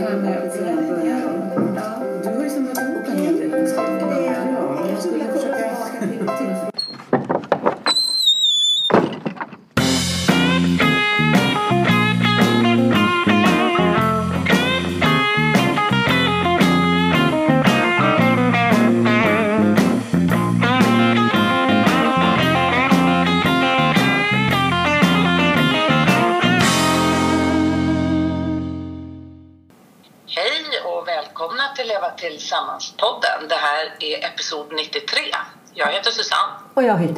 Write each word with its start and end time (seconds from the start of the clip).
det 0.00 0.06
här 0.06 0.16
med 0.16 0.38
att 0.38 0.58
börja 0.58 1.18
Du 2.22 2.28
har 2.28 2.44
ju 2.44 2.50
kunskaper. 3.50 4.22
Ja, 4.26 4.86
jag 4.90 5.02
skulle 5.02 5.24
försöka... 5.24 6.39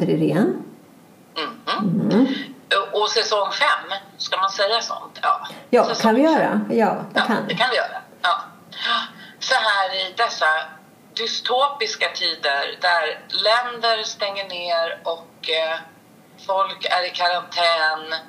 heter 0.03 0.23
Irene. 0.23 0.53
Mhm. 1.37 2.27
Och 2.93 3.09
säsong 3.09 3.51
5, 3.51 3.67
ska 4.17 4.37
man 4.37 4.49
säga 4.49 4.81
sånt? 4.81 5.19
Ja, 5.21 5.47
Ja, 5.69 5.83
Säsong 5.85 6.01
kan 6.01 6.15
vi 6.15 6.23
fem. 6.23 6.33
göra? 6.33 6.61
Ja, 6.69 6.95
det 7.13 7.19
Ja, 7.19 7.25
kan 7.27 7.37
det 7.47 7.55
kan 7.55 7.67
vi 7.71 7.75
göra. 7.75 7.97
Ja. 8.21 8.35
Så 9.39 9.53
här 9.53 9.89
i 10.01 10.13
dessa 10.17 10.45
dystopiska 11.17 12.05
tider 12.15 12.63
där 12.81 13.03
länder 13.47 14.03
stänger 14.03 14.49
ner 14.49 14.99
och 15.03 15.49
eh, 15.49 15.77
folk 16.47 16.85
är 16.85 17.07
i 17.07 17.09
karantän 17.09 18.19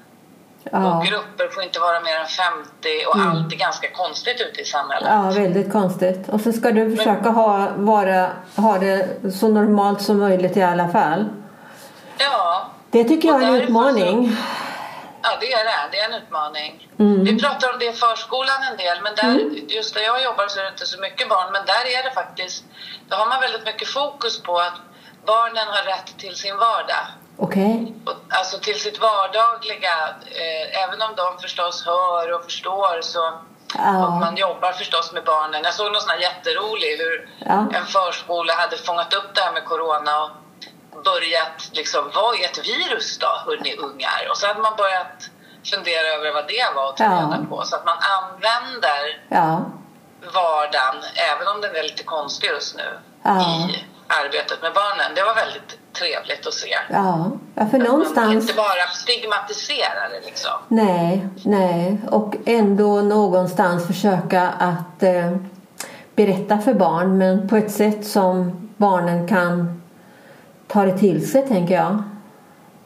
Ja. 0.73 0.96
och 0.98 1.04
grupper 1.06 1.48
får 1.54 1.62
inte 1.62 1.80
vara 1.80 2.01
mer 2.01 2.16
än 2.20 2.27
50 2.27 3.06
och 3.09 3.16
allt 3.16 3.52
är 3.52 3.56
ganska 3.56 3.91
konstigt 3.91 4.41
ute 4.51 4.60
i 4.60 4.65
samhället. 4.65 5.09
ja, 5.10 5.30
väldigt 5.43 5.73
konstigt. 5.73 6.29
Och 6.29 6.40
så 6.40 6.52
ska 6.52 6.71
du 6.71 6.96
försöka 6.96 7.29
ha, 7.30 7.68
vara, 7.77 8.30
ha 8.56 8.79
det 8.79 9.09
så 9.34 9.49
normalt 9.49 10.02
som 10.02 10.18
möjligt 10.18 10.56
i 10.56 10.62
alla 10.62 10.88
fall. 10.88 11.24
Ja, 12.18 12.66
Det 12.90 13.04
tycker 13.04 13.29
jag 13.29 13.43
är 13.43 13.46
en 13.46 13.54
utmaning. 13.54 14.37
Ja, 15.23 15.30
det 15.40 15.52
är 15.52 15.65
det. 15.65 15.88
Det 15.93 15.98
är 16.01 16.09
en 16.09 16.15
utmaning. 16.23 16.88
Mm. 16.98 17.24
Vi 17.24 17.40
pratar 17.40 17.73
om 17.73 17.79
det 17.79 17.84
i 17.87 17.93
förskolan 17.93 18.62
en 18.71 18.76
del, 18.76 18.98
men 19.02 19.15
där, 19.15 19.38
just 19.76 19.95
där 19.95 20.01
jag 20.02 20.23
jobbar 20.23 20.46
så 20.48 20.59
är 20.60 20.65
det 20.65 20.71
inte 20.71 20.87
så 20.87 21.01
mycket 21.01 21.29
barn. 21.29 21.52
Men 21.52 21.66
där 21.66 21.84
är 21.98 22.02
det 22.02 22.10
faktiskt, 22.15 22.65
då 23.09 23.16
har 23.16 23.26
man 23.26 23.40
väldigt 23.40 23.65
mycket 23.65 23.88
fokus 23.88 24.43
på 24.43 24.59
att 24.59 24.74
barnen 25.26 25.66
har 25.68 25.82
rätt 25.84 26.18
till 26.18 26.37
sin 26.37 26.56
vardag. 26.56 27.04
Okej. 27.38 27.95
Och, 28.06 28.12
alltså 28.28 28.59
till 28.59 28.80
sitt 28.80 29.01
vardagliga, 29.01 29.95
eh, 30.43 30.82
även 30.84 31.02
om 31.02 31.12
de 31.16 31.38
förstås 31.43 31.87
hör 31.87 32.32
och 32.32 32.45
förstår 32.45 33.01
så 33.02 33.32
Ja. 33.78 34.06
och 34.06 34.12
man 34.12 34.37
jobbar 34.37 34.73
förstås 34.73 35.12
med 35.12 35.24
barnen. 35.24 35.60
Jag 35.65 35.74
såg 35.74 35.93
någon 35.93 36.01
sån 36.01 36.10
här 36.10 36.18
jätterolig 36.18 36.96
hur 36.99 37.28
Ja. 37.38 37.66
en 37.78 37.87
förskola 37.87 38.52
hade 38.54 38.76
fångat 38.76 39.15
upp 39.15 39.34
det 39.34 39.40
här 39.40 39.52
med 39.52 39.65
corona 39.65 40.23
och 40.24 40.30
börjat 41.10 41.59
liksom, 41.73 42.02
vad 42.15 42.35
är 42.41 42.45
ett 42.45 42.59
virus 42.73 43.19
då, 43.19 43.27
hörni 43.47 43.77
ungar? 43.77 44.21
Och 44.30 44.37
så 44.38 44.47
hade 44.47 44.60
man 44.60 44.77
börjat 44.77 45.16
fundera 45.73 46.07
över 46.16 46.33
vad 46.35 46.46
det 46.49 46.66
var 46.77 46.87
och 46.91 46.96
ta 46.96 47.05
Ja. 47.05 47.11
reda 47.11 47.46
på. 47.51 47.63
Så 47.65 47.77
att 47.77 47.85
man 47.85 47.99
använder 48.16 49.02
Ja. 49.29 49.51
vardagen, 50.38 50.96
även 51.30 51.46
om 51.55 51.61
den 51.61 51.77
är 51.77 51.83
lite 51.83 52.02
konstig 52.02 52.49
just 52.49 52.77
nu, 52.77 52.88
Ja. 53.23 53.41
i 53.41 53.85
arbetet 54.09 54.63
med 54.63 54.73
barnen. 54.74 55.15
Det 55.15 55.23
var 55.23 55.35
väldigt 55.35 55.79
trevligt 55.99 56.46
att 56.46 56.55
se. 56.55 56.74
Ja. 56.91 57.30
ja, 57.55 57.66
för 57.66 57.79
Man 57.79 57.87
någonstans... 57.87 58.35
inte 58.35 58.55
bara 58.55 58.87
stigmatisera 58.95 60.09
det 60.11 60.21
liksom. 60.27 60.52
Nej, 60.68 61.29
nej. 61.45 61.99
Och 62.11 62.35
ändå 62.46 63.01
någonstans 63.01 63.87
försöka 63.87 64.43
att 64.49 65.03
eh, 65.03 65.37
berätta 66.16 66.59
för 66.59 66.75
barn 66.75 67.19
men 67.19 67.49
på 67.49 67.56
ett 67.56 67.71
sätt 67.72 68.06
som 68.06 68.61
barnen 68.77 69.28
kan 69.28 69.81
ta 70.69 70.85
det 70.85 70.99
till 70.99 71.31
sig, 71.31 71.49
tänker 71.49 71.75
jag. 71.75 72.03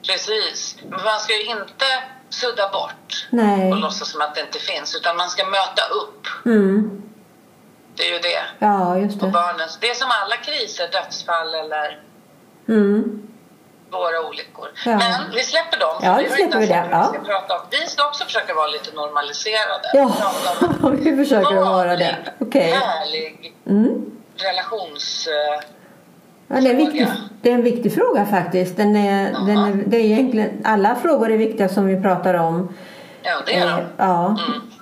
Precis. 0.07 0.77
Men 0.83 1.05
man 1.05 1.21
ska 1.21 1.33
ju 1.33 1.43
inte 1.45 1.85
sudda 2.29 2.69
bort 2.73 3.27
Nej. 3.31 3.73
och 3.73 3.77
låtsas 3.79 4.11
som 4.11 4.21
att 4.21 4.35
det 4.35 4.41
inte 4.41 4.59
finns, 4.59 4.97
utan 4.97 5.17
man 5.17 5.29
ska 5.29 5.45
möta 5.45 5.83
upp. 6.03 6.27
Mm. 6.47 7.03
Det 7.95 8.03
är 8.09 8.13
ju 8.13 8.19
det. 8.19 8.43
Ja, 8.59 8.99
just 8.99 9.21
Och 9.23 9.27
det. 9.27 9.33
barnens, 9.33 9.79
det 9.81 9.91
är 9.91 9.95
som 9.95 10.09
alla 10.23 10.37
kriser, 10.37 10.89
dödsfall 10.93 11.55
eller 11.55 12.03
Mm. 12.69 13.23
svåra 13.91 14.21
olyckor. 14.29 14.69
Ja. 14.87 14.97
Men 14.99 15.31
vi 15.35 15.43
släpper 15.43 15.79
dem. 15.79 15.97
Ja, 16.03 16.15
vi 16.23 16.29
släpper 16.31 16.57
ens 16.61 16.69
det, 16.69 16.89
ja. 16.91 17.11
Vi, 17.13 17.19
ska 17.19 17.27
prata 17.33 17.55
om. 17.55 17.61
vi 17.71 17.87
ska 17.87 18.09
också 18.09 18.25
försöka 18.25 18.55
vara 18.55 18.67
lite 18.67 18.93
normaliserade. 18.95 19.91
Ja, 19.95 20.13
vi 20.93 21.17
försöker 21.17 21.55
vara 21.55 21.97
det. 21.97 22.17
Okej. 22.41 22.71
Härlig 22.73 23.55
Mm. 23.67 24.11
relations... 24.37 25.29
eh, 26.51 26.57
Ja, 26.57 26.61
det, 26.61 26.67
är 26.69 26.71
en 26.71 26.77
viktig, 26.77 27.07
Fråga. 27.07 27.17
det 27.43 27.51
är 27.51 27.55
en 27.55 27.63
viktig 27.63 27.95
fråga 27.95 28.27
faktiskt. 28.27 28.77
Den 28.77 28.97
är, 28.97 29.31
Ja. 29.33 29.39
den 29.39 29.59
är, 29.59 29.83
det 29.87 29.97
är 29.97 30.01
egentligen, 30.05 30.51
alla 30.65 30.95
frågor 30.95 31.31
är 31.33 31.37
viktiga 31.39 31.69
som 31.69 31.87
vi 31.87 32.03
pratar 32.03 32.35
om. 32.35 32.75
Ja, 33.23 33.33
det 33.47 33.55
är 33.57 33.67
Eh, 33.67 33.77
de. 33.77 33.83
ja. 33.97 34.27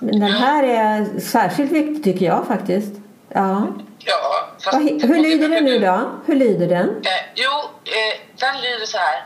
Mm. 0.01 0.19
Den 0.19 0.31
här 0.31 0.63
är 0.63 1.19
särskilt 1.19 1.71
viktig 1.71 2.03
tycker 2.03 2.25
jag 2.25 2.47
faktiskt. 2.47 2.93
Ja. 3.29 3.67
Ja, 3.99 4.47
fast, 4.63 4.77
hur 4.79 5.17
lyder 5.23 5.49
den 5.49 5.63
nu 5.65 5.79
då? 5.79 5.99
Hur 6.25 6.35
lyder 6.35 6.67
den? 6.67 6.89
Eh, 6.89 7.23
jo, 7.35 7.51
eh, 7.85 8.19
den 8.39 8.61
lyder 8.61 8.85
så 8.85 8.97
här. 8.97 9.23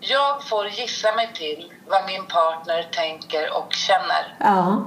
Jag 0.00 0.42
får 0.48 0.66
gissa 0.66 1.12
mig 1.14 1.30
till 1.34 1.72
vad 1.88 2.06
min 2.06 2.24
partner 2.26 2.88
tänker 2.92 3.56
och 3.58 3.72
känner. 3.72 4.34
Ja. 4.38 4.84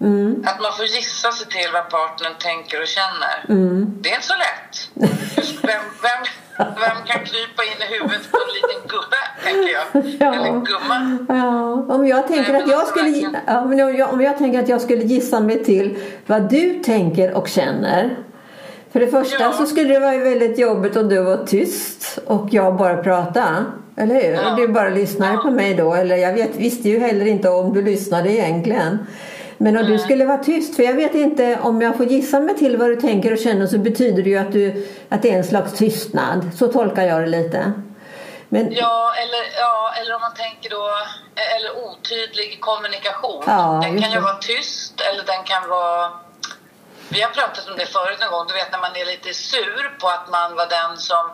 Mm. 0.00 0.44
Att 0.46 0.60
man 0.60 0.72
får 0.76 0.84
gissa 0.84 1.32
sig 1.32 1.46
till 1.46 1.70
vad 1.72 1.90
partnern 1.90 2.32
tänker 2.38 2.82
och 2.82 2.88
känner. 2.98 3.36
Mm. 3.48 3.94
Det 4.00 4.08
är 4.10 4.14
inte 4.14 4.26
så 4.26 4.38
lätt. 4.46 4.74
Vem, 5.62 5.82
vem, 6.06 6.22
vem 6.58 6.98
kan 7.06 7.20
krypa 7.24 7.62
in 7.70 7.78
i 7.84 7.94
huvudet 7.94 8.30
på 8.30 8.38
en 8.44 8.50
liten 8.58 8.80
gubbe, 8.92 9.20
tänker 9.44 9.70
jag. 9.78 9.86
Ja. 10.20 10.34
Eller 10.34 10.60
gumma. 10.60 11.26
Ja, 11.28 11.94
om 11.94 12.06
jag 12.06 12.28
tänker 12.28 12.52
Nej, 12.52 12.62
att 12.62 12.68
jag 12.68 12.80
alltså 12.80 12.94
skulle 12.94 13.40
ja, 13.46 14.06
om 14.12 14.20
jag, 14.20 14.38
tänker 14.38 14.58
att 14.62 14.68
jag 14.68 14.80
skulle 14.80 15.04
gissa 15.04 15.40
mig 15.40 15.64
till 15.64 15.98
vad 16.26 16.50
du 16.50 16.82
tänker 16.82 17.34
och 17.34 17.48
känner. 17.48 18.16
För 18.92 19.00
det 19.00 19.06
första 19.06 19.42
Ja. 19.42 19.52
så 19.52 19.66
skulle 19.66 19.94
det 19.94 20.00
vara 20.00 20.18
väldigt 20.18 20.58
jobbigt 20.58 20.96
om 20.96 21.08
du 21.08 21.22
var 21.22 21.46
tyst 21.46 22.18
och 22.26 22.48
jag 22.50 22.76
bara 22.76 23.02
pratade. 23.02 23.64
Eller 23.96 24.14
hur? 24.14 24.32
Ja. 24.32 24.54
Du 24.56 24.68
bara 24.68 24.88
lyssnade 24.88 25.36
på 25.36 25.50
mig 25.50 25.74
då. 25.74 25.94
Eller 25.94 26.16
jag 26.16 26.32
vet, 26.32 26.56
visste 26.56 26.88
ju 26.88 26.98
heller 26.98 27.26
inte 27.26 27.48
om 27.48 27.74
du 27.74 27.82
lyssnade 27.82 28.32
egentligen. 28.32 28.98
Men 29.60 29.76
om 29.76 29.86
du 29.86 29.98
skulle 29.98 30.24
vara 30.24 30.38
tyst, 30.38 30.76
för 30.76 30.82
jag 30.82 30.94
vet 30.94 31.14
inte 31.14 31.58
om 31.62 31.82
jag 31.82 31.96
får 31.96 32.06
gissa 32.06 32.40
mig 32.40 32.56
till 32.56 32.76
vad 32.76 32.88
du 32.88 32.96
tänker 32.96 33.32
och 33.32 33.38
känner 33.38 33.66
så 33.66 33.78
betyder 33.78 34.22
det 34.22 34.30
ju 34.30 34.38
att, 34.38 34.52
du, 34.52 34.88
att 35.08 35.22
det 35.22 35.30
är 35.30 35.36
en 35.38 35.44
slags 35.44 35.72
tystnad. 35.72 36.50
Så 36.58 36.72
tolkar 36.72 37.02
jag 37.02 37.20
det 37.20 37.26
lite. 37.26 37.72
Men, 38.48 38.72
Ja 38.72 39.14
eller, 39.22 39.42
ja, 39.60 39.92
eller 40.00 40.14
om 40.14 40.20
man 40.20 40.34
tänker 40.34 40.70
då, 40.70 40.84
eller 41.56 41.70
otydlig 41.86 42.60
kommunikation. 42.60 43.44
Ja, 43.46 43.80
den 43.82 44.02
kan 44.02 44.10
ju 44.10 44.16
det. 44.16 44.22
vara 44.22 44.36
tyst 44.36 45.00
eller 45.00 45.24
den 45.24 45.44
kan 45.44 45.68
vara... 45.68 46.10
Vi 47.08 47.20
har 47.22 47.30
pratat 47.30 47.68
om 47.70 47.76
det 47.78 47.86
förut 47.86 48.18
en 48.20 48.30
gång, 48.30 48.46
du 48.48 48.54
vet 48.54 48.72
när 48.72 48.78
man 48.78 48.96
är 48.96 49.04
lite 49.04 49.34
sur 49.34 49.98
på 50.00 50.08
att 50.08 50.30
man 50.30 50.54
var 50.54 50.66
den 50.66 50.96
som 50.96 51.24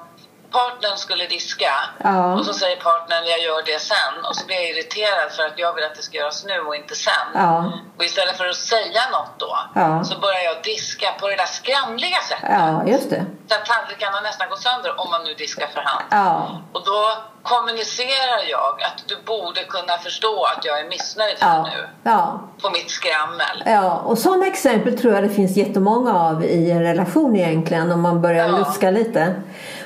partnern 0.59 0.97
skulle 1.05 1.27
diska 1.27 1.73
Ja. 2.05 2.35
och 2.39 2.45
så 2.49 2.53
säger 2.63 2.77
partnern 2.77 3.25
jag 3.33 3.41
gör 3.49 3.63
det 3.73 3.81
sen 3.93 4.15
och 4.29 4.35
så 4.37 4.43
blir 4.47 4.57
jag 4.57 4.69
irriterad 4.71 5.29
för 5.37 5.43
att 5.49 5.59
jag 5.65 5.73
vill 5.75 5.85
att 5.85 5.95
det 5.99 6.03
ska 6.03 6.15
göras 6.19 6.45
nu 6.45 6.59
och 6.69 6.77
inte 6.77 6.95
sen. 7.09 7.27
Ja. 7.35 7.73
Och 7.99 8.05
istället 8.05 8.37
för 8.41 8.47
att 8.49 8.57
säga 8.75 9.03
något 9.17 9.35
då 9.39 9.53
Ja. 9.75 10.05
så 10.05 10.15
börjar 10.25 10.41
jag 10.51 10.57
diska 10.73 11.09
på 11.21 11.25
det 11.29 11.37
där 11.37 11.51
skramliga 11.61 12.21
sättet. 12.29 12.49
ja, 12.61 12.85
just 12.95 13.11
det. 13.11 13.25
Så 13.49 13.55
att 13.55 13.65
tallrikarna 13.67 14.21
nästan 14.21 14.49
går 14.49 14.57
sönder 14.57 15.01
om 15.01 15.11
man 15.11 15.25
nu 15.25 15.35
diskar 15.35 15.67
för 15.75 15.81
hand. 15.81 16.05
Ja. 16.11 16.61
Och 16.73 16.83
då 16.85 17.01
kommunicerar 17.43 18.43
jag 18.51 18.83
att 18.83 19.09
du 19.09 19.17
borde 19.27 19.65
kunna 19.65 19.99
förstå 19.99 20.45
att 20.45 20.65
jag 20.65 20.81
är 20.81 20.89
missnöjd 20.89 21.37
här 21.41 21.57
Ja. 21.57 21.63
nu 21.75 21.89
Ja. 22.03 22.41
på 22.63 22.71
mitt 22.71 22.91
skrammel. 22.91 23.63
Ja, 23.67 23.91
och 24.07 24.19
sådana 24.19 24.47
exempel 24.47 24.99
tror 24.99 25.15
jag 25.15 25.23
det 25.23 25.29
finns 25.29 25.57
jättemånga 25.57 26.15
av 26.19 26.45
i 26.45 26.71
en 26.71 26.83
relation 26.83 27.37
egentligen 27.37 27.93
om 27.93 28.01
man 28.01 28.23
börjar 28.23 28.49
Ja. 28.49 28.57
luska 28.59 28.91
lite. 28.91 29.35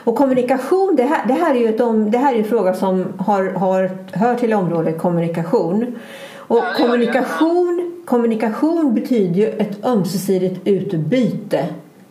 Och 0.09 0.17
kommunikation, 0.17 0.95
det 0.97 1.03
här, 1.03 1.27
det 1.27 1.35
här 1.35 1.55
är 1.55 1.59
ju 1.59 1.69
ett 1.69 2.13
det 2.13 2.19
här 2.19 2.35
är 2.35 2.39
en 2.39 2.45
fråga 2.45 2.75
som 2.75 3.05
har, 3.19 3.45
har, 3.45 3.91
hör 4.13 4.35
till 4.35 4.55
området 4.55 4.99
kommunikation. 4.99 5.99
Och 6.37 6.65
kommunikation, 6.77 8.03
kommunikation 8.05 8.95
betyder 8.95 9.35
ju 9.35 9.49
ett 9.49 9.85
ömsesidigt 9.85 10.61
utbyte. 10.65 11.67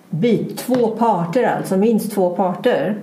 Byt, 0.10 0.58
två 0.58 0.88
parter 0.88 1.44
alltså, 1.44 1.78
minst 1.78 2.12
två 2.12 2.30
parter. 2.30 2.98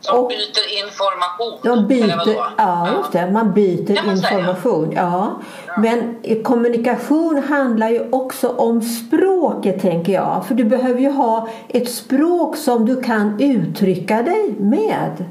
Som 0.00 0.18
Och- 0.18 0.28
byter 0.28 0.84
information. 0.84 1.58
De 1.62 1.86
byter, 1.86 2.36
ja 2.58 2.88
just 2.96 3.12
det, 3.12 3.30
man 3.30 3.52
byter 3.52 4.10
information. 4.10 4.92
Ja. 4.96 5.32
Men 5.78 6.16
eh, 6.22 6.42
kommunikation 6.42 7.42
handlar 7.48 7.88
ju 7.88 8.08
också 8.10 8.48
om 8.48 8.82
språket 8.82 9.80
tänker 9.82 10.12
jag. 10.12 10.44
För 10.48 10.54
du 10.54 10.64
behöver 10.64 11.00
ju 11.00 11.10
ha 11.10 11.48
ett 11.68 11.90
språk 11.90 12.56
som 12.56 12.86
du 12.86 13.02
kan 13.02 13.40
uttrycka 13.40 14.22
dig 14.22 14.54
med. 14.58 15.24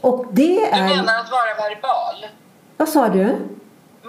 Och 0.00 0.26
det 0.30 0.42
Du 0.42 0.60
är... 0.66 0.88
menar 0.88 1.18
att 1.20 1.30
vara 1.30 1.68
verbal? 1.68 2.26
Vad 2.76 2.88
sa 2.88 3.08
du? 3.08 3.36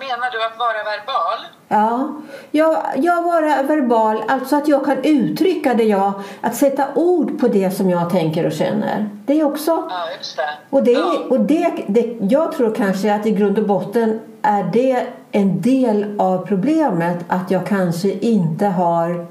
Menar 0.06 0.32
du 0.32 0.40
att 0.46 0.58
vara 0.60 0.82
verbal? 0.94 1.40
Ja, 1.68 2.14
jag, 2.52 2.78
jag 2.96 3.22
vara 3.24 3.64
verbal, 3.64 4.24
alltså 4.28 4.56
att 4.56 4.68
jag 4.68 4.86
kan 4.86 4.98
uttrycka 5.04 5.74
det 5.74 5.84
jag, 5.84 6.14
att 6.42 6.56
sätta 6.56 6.88
ord 6.96 7.40
på 7.40 7.48
det 7.48 7.72
som 7.72 7.90
jag 7.90 8.10
tänker 8.10 8.46
och 8.46 8.52
känner. 8.52 9.10
Det 9.26 9.40
är 9.40 9.44
också, 9.46 9.72
Ja, 9.90 10.02
just 10.18 10.38
det. 10.38 10.50
och 10.70 10.84
det, 10.84 10.92
ja. 10.92 11.16
och 11.30 11.40
det, 11.40 11.72
det 11.88 12.18
jag 12.20 12.52
tror 12.52 12.76
kanske 12.76 13.14
att 13.14 13.26
i 13.26 13.32
grund 13.32 13.60
och 13.60 13.68
botten 13.68 14.20
är 14.42 14.64
det 14.64 15.08
en 15.32 15.62
del 15.62 16.16
av 16.20 16.48
problemet 16.48 17.26
att 17.28 17.52
jag 17.52 17.68
kanske 17.68 18.12
inte 18.12 18.66
har 18.66 19.26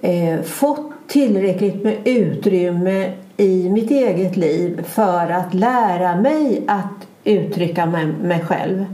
eh, 0.00 0.42
fått 0.42 0.90
tillräckligt 1.06 1.84
med 1.84 1.96
utrymme 2.04 3.12
i 3.36 3.68
mitt 3.70 3.90
eget 3.90 4.36
liv 4.36 4.84
för 4.88 5.30
att 5.30 5.54
lära 5.54 6.16
mig 6.16 6.64
att 6.68 7.06
uttrycka 7.24 7.86
mig, 7.86 8.06
mig 8.06 8.44
själv. 8.44 8.84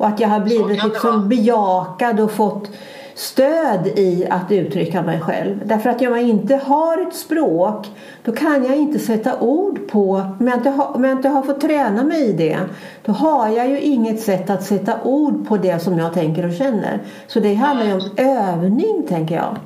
Och 0.00 0.06
att 0.06 0.20
jag 0.20 0.28
har 0.28 0.40
blivit 0.40 0.84
liksom 0.84 1.28
bejakad 1.28 2.20
och 2.20 2.30
fått 2.32 2.68
stöd 3.14 3.86
i 3.86 4.26
att 4.30 4.52
uttrycka 4.52 5.02
mig 5.02 5.20
själv. 5.20 5.60
Därför 5.64 5.90
att 5.90 6.00
om 6.00 6.06
jag 6.06 6.22
inte 6.22 6.56
har 6.56 6.98
ett 7.08 7.14
språk 7.14 7.86
då 8.24 8.32
kan 8.32 8.64
jag 8.64 8.76
inte 8.76 8.98
sätta 8.98 9.38
ord 9.40 9.88
på, 9.90 10.12
om 10.40 10.48
jag 10.48 10.56
inte 10.56 10.70
har, 10.70 10.96
om 10.96 11.04
jag 11.04 11.12
inte 11.12 11.28
har 11.28 11.42
fått 11.42 11.60
träna 11.60 12.02
mig 12.04 12.28
i 12.28 12.32
det, 12.32 12.58
då 13.04 13.12
har 13.12 13.48
jag 13.48 13.68
ju 13.68 13.80
inget 13.80 14.20
sätt 14.22 14.50
att 14.50 14.62
sätta 14.62 14.92
ord 15.02 15.48
på 15.48 15.56
det 15.56 15.78
som 15.82 15.98
jag 15.98 16.14
tänker 16.14 16.46
och 16.48 16.54
känner. 16.54 17.00
Så 17.26 17.40
det 17.40 17.54
handlar 17.54 17.86
ju 17.86 17.92
om 17.94 18.10
övning, 18.16 19.06
tänker 19.08 19.34
jag. 19.34 19.56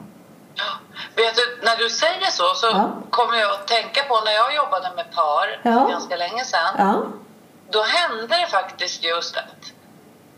Ja. 0.54 0.64
Vet 1.16 1.34
du, 1.36 1.66
när 1.66 1.76
du 1.76 1.88
säger 1.90 2.30
så 2.30 2.44
så 2.54 2.66
Ja. 2.66 2.90
kommer 3.10 3.36
jag 3.38 3.50
att 3.50 3.66
tänka 3.66 4.00
på 4.08 4.14
när 4.24 4.32
jag 4.32 4.54
jobbade 4.56 4.88
med 4.96 5.04
par 5.14 5.46
Ja. 5.70 5.86
ganska 5.90 6.16
länge 6.16 6.44
sedan. 6.44 6.74
Ja, 6.78 6.94
Då 7.70 7.82
hände 7.82 8.26
det 8.40 8.46
faktiskt 8.50 9.04
just 9.04 9.36
att 9.36 9.73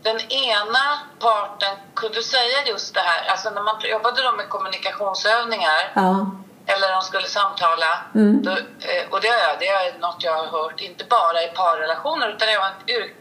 den 0.03 0.19
ena 0.31 0.99
parten 1.19 1.75
kunde 1.95 2.23
säga 2.23 2.65
just 2.65 2.93
det 2.93 2.99
här, 2.99 3.27
alltså 3.31 3.49
när 3.49 3.61
man 3.61 3.75
jobbade 3.81 4.23
då 4.23 4.31
med 4.31 4.49
kommunikationsövningar 4.49 5.91
ja, 5.93 6.31
eller 6.65 6.91
de 6.91 7.01
skulle 7.01 7.27
samtala. 7.27 7.99
Mm. 8.15 8.43
Då, 8.43 8.51
eh, 8.51 9.09
och 9.11 9.21
det 9.21 9.27
är, 9.27 9.57
det 9.59 9.67
är 9.67 9.99
något 9.99 10.23
jag 10.23 10.33
har 10.33 10.45
hört, 10.47 10.81
inte 10.81 11.03
bara 11.05 11.43
i 11.43 11.47
parrelationer 11.47 12.29
utan 12.29 12.47
även 12.49 12.71
yrk- 12.87 13.13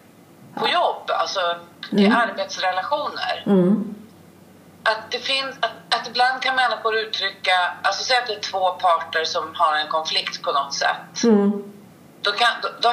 på 0.60 0.68
jobb, 0.68 1.10
alltså 1.10 1.40
i 1.90 2.06
arbetsrelationer. 2.06 3.42
mm, 3.46 3.94
Att, 4.84 5.10
det 5.10 5.18
finns, 5.18 5.56
att, 5.60 5.94
att 6.00 6.08
ibland 6.08 6.42
kan 6.42 6.56
människor 6.56 6.96
uttrycka, 6.96 7.72
alltså 7.82 8.04
säg 8.04 8.16
att 8.18 8.26
det 8.26 8.34
är 8.34 8.40
två 8.40 8.70
parter 8.70 9.24
som 9.24 9.54
har 9.54 9.76
en 9.76 9.88
konflikt 9.88 10.42
på 10.42 10.52
något 10.52 10.74
sätt. 10.74 11.24
mm, 11.24 11.72
Då, 12.22 12.32
kan, 12.32 12.48
då, 12.62 12.68
då 12.80 12.88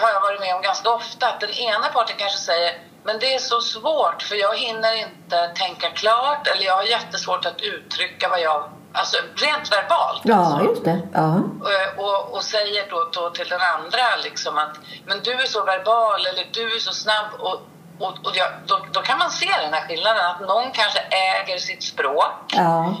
har 0.00 0.10
jag 0.10 0.20
varit 0.20 0.40
med 0.40 0.54
om 0.54 0.62
ganska 0.62 0.90
ofta 0.90 1.26
att 1.28 1.40
den 1.40 1.50
ena 1.50 1.86
parten 1.88 2.16
kanske 2.18 2.38
säger 2.38 2.78
men 3.04 3.18
det 3.18 3.34
är 3.34 3.38
så 3.38 3.60
svårt 3.60 4.22
för 4.22 4.34
jag 4.34 4.58
hinner 4.58 4.94
inte 4.94 5.48
tänka 5.54 5.90
klart 5.90 6.46
eller 6.46 6.64
jag 6.64 6.76
har 6.76 6.82
jättesvårt 6.82 7.46
att 7.46 7.60
uttrycka 7.60 8.28
vad 8.28 8.40
jag, 8.40 8.70
alltså 8.92 9.16
rent 9.34 9.72
verbalt. 9.72 10.22
ja, 10.24 10.36
alltså. 10.36 10.64
just 10.64 10.84
det. 10.84 11.00
Ja, 11.12 11.42
Och, 11.60 12.04
och, 12.04 12.34
och 12.34 12.42
säger 12.42 12.90
då, 12.90 13.10
då 13.12 13.30
till 13.30 13.48
den 13.48 13.60
andra 13.60 14.16
liksom 14.24 14.58
att 14.58 14.78
men 15.06 15.20
du 15.22 15.32
är 15.32 15.46
så 15.46 15.64
verbal 15.64 16.26
eller 16.26 16.44
du 16.52 16.76
är 16.76 16.80
så 16.80 16.92
snabb 16.92 17.26
och, 17.38 17.60
och, 17.98 18.12
och 18.26 18.32
jag, 18.34 18.48
då, 18.66 18.78
då 18.92 19.00
kan 19.00 19.18
man 19.18 19.30
se 19.30 19.50
den 19.64 19.72
här 19.72 19.88
skillnaden 19.88 20.26
att 20.26 20.40
någon 20.40 20.72
kanske 20.72 21.00
äger 21.00 21.58
sitt 21.58 21.82
språk 21.82 22.44
ja, 22.48 22.94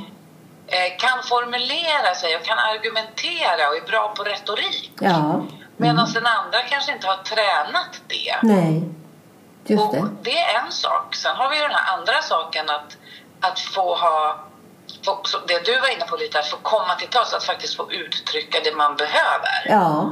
eh, 0.66 0.96
kan 0.98 1.22
formulera 1.22 2.14
sig 2.14 2.36
och 2.36 2.44
kan 2.44 2.58
argumentera 2.58 3.68
och 3.68 3.76
är 3.76 3.86
bra 3.86 4.14
på 4.16 4.22
retorik. 4.22 4.92
ja. 5.00 5.42
Medan 5.76 6.12
den 6.14 6.26
andra 6.26 6.62
kanske 6.70 6.92
inte 6.92 7.06
har 7.06 7.16
tränat 7.16 8.00
det. 8.08 8.36
Nej, 8.42 8.82
just 9.64 9.84
Och 9.84 9.94
det. 9.94 10.08
det 10.22 10.38
är 10.38 10.58
en 10.64 10.72
sak. 10.72 11.14
Sen 11.14 11.36
har 11.36 11.50
vi 11.50 11.56
ju 11.56 11.62
den 11.62 11.70
här 11.74 11.96
andra 11.98 12.22
saken 12.22 12.70
att, 12.70 12.96
att 13.50 13.60
få 13.60 13.94
ha 13.94 14.36
få, 15.04 15.20
så 15.24 15.38
det 15.46 15.64
du 15.64 15.80
var 15.80 15.88
inne 15.96 16.04
på 16.06 16.16
lite, 16.16 16.38
att 16.38 16.46
få 16.48 16.56
komma 16.56 16.94
till 16.98 17.08
tals, 17.08 17.34
att 17.34 17.44
faktiskt 17.44 17.76
få 17.76 17.92
uttrycka 17.92 18.58
det 18.64 18.74
man 18.76 18.96
behöver. 18.96 19.56
Ja, 19.66 20.10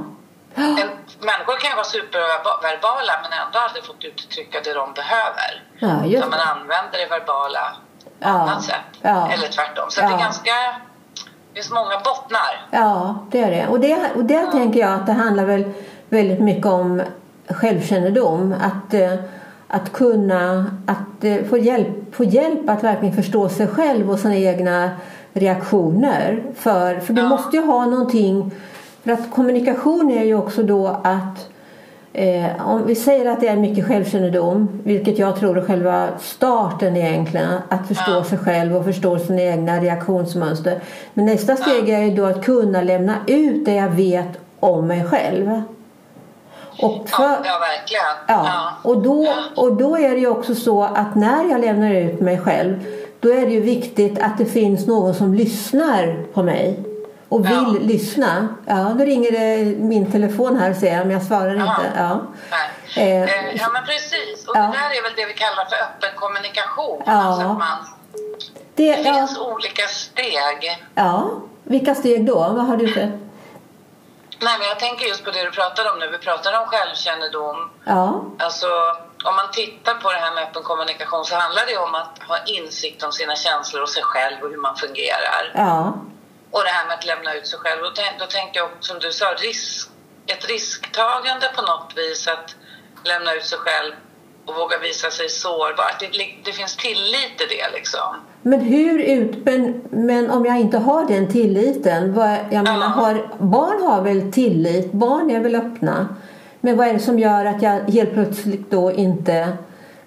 En, 0.55 0.77
människor 1.21 1.57
kan 1.61 1.71
ju 1.71 1.77
vara 1.77 1.85
superverbala 1.97 3.13
men 3.23 3.33
ändå 3.47 3.59
aldrig 3.59 3.85
fått 3.85 4.05
uttrycka 4.05 4.61
det 4.65 4.73
de 4.75 4.93
behöver. 4.93 5.51
ja 5.79 6.05
just 6.05 6.17
Utan 6.17 6.31
man 6.31 6.39
det. 6.39 6.45
använder 6.45 6.99
det 6.99 7.07
verbala 7.07 7.61
på 8.03 8.11
Ja, 8.19 8.29
annat 8.29 8.63
sätt. 8.65 8.77
ja. 9.03 9.31
Eller 9.33 9.49
tvärtom. 9.49 9.91
Så 9.91 10.01
Ja. 10.01 10.09
det 10.09 10.15
är 10.15 10.19
ganska... 10.19 10.51
Det 11.53 11.55
finns 11.55 11.71
många 11.71 11.99
bottnar. 12.05 12.67
Ja, 12.71 13.27
det 13.31 13.41
är 13.41 13.51
det. 13.51 13.67
Och 13.67 13.81
det, 13.81 14.11
och 14.15 14.25
där 14.25 14.47
tänker 14.51 14.81
jag 14.81 14.93
att 14.95 15.07
det 15.07 15.13
handlar 15.13 15.45
väl 15.45 15.73
väldigt 16.09 16.41
mycket 16.41 16.67
om 16.67 17.03
självkännedom. 17.49 18.55
Att, 18.63 18.95
eh, 18.95 19.15
att 19.71 19.93
kunna 19.93 20.67
att 20.87 21.25
eh, 21.25 21.37
få, 21.51 21.59
hjälp, 21.59 21.87
få 22.13 22.25
hjälp 22.25 22.69
att 22.69 22.85
verkligen 22.85 23.15
förstå 23.15 23.49
sig 23.49 23.67
själv 23.67 24.11
och 24.11 24.19
sina 24.19 24.37
egna 24.37 24.91
reaktioner. 25.33 26.43
För, 26.57 27.01
för 27.01 27.13
du 27.13 27.23
Ja. 27.23 27.29
måste 27.29 27.57
ju 27.57 27.63
ha 27.67 27.87
någonting. 27.87 28.51
För 29.05 29.13
att 29.13 29.31
kommunikation 29.31 30.11
är 30.11 30.25
ju 30.25 30.35
också 30.35 30.63
då 30.63 30.87
att 31.03 31.49
Eh, 32.13 32.69
om 32.69 32.87
vi 32.87 32.95
säger 32.95 33.31
att 33.31 33.41
det 33.41 33.49
är 33.49 33.57
mycket 33.57 33.87
självkännedom, 33.87 34.69
vilket 34.85 35.19
jag 35.19 35.37
tror 35.37 35.59
är 35.59 35.63
själva 35.63 36.09
starten 36.21 36.97
egentligen, 36.97 37.49
att 37.69 37.89
förstå 37.89 38.11
Ja. 38.13 38.25
sig 38.25 38.39
själv 38.39 38.77
och 38.77 38.85
förstå 38.85 39.19
sina 39.19 39.43
egna 39.43 39.81
reaktionsmönster. 39.81 40.81
Men 41.15 41.27
nästa 41.27 41.57
steg 41.57 41.89
är 41.89 41.99
ju 42.03 42.11
då 42.17 42.25
att 42.25 42.45
kunna 42.45 42.83
lämna 42.83 43.15
ut 43.27 43.65
det 43.65 43.75
jag 43.75 43.89
vet 43.89 44.29
om 44.61 44.87
mig 44.87 45.05
själv. 45.05 45.63
Och 46.83 47.09
för, 47.09 47.23
Ja, 47.23 47.39
ja 47.45 47.59
verkligen. 47.59 48.05
Ja, 48.27 48.73
och 48.83 49.03
då, 49.03 49.35
och 49.57 49.77
då 49.77 49.97
är 49.99 50.11
det 50.11 50.21
ju 50.21 50.29
också 50.29 50.55
så 50.55 50.83
att 50.85 51.15
när 51.15 51.51
jag 51.51 51.61
lämnar 51.61 51.91
ut 51.95 52.21
mig 52.21 52.39
själv 52.41 52.85
då 53.21 53.29
är 53.29 53.47
det 53.47 53.53
ju 53.53 53.61
viktigt 53.61 54.19
att 54.19 54.39
det 54.39 54.45
finns 54.47 54.87
någon 54.87 55.15
som 55.15 55.35
lyssnar 55.35 56.25
på 56.35 56.43
mig 56.43 56.81
och 57.29 57.45
vill 57.47 57.53
Ja. 57.53 57.75
lyssna. 57.81 58.49
Ja, 58.67 58.95
nu 58.95 59.05
ringer 59.07 59.31
det 59.33 59.65
min 59.81 60.13
telefon 60.13 60.57
här 60.57 60.75
ser 60.75 60.97
jag, 60.97 61.07
men 61.07 61.11
jag 61.11 61.23
svarar 61.23 61.55
Jaha. 61.55 61.77
inte. 61.87 61.99
Ja. 61.99 62.21
Nej. 62.51 62.71
Eh, 62.97 63.23
Eh, 63.23 63.55
ja, 63.57 63.69
men 63.73 63.83
precis. 63.85 64.47
Och 64.49 64.57
ja. 64.57 64.61
det 64.61 64.67
där 64.67 64.99
är 64.99 65.03
väl 65.03 65.13
det 65.17 65.27
vi 65.27 65.33
kallar 65.35 65.65
för 65.65 65.77
öppen 65.77 66.11
kommunikation. 66.17 67.03
Ja. 67.07 67.13
Alltså 67.13 67.47
att 67.47 67.59
man, 67.59 67.79
det, 68.75 68.93
det 68.97 69.03
ja, 69.03 69.15
finns 69.15 69.39
olika 69.39 69.83
steg. 69.89 70.85
ja, 70.95 71.31
vilka 71.65 71.95
steg 71.95 72.27
då? 72.27 72.35
Vad 72.35 72.67
har 72.67 72.77
du 72.77 72.89
sett? 72.89 73.11
Nej, 74.43 74.59
men 74.59 74.69
jag 74.69 74.79
tänker 74.79 75.07
just 75.07 75.25
på 75.25 75.31
det 75.31 75.43
du 75.45 75.51
pratade 75.51 75.91
om 75.91 75.99
nu. 75.99 76.09
Vi 76.11 76.19
pratade 76.19 76.59
om 76.59 76.67
självkännedom. 76.67 77.71
Ja, 77.85 78.25
Alltså, 78.39 78.67
om 79.25 79.37
man 79.37 79.51
tittar 79.53 79.95
på 79.95 80.13
det 80.13 80.19
här 80.19 80.35
med 80.35 80.45
öppen 80.45 80.63
kommunikation 80.63 81.25
så 81.25 81.37
handlar 81.37 81.67
det 81.67 81.77
om 81.77 81.95
att 81.95 82.19
ha 82.29 82.39
insikt 82.45 83.03
om 83.03 83.13
sina 83.13 83.37
känslor 83.37 83.83
och 83.83 83.89
sig 83.89 84.03
själv 84.03 84.43
och 84.43 84.51
hur 84.51 84.57
man 84.57 84.77
fungerar. 84.77 85.53
ja, 85.55 85.95
Och 86.51 86.63
det 86.65 86.71
här 86.71 86.87
med 86.87 86.95
att 86.95 87.05
lämna 87.05 87.35
ut 87.35 87.47
sig 87.47 87.59
själv. 87.59 87.83
Då, 87.83 87.91
tänk, 87.95 88.19
då 88.19 88.27
tänker 88.27 88.61
jag, 88.61 88.71
som 88.81 88.99
du 88.99 89.13
sa, 89.13 89.27
risk, 89.35 89.89
ett 90.27 90.45
risktagande 90.49 91.51
på 91.57 91.63
något 91.63 91.93
vis 91.97 92.29
att 92.29 92.55
lämna 93.05 93.35
ut 93.35 93.47
sig 93.47 93.59
själv 93.59 93.93
och 94.51 94.57
våga 94.57 94.79
visa 94.79 95.11
sig 95.11 95.29
sårbar. 95.29 95.85
Att 95.85 96.01
det, 96.01 96.07
det 96.45 96.53
finns 96.53 96.77
tillit 96.77 97.41
i 97.41 97.47
det 97.55 97.71
liksom. 97.73 98.17
Men 98.43 98.61
hur 98.61 98.99
ut, 98.99 99.45
men, 99.45 99.83
men 99.91 100.31
om 100.31 100.47
jag 100.47 100.61
inte 100.61 100.79
har 100.79 101.05
den 101.05 101.33
tilliten, 101.33 102.15
vad, 102.15 102.37
jag 102.51 102.65
menar, 102.65 102.89
har, 102.89 103.29
barn 103.39 103.83
har 103.83 104.03
väl 104.03 104.33
tillit, 104.33 104.93
barn 104.93 105.31
är 105.31 105.41
väl 105.41 105.55
öppna. 105.55 106.17
Men 106.61 106.77
vad 106.77 106.89
är 106.89 106.93
det 106.93 107.01
som 107.01 107.19
gör 107.19 107.45
att 107.45 107.63
jag 107.63 107.91
helt 107.91 108.13
plötsligt 108.13 108.71
då 108.71 108.93
inte 108.93 109.57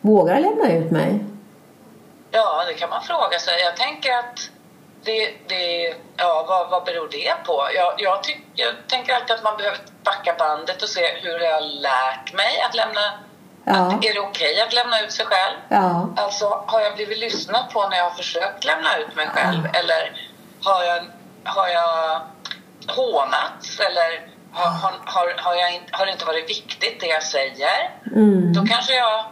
vågar 0.02 0.40
lämna 0.40 0.74
ut 0.74 0.92
mig? 0.92 1.26
Ja, 2.32 2.64
det 2.68 2.74
kan 2.74 2.90
man 2.90 3.04
fråga 3.04 3.40
sig. 3.40 3.54
Jag 3.60 3.78
tänker 3.78 4.12
att 4.12 4.50
det, 5.04 5.34
det, 5.48 5.96
ja, 6.18 6.46
vad, 6.48 6.70
vad 6.70 6.84
beror 6.84 7.08
det 7.12 7.34
på? 7.46 7.68
Jag, 7.76 7.94
jag, 7.98 8.24
tyck, 8.24 8.42
jag 8.54 8.74
tänker 8.88 9.14
alltid 9.14 9.36
att 9.36 9.44
man 9.44 9.58
behöver 9.58 9.80
backa 10.04 10.36
bandet 10.40 10.84
och 10.84 10.90
se 10.90 11.02
hur 11.22 11.40
jag 11.40 11.54
har 11.54 11.82
lärt 11.82 12.34
mig 12.34 12.62
att 12.70 12.76
lämna... 12.76 13.02
Ja. 13.66 13.74
Att, 13.74 14.06
är 14.06 14.14
det 14.14 14.20
okej 14.20 14.62
att 14.62 14.74
lämna 14.74 15.02
ut 15.02 15.12
sig 15.12 15.26
själv? 15.26 15.58
Ja, 15.70 16.10
Alltså, 16.18 16.64
har 16.68 16.82
jag 16.82 16.96
blivit 16.96 17.18
lyssnad 17.18 17.70
på 17.74 17.88
när 17.90 17.98
jag 17.98 18.04
har 18.04 18.16
försökt 18.16 18.66
lämna 18.66 18.98
ut 18.98 19.16
mig 19.16 19.28
själv? 19.28 19.66
Eller 19.74 20.30
har 20.64 20.84
jag, 20.84 21.04
har 21.44 21.68
jag 21.68 22.22
hånats? 22.88 23.80
Eller 23.80 24.28
har, 24.52 24.70
har, 24.70 24.94
har, 25.06 25.36
har, 25.38 25.56
jag 25.56 25.74
inte, 25.76 25.90
har 25.92 26.06
det 26.06 26.12
inte 26.12 26.26
varit 26.26 26.50
viktigt 26.50 27.00
det 27.00 27.08
jag 27.08 27.24
säger? 27.24 27.92
mm. 28.16 28.54
Då 28.54 28.66
kanske 28.66 28.94
jag 28.96 29.26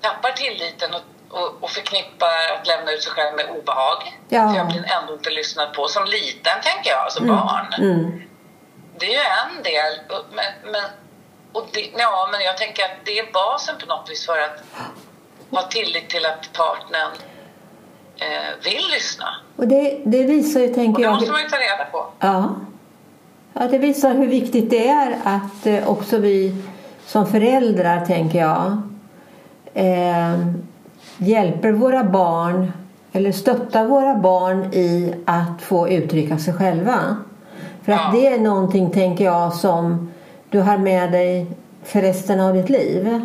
tappar 0.00 0.30
tilliten 0.30 0.90
och, 0.94 1.38
och, 1.38 1.62
och 1.62 1.70
förknippar 1.70 2.58
att 2.60 2.66
lämna 2.66 2.92
ut 2.92 3.02
sig 3.02 3.12
själv 3.12 3.36
med 3.36 3.46
obehag. 3.50 4.18
Ja. 4.28 4.48
För 4.48 4.56
jag 4.56 4.66
blir 4.66 4.92
ändå 5.00 5.12
inte 5.12 5.30
lyssnad 5.30 5.74
på. 5.74 5.88
Som 5.88 6.04
liten, 6.04 6.60
tänker 6.62 6.90
jag, 6.90 7.12
som 7.12 7.26
barn. 7.26 7.74
Mm. 7.78 8.22
Det 8.98 9.06
är 9.06 9.10
ju 9.10 9.56
en 9.56 9.62
del. 9.62 10.00
Men, 10.32 10.72
men, 10.72 10.82
och 11.52 11.66
det, 11.72 11.80
ja, 11.98 12.28
men 12.32 12.40
jag 12.40 12.56
tänker 12.58 12.82
att 12.82 12.96
det 13.04 13.18
är 13.18 13.32
basen 13.32 13.74
på 13.80 13.86
något 13.86 14.10
vis 14.10 14.26
för 14.26 14.32
att 14.32 14.56
ha 15.50 15.62
tillit 15.68 16.08
till 16.10 16.26
att 16.26 16.50
partnern 16.52 17.12
eh, 18.16 18.64
vill 18.64 18.84
lyssna. 18.90 19.26
Och 19.56 19.68
det, 19.68 20.00
det 20.04 20.22
visar 20.24 20.60
ju, 20.60 20.68
Och 20.68 20.74
tänker 20.74 20.98
det 21.02 21.04
jag, 21.08 21.14
måste 21.14 21.32
man 21.32 21.42
ju 21.42 21.48
ta 21.48 21.56
reda 21.56 21.84
på. 21.92 22.06
ja. 22.18 22.54
ja, 23.52 23.68
det 23.68 23.78
visar 23.78 24.14
hur 24.14 24.26
viktigt 24.26 24.70
det 24.70 24.88
är 24.88 25.18
att 25.24 25.66
eh, 25.66 25.88
också 25.88 26.18
vi 26.18 26.62
som 27.06 27.26
föräldrar, 27.26 28.06
tänker 28.06 28.38
jag, 28.38 28.82
eh, 29.74 30.38
hjälper 31.18 31.72
våra 31.72 32.04
barn 32.04 32.72
eller 33.12 33.32
stöttar 33.32 33.84
våra 33.84 34.14
barn 34.14 34.64
i 34.74 35.14
att 35.26 35.62
få 35.62 35.88
uttrycka 35.88 36.38
sig 36.38 36.54
själva. 36.54 37.16
För 37.84 37.92
att 37.92 38.00
Ja. 38.14 38.20
det 38.20 38.26
är 38.26 38.38
någonting, 38.38 38.90
tänker 38.90 39.24
jag, 39.24 39.52
som 39.54 40.12
du 40.50 40.60
har 40.60 40.78
med 40.78 41.12
dig 41.12 41.46
för 41.84 42.00
resten 42.00 42.40
av 42.40 42.54
ditt 42.54 42.68
liv. 42.70 43.20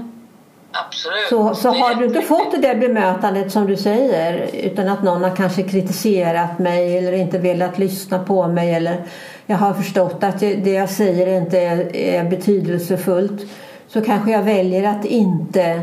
Absolut. 0.72 1.28
Så, 1.30 1.56
så 1.56 1.70
har 1.70 1.96
du 1.96 2.06
inte 2.06 2.22
fått 2.22 2.52
det 2.52 2.58
där 2.58 2.76
bemötandet 2.76 3.52
som 3.52 3.66
du 3.68 3.78
säger 3.78 4.50
utan 4.54 4.88
att 4.88 5.04
någon 5.04 5.24
har 5.24 5.36
kanske 5.36 5.64
kritiserat 5.64 6.60
mig 6.60 6.98
eller 6.98 7.14
inte 7.14 7.38
velat 7.38 7.78
lyssna 7.80 8.20
på 8.20 8.48
mig 8.48 8.74
eller 8.74 9.04
jag 9.46 9.58
har 9.58 9.74
förstått 9.74 10.24
att 10.24 10.40
det 10.40 10.68
jag 10.74 10.90
säger 10.90 11.28
inte 11.42 11.60
är, 11.60 11.96
är 11.96 12.24
betydelsefullt 12.24 13.42
så 13.88 14.02
kanske 14.02 14.32
jag 14.32 14.44
väljer 14.44 14.90
att 14.90 15.06
inte 15.06 15.82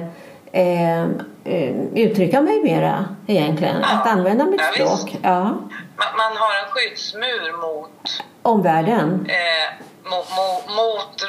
eh, 0.52 1.02
eh, 1.44 1.76
uttrycka 1.94 2.42
mig 2.42 2.62
mera 2.62 3.04
egentligen. 3.26 3.76
Ja. 3.82 3.88
Att 4.00 4.06
använda 4.06 4.44
mitt 4.44 4.60
Ja, 4.78 4.86
språk. 4.96 5.16
Ja. 5.22 5.40
Man, 5.40 6.08
man 6.16 6.36
har 6.36 6.64
en 6.64 6.70
skyddsmur 6.70 7.60
mot, 7.62 8.22
Omvärlden. 8.42 9.26
eh, 9.28 9.84
mot, 10.04 10.26
mot, 10.36 10.66
mot 10.76 11.22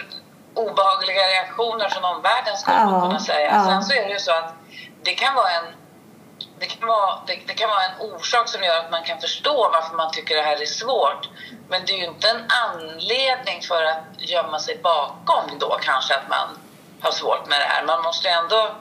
obehagliga 0.54 1.22
reaktioner 1.28 1.90
från 1.90 2.06
omvärlden 2.06 2.58
skulle 2.58 2.78
Ja, 2.78 2.86
man 2.86 3.02
kunna 3.02 3.20
säga. 3.20 3.52
ja. 3.56 3.66
Sen 3.66 3.84
så 3.84 3.94
är 3.94 4.04
det 4.06 4.14
ju 4.14 4.20
så 4.20 4.32
att 4.32 4.54
det 5.04 5.12
kan 5.14 5.36
vara 5.36 5.50
en 5.50 5.66
det 6.60 6.66
kan, 6.68 6.88
vara, 6.88 7.20
det, 7.28 7.40
det 7.48 7.54
kan 7.54 7.70
vara 7.70 7.84
en 7.84 8.02
orsak 8.02 8.48
som 8.50 8.64
gör 8.64 8.78
att 8.80 8.92
man 8.92 9.04
kan 9.04 9.22
förstå 9.22 9.70
varför 9.74 9.96
man 9.96 10.12
tycker 10.12 10.36
det 10.36 10.42
här 10.42 10.62
är 10.62 10.66
svårt. 10.66 11.30
Men 11.70 11.86
det 11.86 11.94
är 11.94 11.98
ju 11.98 12.06
inte 12.06 12.30
en 12.30 12.46
anledning 12.66 13.62
för 13.62 13.84
att 13.84 14.04
gömma 14.18 14.60
sig 14.60 14.78
bakom 14.84 15.44
då 15.60 15.78
kanske 15.82 16.16
att 16.16 16.30
man 16.30 16.48
har 17.02 17.12
svårt 17.12 17.48
med 17.48 17.60
det 17.62 17.66
här. 17.66 17.84
Man 17.86 18.02
måste 18.02 18.28
ju 18.28 18.34
ändå 18.34 18.72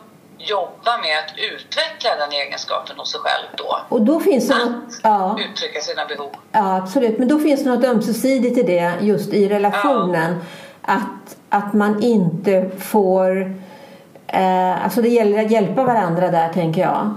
jobba 0.49 0.99
med 1.03 1.19
att 1.19 1.39
utveckla 1.39 2.11
den 2.19 2.33
egenskapen 2.33 2.97
hos 2.99 3.13
sig 3.13 3.21
själv 3.21 3.47
då. 3.57 3.77
Och 3.89 4.03
då 4.03 4.21
finns 4.21 4.49
det 4.49 4.55
något, 4.55 5.01
ja. 5.03 5.39
Uttrycka 5.51 5.81
sina 5.81 6.05
behov. 6.07 6.31
Ja, 6.53 6.77
absolut. 6.77 7.19
Men 7.19 7.29
då 7.29 7.39
finns 7.39 7.65
det 7.65 7.71
något 7.71 7.85
ömsesidigt 7.85 8.59
i 8.59 8.63
det 8.63 8.93
just 9.01 9.33
i 9.33 9.49
relationen. 9.49 10.37
Att, 10.83 11.37
att 11.49 11.73
man 11.73 12.03
inte 12.03 12.71
får... 12.79 13.41
Eh, 14.27 14.85
alltså 14.85 15.03
det 15.03 15.09
gäller 15.09 15.45
att 15.45 15.51
hjälpa 15.51 15.85
varandra 15.85 16.29
där, 16.31 16.49
tänker 16.53 16.81
jag. 16.81 17.15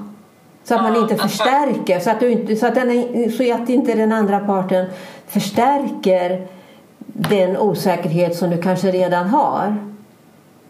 Så 0.63 0.75
att 0.75 0.81
man 0.81 0.93
Ja, 0.93 1.01
inte 1.01 1.13
alltså- 1.13 1.27
förstärker. 1.27 1.99
Så 1.99 2.09
att, 2.09 2.19
du 2.19 2.31
inte, 2.31 2.55
så, 2.55 2.67
att 2.67 2.75
den, 2.75 3.31
så 3.31 3.53
att 3.53 3.69
inte 3.69 3.93
den 3.93 4.11
andra 4.11 4.39
parten 4.39 4.85
förstärker 5.27 6.47
den 7.05 7.57
osäkerhet 7.57 8.35
som 8.37 8.49
du 8.49 8.61
kanske 8.61 8.91
redan 8.91 9.27
har. 9.29 9.92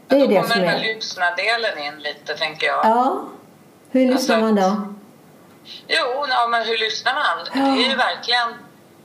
Det 0.07 0.15
är 0.15 0.19
då 0.19 0.27
det 0.27 0.35
kommer 0.35 0.47
som 0.49 0.59
den 0.59 0.69
här 0.69 0.77
är... 0.77 0.81
lyssnardelen 0.95 1.77
in 1.77 1.99
lite, 1.99 2.37
tänker 2.37 2.67
jag. 2.67 2.85
Ja. 2.85 3.23
Hur 3.91 3.99
lyssnar 4.13 4.35
Alltså- 4.35 4.37
man 4.37 4.55
då? 4.55 4.93
Jo, 5.87 6.25
ja, 6.29 6.47
men 6.47 6.63
hur 6.65 6.77
lyssnar 6.77 7.13
man? 7.13 7.37
Det 7.75 7.81
är 7.83 7.89
ju 7.89 7.95
verkligen... 7.95 8.49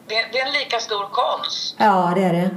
Det, 0.06 0.26
det 0.32 0.38
är 0.40 0.46
en 0.46 0.52
lika 0.52 0.78
stor 0.80 1.08
konst. 1.12 1.74
Ja, 1.78 2.12
det 2.14 2.22
är 2.24 2.32
det. 2.32 2.50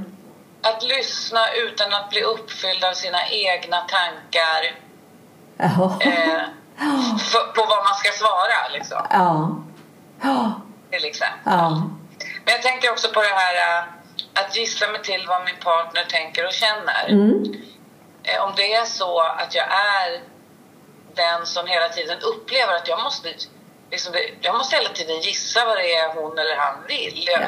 Att 0.62 0.82
lyssna 0.82 1.52
utan 1.52 1.94
att 1.94 2.10
bli 2.10 2.22
uppfylld 2.22 2.84
av 2.84 2.92
sina 2.92 3.28
egna 3.28 3.76
tankar 3.80 4.62
Ja. 5.56 5.98
eh, 6.00 6.42
för, 7.18 7.52
på 7.52 7.60
vad 7.68 7.84
man 7.84 7.94
ska 7.94 8.10
svara, 8.12 8.68
liksom, 8.72 9.06
Ja. 9.10 9.56
Ja. 10.22 10.52
till 10.90 11.04
exempel. 11.04 11.38
Ja. 11.44 11.70
Men 12.44 12.52
jag 12.54 12.62
tänker 12.62 12.90
också 12.90 13.08
på 13.08 13.20
det 13.22 13.34
här 13.34 13.54
eh, 13.78 13.84
att 14.34 14.56
gissla 14.56 14.88
mig 14.88 15.02
till 15.02 15.24
vad 15.28 15.44
min 15.44 15.56
partner 15.64 16.04
tänker 16.08 16.46
och 16.46 16.52
känner. 16.52 17.08
Mm. 17.08 17.44
Eh, 18.24 18.44
Om 18.44 18.52
det 18.56 18.74
är 18.74 18.84
så 18.84 19.20
att 19.20 19.54
jag 19.54 19.64
är 19.66 20.20
den 21.14 21.46
som 21.46 21.66
hela 21.66 21.88
tiden 21.88 22.18
upplever 22.22 22.74
att 22.74 22.88
jag 22.88 23.02
måste, 23.02 23.28
liksom, 23.90 24.14
jag 24.40 24.54
måste 24.56 24.76
hela 24.76 24.88
tiden 24.88 25.20
gissa 25.20 25.64
vad 25.64 25.76
det 25.76 25.94
är 25.94 26.14
hon 26.14 26.38
eller 26.38 26.56
han 26.56 26.74
vill. 26.88 27.24
Jag, 27.26 27.42
Ja. 27.42 27.46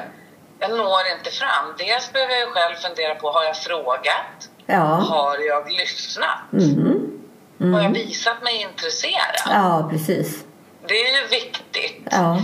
jag 0.59 0.71
når 0.71 1.01
inte 1.19 1.31
fram. 1.31 1.75
Dels 1.79 2.13
behöver 2.13 2.35
jag 2.35 2.49
själv 2.53 2.75
fundera 2.77 3.15
på, 3.15 3.31
har 3.33 3.45
jag 3.45 3.57
frågat? 3.57 4.49
Ja. 4.67 4.79
Har 4.85 5.39
jag 5.39 5.73
lyssnat? 5.73 6.53
Mm. 6.53 7.75
Har 7.75 7.83
jag 7.83 7.91
visat 7.91 8.43
mig 8.43 8.61
intresserad? 8.63 9.37
Ja, 9.47 9.89
precis. 9.91 10.45
Det 10.87 10.95
är 10.95 11.23
ju 11.23 11.27
viktigt. 11.29 12.03
Ja. 12.11 12.37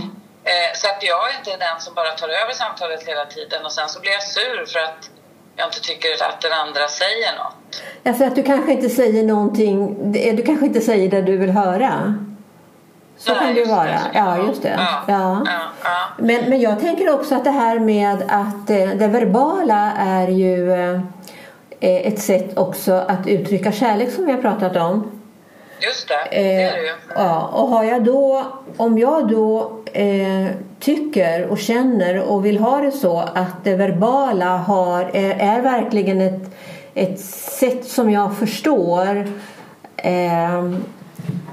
Eh, 0.43 0.75
så 0.75 0.87
att 0.89 1.03
jag 1.03 1.35
inte 1.39 1.51
är 1.51 1.57
den 1.57 1.81
som 1.81 1.93
bara 1.93 2.11
tar 2.11 2.29
över 2.29 2.53
samtalet 2.53 3.03
hela 3.07 3.25
tiden 3.25 3.65
och 3.65 3.71
sen 3.71 3.89
så 3.89 3.99
blir 3.99 4.11
jag 4.11 4.23
sur 4.23 4.65
för 4.65 4.79
att 4.79 5.09
jag 5.55 5.67
inte 5.67 5.81
tycker 5.81 6.09
att 6.29 6.41
den 6.41 6.51
andra 6.51 6.87
säger 6.87 7.37
något. 7.37 7.81
Ja, 8.03 8.13
för 8.13 8.25
att 8.25 8.35
du 8.35 8.43
kanske 8.43 8.71
inte 8.71 8.89
säger 8.89 9.23
någonting, 9.23 9.95
det- 10.11 10.31
du 10.31 10.43
kanske 10.43 10.65
inte 10.65 10.81
säger 10.81 11.09
det 11.09 11.21
du 11.21 11.37
vill 11.37 11.49
höra. 11.49 12.15
Så 13.17 13.33
Nej, 13.33 13.39
kan 13.41 13.53
det 13.55 13.65
vara. 13.65 13.99
Ja, 14.13 14.37
just 14.47 14.61
det. 14.61 14.75
Ja, 14.77 15.03
Ja. 15.07 15.41
ja, 15.45 15.61
ja. 15.83 15.89
Men, 16.17 16.49
men 16.49 16.61
jag 16.61 16.79
tänker 16.79 17.13
också 17.13 17.35
att 17.35 17.43
det 17.43 17.51
här 17.51 17.79
med 17.79 18.23
att 18.27 18.69
eh, 18.69 18.89
det 18.89 19.07
verbala 19.07 19.91
är 19.97 20.27
ju 20.27 20.71
eh, 20.73 20.99
ett 21.79 22.19
sätt 22.19 22.57
också 22.57 22.93
att 22.93 23.27
uttrycka 23.27 23.71
kärlek 23.71 24.11
som 24.11 24.25
vi 24.25 24.31
har 24.31 24.41
pratat 24.41 24.75
om. 24.75 25.20
Just 25.81 26.07
det, 26.07 26.27
det 26.31 26.61
är 26.63 26.73
det 26.73 26.81
ju. 26.81 26.87
Eh, 26.87 26.93
ja, 27.15 27.49
och 27.53 27.67
har 27.67 27.83
jag 27.83 28.03
då, 28.03 28.45
om 28.77 28.97
jag 28.97 29.27
då 29.27 29.71
eh, 29.93 30.47
tycker 30.79 31.47
och 31.47 31.57
känner 31.57 32.19
och 32.19 32.45
vill 32.45 32.57
ha 32.57 32.81
det 32.81 32.91
så 32.91 33.19
att 33.19 33.63
det 33.63 33.75
verbala 33.75 34.57
har, 34.57 35.01
är, 35.13 35.57
är 35.57 35.61
verkligen 35.61 36.21
ett, 36.21 36.51
ett 36.93 37.19
sätt 37.19 37.85
som 37.85 38.11
jag 38.11 38.37
förstår 38.37 39.27
eh, 39.97 40.63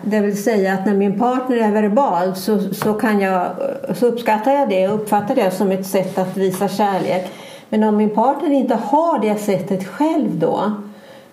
det 0.02 0.20
vill 0.20 0.42
säga 0.42 0.74
att 0.74 0.86
när 0.86 0.94
min 0.94 1.18
partner 1.18 1.56
är 1.56 1.70
verbal 1.70 2.36
så, 2.36 2.74
så, 2.74 2.94
kan 2.94 3.20
jag, 3.20 3.46
så 3.94 4.06
uppskattar 4.06 4.52
jag 4.52 4.68
det 4.68 4.88
och 4.88 4.94
uppfattar 4.94 5.34
det 5.34 5.50
som 5.50 5.70
ett 5.70 5.86
sätt 5.86 6.18
att 6.18 6.36
visa 6.36 6.68
kärlek. 6.68 7.30
Men 7.68 7.84
om 7.84 7.96
min 7.96 8.10
partner 8.10 8.50
inte 8.50 8.74
har 8.74 9.18
det 9.18 9.36
sättet 9.36 9.86
själv 9.86 10.38
då 10.38 10.72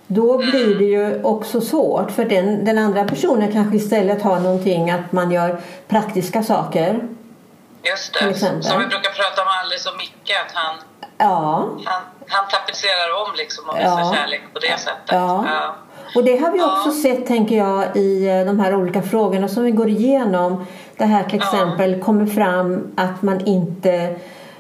då 0.08 0.38
blir 0.38 0.76
det 0.76 0.86
ju 0.86 1.24
också 1.24 1.62
svårt 1.62 2.12
för 2.12 2.26
den, 2.26 2.66
den 2.66 2.78
andra 2.78 3.04
personen 3.04 3.52
kanske 3.52 3.78
istället 3.78 4.22
har 4.22 4.40
någonting 4.40 4.92
att 4.92 5.12
man 5.12 5.32
gör 5.32 5.60
praktiska 5.88 6.44
saker. 6.44 7.08
Just 7.84 8.14
det. 8.14 8.34
Som 8.40 8.80
vi 8.80 8.88
brukar 8.88 9.12
prata 9.12 9.42
om 9.42 9.48
alldeles 9.62 9.84
så 9.84 9.92
mycket, 9.98 10.36
att 10.46 10.52
han, 10.54 10.76
Ja, 11.18 11.70
han, 11.86 12.02
han 12.28 12.46
tapetserar 12.50 13.26
om 13.28 13.36
liksom 13.38 13.70
och 13.70 13.78
visar 13.78 14.00
Ja. 14.00 14.16
kärlek 14.16 14.42
på 14.54 14.60
det 14.60 14.80
sättet. 14.80 15.12
Ja. 15.12 15.46
Ja. 15.48 15.76
och 16.16 16.24
det 16.24 16.38
har 16.38 16.52
vi 16.52 16.62
också 16.62 16.92
sett 16.92 17.28
tänker 17.28 17.58
jag 17.58 17.98
i 17.98 18.28
eh, 18.28 18.46
de 18.46 18.60
här 18.60 18.76
olika 18.76 19.02
frågorna 19.02 19.48
som 19.48 19.64
vi 19.64 19.72
går 19.72 19.90
igenom. 19.90 20.66
Det 20.98 21.06
här 21.06 21.24
till 21.24 21.36
exempel 21.36 22.02
kommer 22.04 22.26
fram 22.26 22.92
att 22.98 23.22
man 23.22 23.46
inte 23.46 24.16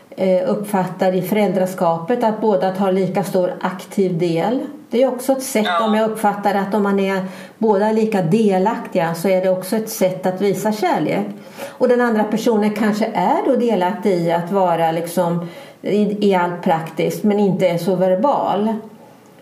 eh, 0.10 0.50
uppfattar 0.50 1.14
i 1.16 1.22
föräldraskapet 1.22 2.24
att 2.24 2.42
båda 2.42 2.72
tar 2.72 2.92
lika 2.92 3.24
stor 3.24 3.54
aktiv 3.62 4.18
del. 4.18 4.60
Det 4.90 5.04
är 5.04 5.08
också 5.08 5.32
ett 5.32 5.44
sätt 5.44 5.66
Ja. 5.66 5.86
om 5.86 5.96
jag 5.96 6.12
uppfattar 6.12 6.56
att 6.56 6.74
om 6.74 6.84
man 6.84 7.00
är 7.00 7.26
båda 7.58 7.92
lika 7.92 8.22
delaktiga 8.22 9.14
så 9.16 9.28
är 9.30 9.42
det 9.42 9.50
också 9.50 9.76
ett 9.76 9.90
sätt 9.90 10.26
att 10.26 10.42
visa 10.42 10.72
kärlek. 10.72 11.26
Och 11.68 11.88
den 11.88 12.02
andra 12.02 12.24
personen 12.24 12.70
kanske 12.74 13.06
är 13.14 13.46
då 13.46 13.56
delaktig 13.56 14.12
i 14.14 14.32
att 14.32 14.52
vara 14.52 14.92
liksom 14.92 15.48
i, 15.82 16.28
i 16.30 16.36
allt 16.36 16.62
praktiskt 16.64 17.24
men 17.24 17.40
inte 17.40 17.68
är 17.68 17.78
så 17.78 17.96
verbal. 17.96 18.74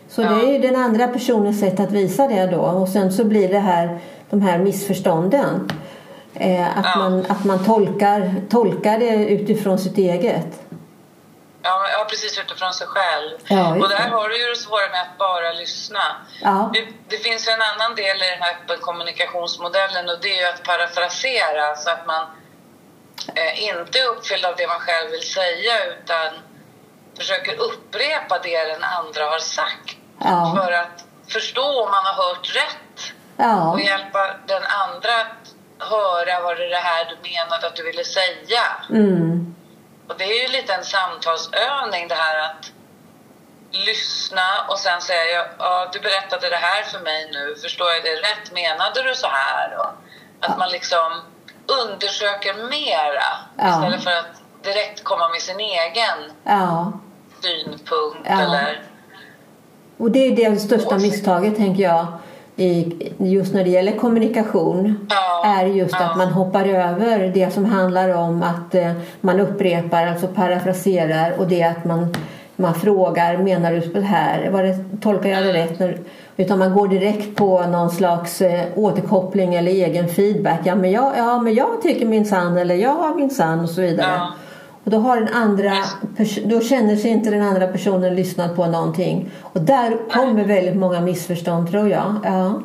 Så 0.09 0.21
Ja. 0.21 0.29
det 0.29 0.47
är 0.47 0.51
ju 0.53 0.59
den 0.59 0.75
andra 0.75 1.07
personens 1.07 1.59
sätt 1.59 1.79
att 1.79 1.91
visa 1.91 2.27
det 2.27 2.45
då 2.47 2.57
och 2.61 2.89
sen 2.89 3.13
så 3.13 3.23
blir 3.23 3.49
det 3.49 3.59
här 3.59 3.97
de 4.29 4.41
här 4.41 4.57
missförstånden. 4.59 5.71
Eh, 6.35 6.77
att, 6.77 6.85
Ja. 6.95 6.99
man, 6.99 7.25
att 7.29 7.43
man 7.45 7.63
tolkar, 7.65 8.35
tolkar 8.49 8.99
det 8.99 9.29
utifrån 9.29 9.77
sitt 9.79 9.97
eget. 9.97 10.61
Ja, 11.63 12.05
precis 12.09 12.39
utifrån 12.39 12.73
sig 12.73 12.87
själv. 12.87 13.37
Ja, 13.47 13.75
och 13.75 13.89
där 13.89 14.09
har 14.09 14.29
du 14.29 14.37
ju 14.41 14.49
det 14.49 14.55
svåra 14.55 14.89
med 14.89 15.01
att 15.01 15.17
bara 15.17 15.51
lyssna. 15.51 16.03
Ja. 16.41 16.71
Det, 16.73 16.87
det 17.07 17.17
finns 17.17 17.47
ju 17.47 17.51
en 17.51 17.61
annan 17.61 17.95
del 17.95 18.17
i 18.17 18.29
den 18.33 18.41
här 18.41 18.51
öppen 18.51 18.79
kommunikationsmodellen 18.81 20.09
och 20.09 20.19
det 20.21 20.37
är 20.37 20.41
ju 20.41 20.47
att 20.53 20.63
parafrasera 20.63 21.75
så 21.75 21.89
att 21.89 22.07
man 22.07 22.23
eh, 23.35 23.63
inte 23.69 23.99
är 23.99 24.07
uppfylld 24.07 24.45
av 24.45 24.55
det 24.55 24.67
man 24.67 24.79
själv 24.79 25.11
vill 25.11 25.27
säga 25.31 25.85
utan 25.85 26.29
försöker 27.17 27.55
upprepa 27.59 28.39
det 28.39 28.63
den 28.63 28.83
andra 28.83 29.23
har 29.25 29.39
sagt. 29.39 29.97
Ja. 30.19 30.53
För 30.57 30.71
att 30.71 31.05
förstå 31.27 31.83
om 31.83 31.91
man 31.91 32.05
har 32.05 32.23
hört 32.23 32.55
rätt 32.55 33.13
och 33.73 33.81
hjälpa 33.81 34.35
den 34.47 34.63
andra 34.63 35.11
att 35.21 35.53
höra 35.89 36.41
vad 36.41 36.57
det 36.57 36.65
är 36.65 36.69
det 36.69 36.75
här 36.75 37.05
du 37.05 37.29
menade 37.29 37.67
att 37.67 37.75
du 37.75 37.83
ville 37.83 38.03
säga. 38.03 38.63
mm. 38.89 39.55
Och 40.07 40.15
det 40.17 40.23
är 40.23 40.41
ju 40.47 40.47
lite 40.47 40.73
en 40.73 40.83
samtalsövning 40.83 42.07
det 42.07 42.15
här 42.15 42.37
att 42.49 42.71
lyssna 43.71 44.47
och 44.69 44.79
sen 44.79 45.01
säga 45.01 45.45
ja, 45.59 45.89
du 45.93 45.99
berättade 45.99 46.49
det 46.49 46.55
här 46.55 46.83
för 46.83 46.99
mig 46.99 47.29
nu, 47.33 47.55
förstår 47.61 47.87
jag 47.91 48.03
det 48.03 48.15
rätt? 48.15 48.51
Menade 48.53 49.03
du 49.03 49.15
så 49.15 49.27
här? 49.27 49.77
Och 49.77 49.91
att 50.39 50.57
man 50.57 50.69
liksom 50.69 51.21
undersöker 51.81 52.53
mera 52.53 53.29
Ja. 53.57 53.69
istället 53.69 54.03
för 54.03 54.11
att 54.11 54.41
direkt 54.63 55.03
komma 55.03 55.29
med 55.29 55.41
sin 55.41 55.59
egen 55.59 56.31
ja. 56.43 56.91
synpunkt 57.41 58.27
Ja. 58.29 58.41
eller 58.41 58.81
Och 59.97 60.11
det 60.11 60.19
är 60.19 60.49
det 60.49 60.59
största 60.59 60.97
misstaget 60.97 61.55
tänker 61.55 61.83
jag. 61.83 62.05
I, 62.55 62.93
just 63.17 63.53
när 63.53 63.63
det 63.63 63.69
gäller 63.69 63.91
kommunikation 63.91 65.07
Ja, 65.09 65.55
är 65.59 65.65
just 65.65 65.95
ja. 65.99 66.05
att 66.05 66.17
man 66.17 66.27
hoppar 66.27 66.65
över 66.65 67.31
det 67.33 67.53
som 67.53 67.65
handlar 67.65 68.09
om 68.15 68.43
att 68.43 68.75
eh, 68.75 68.91
man 69.21 69.39
upprepar, 69.39 70.07
alltså 70.07 70.27
parafraserar 70.27 71.33
och 71.37 71.47
det 71.47 71.63
att 71.63 71.85
man, 71.85 72.13
man 72.55 72.73
frågar 72.73 73.37
menar 73.37 73.71
du 73.71 73.79
det 73.79 74.01
här? 74.01 74.49
Var 74.49 74.63
det, 74.63 74.77
tolkar 75.01 75.29
jag 75.29 75.43
det 75.43 75.53
rätt? 75.53 75.79
När, 75.79 75.97
utan 76.37 76.59
man 76.59 76.73
går 76.73 76.87
direkt 76.87 77.35
på 77.35 77.61
någon 77.61 77.89
slags 77.89 78.41
eh, 78.41 78.63
återkoppling 78.75 79.55
eller 79.55 79.71
egen 79.71 80.07
feedback. 80.07 80.59
Ja 80.63 80.75
men 80.75 80.91
jag, 80.91 81.13
ja, 81.17 81.41
men 81.41 81.53
jag 81.53 81.81
tycker 81.81 82.05
min 82.05 82.25
sann 82.25 82.57
eller 82.57 82.75
jag 82.75 82.95
har 82.95 83.15
min 83.15 83.29
sann 83.29 83.59
och 83.59 83.69
så 83.69 83.81
vidare. 83.81 84.11
Ja. 84.11 84.33
Och 84.83 84.91
då, 84.91 84.97
har 84.97 85.17
den 85.17 85.33
andra, 85.33 85.73
då 86.45 86.61
känner 86.61 86.95
sig 86.95 87.09
inte 87.11 87.29
den 87.29 87.41
andra 87.41 87.67
personen 87.67 88.15
lyssnat 88.15 88.55
på 88.55 88.65
någonting. 88.65 89.31
Och 89.41 89.61
där 89.61 90.09
kommer 90.09 90.43
väldigt 90.43 90.75
många 90.75 91.01
missförstånd 91.01 91.71
tror 91.71 91.89
jag. 91.89 92.21
Ja. 92.23 92.61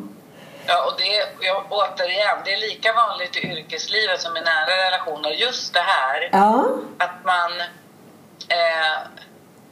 Ja, 0.67 0.85
och 0.87 0.95
det, 0.99 1.47
jag, 1.47 1.65
återigen, 1.71 2.37
det 2.45 2.53
är 2.53 2.61
lika 2.61 2.93
vanligt 2.93 3.37
i 3.37 3.41
yrkeslivet 3.41 4.21
som 4.21 4.37
i 4.37 4.41
nära 4.41 4.87
relationer. 4.87 5.31
Just 5.31 5.75
det 5.75 5.81
här 5.81 6.29
Ja. 6.33 6.67
att 6.99 7.25
man... 7.25 7.53
Eh, 8.49 8.99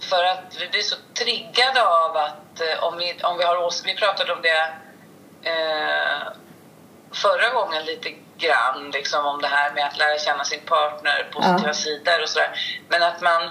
för 0.00 0.24
att 0.24 0.56
vi 0.60 0.68
blir 0.68 0.82
så 0.82 0.96
triggade 1.14 1.82
av 1.88 2.16
att 2.16 2.60
eh, 2.60 2.84
om, 2.84 2.98
vi, 2.98 3.16
om 3.22 3.38
vi 3.38 3.44
har 3.44 3.84
Vi 3.84 3.94
pratade 3.94 4.32
om 4.32 4.42
det 4.42 4.62
eh, 5.50 6.32
förra 7.12 7.48
gången 7.54 7.84
lite 7.84 8.08
grann, 8.38 8.90
liksom 8.90 9.26
om 9.26 9.40
det 9.42 9.48
här 9.48 9.72
med 9.74 9.86
att 9.86 9.98
lära 9.98 10.18
känna 10.18 10.44
sin 10.44 10.60
partner, 10.60 11.30
positiva 11.32 11.68
Ja. 11.68 11.74
sidor 11.74 12.22
och 12.22 12.28
sådär. 12.28 12.50
Men 12.88 13.02
att 13.02 13.20
man... 13.20 13.42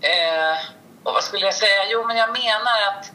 Eh, 0.00 0.56
och 1.02 1.12
vad 1.14 1.24
skulle 1.24 1.44
jag 1.46 1.54
säga? 1.54 1.84
Jo, 1.88 2.04
men 2.06 2.16
jag 2.16 2.28
menar 2.32 2.78
att 2.88 3.10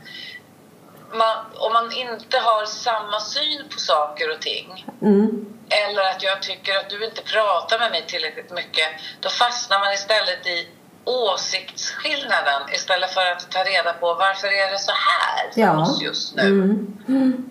man, 1.13 1.35
om 1.57 1.73
man 1.73 1.91
inte 1.91 2.39
har 2.39 2.65
samma 2.65 3.19
syn 3.19 3.69
på 3.73 3.79
saker 3.79 4.31
och 4.31 4.41
ting 4.41 4.85
Mm. 5.01 5.45
eller 5.69 6.01
att 6.01 6.23
jag 6.23 6.41
tycker 6.41 6.77
att 6.77 6.89
du 6.89 7.05
inte 7.05 7.21
pratar 7.21 7.79
med 7.79 7.91
mig 7.91 8.05
tillräckligt 8.07 8.51
mycket, 8.51 8.87
då 9.19 9.29
fastnar 9.29 9.79
man 9.79 9.93
istället 9.93 10.47
i 10.47 10.69
åsiktsskillnaden 11.05 12.61
istället 12.73 13.13
för 13.13 13.25
att 13.31 13.51
ta 13.51 13.63
reda 13.63 13.93
på 13.93 14.13
varför 14.13 14.47
är 14.47 14.71
det 14.71 14.79
så 14.79 14.91
här 14.91 15.51
för 15.53 15.61
Ja. 15.61 15.81
oss 15.81 16.01
just 16.01 16.35
nu. 16.35 16.41
Mm. 16.41 16.97
Mm. 17.07 17.49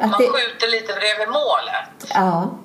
Man 0.00 0.10
det, 0.10 0.28
skjuter 0.28 0.68
lite 0.68 0.92
bredvid 0.92 1.28
målet. 1.28 2.10
ja. 2.14 2.58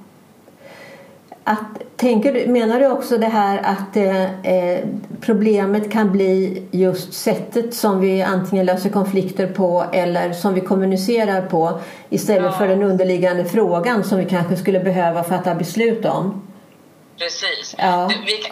Att, 1.44 1.98
tänker 1.98 2.34
du, 2.34 2.48
menar 2.48 2.80
du 2.80 2.88
också 2.88 3.18
det 3.18 3.28
här 3.28 3.58
att 3.64 3.96
eh, 3.96 4.24
eh, 4.54 4.86
problemet 5.22 5.92
kan 5.92 6.12
bli 6.12 6.64
just 6.72 7.14
sättet 7.14 7.74
som 7.74 8.00
vi 8.02 8.22
antingen 8.22 8.66
löser 8.66 8.90
konflikter 8.90 9.48
på 9.48 9.86
eller 9.94 10.34
som 10.34 10.54
vi 10.54 10.62
kommunicerar 10.62 11.42
på 11.42 11.80
istället 12.10 12.44
Ja. 12.44 12.52
för 12.52 12.68
den 12.68 12.84
underliggande 12.84 13.46
frågan 13.46 14.04
som 14.04 14.18
vi 14.18 14.26
kanske 14.26 14.56
skulle 14.56 14.80
behöva 14.80 15.24
fatta 15.24 15.56
beslut 15.56 16.06
om? 16.06 16.48
Precis. 17.18 17.76
Ja. 17.78 18.12
Vi, 18.26 18.44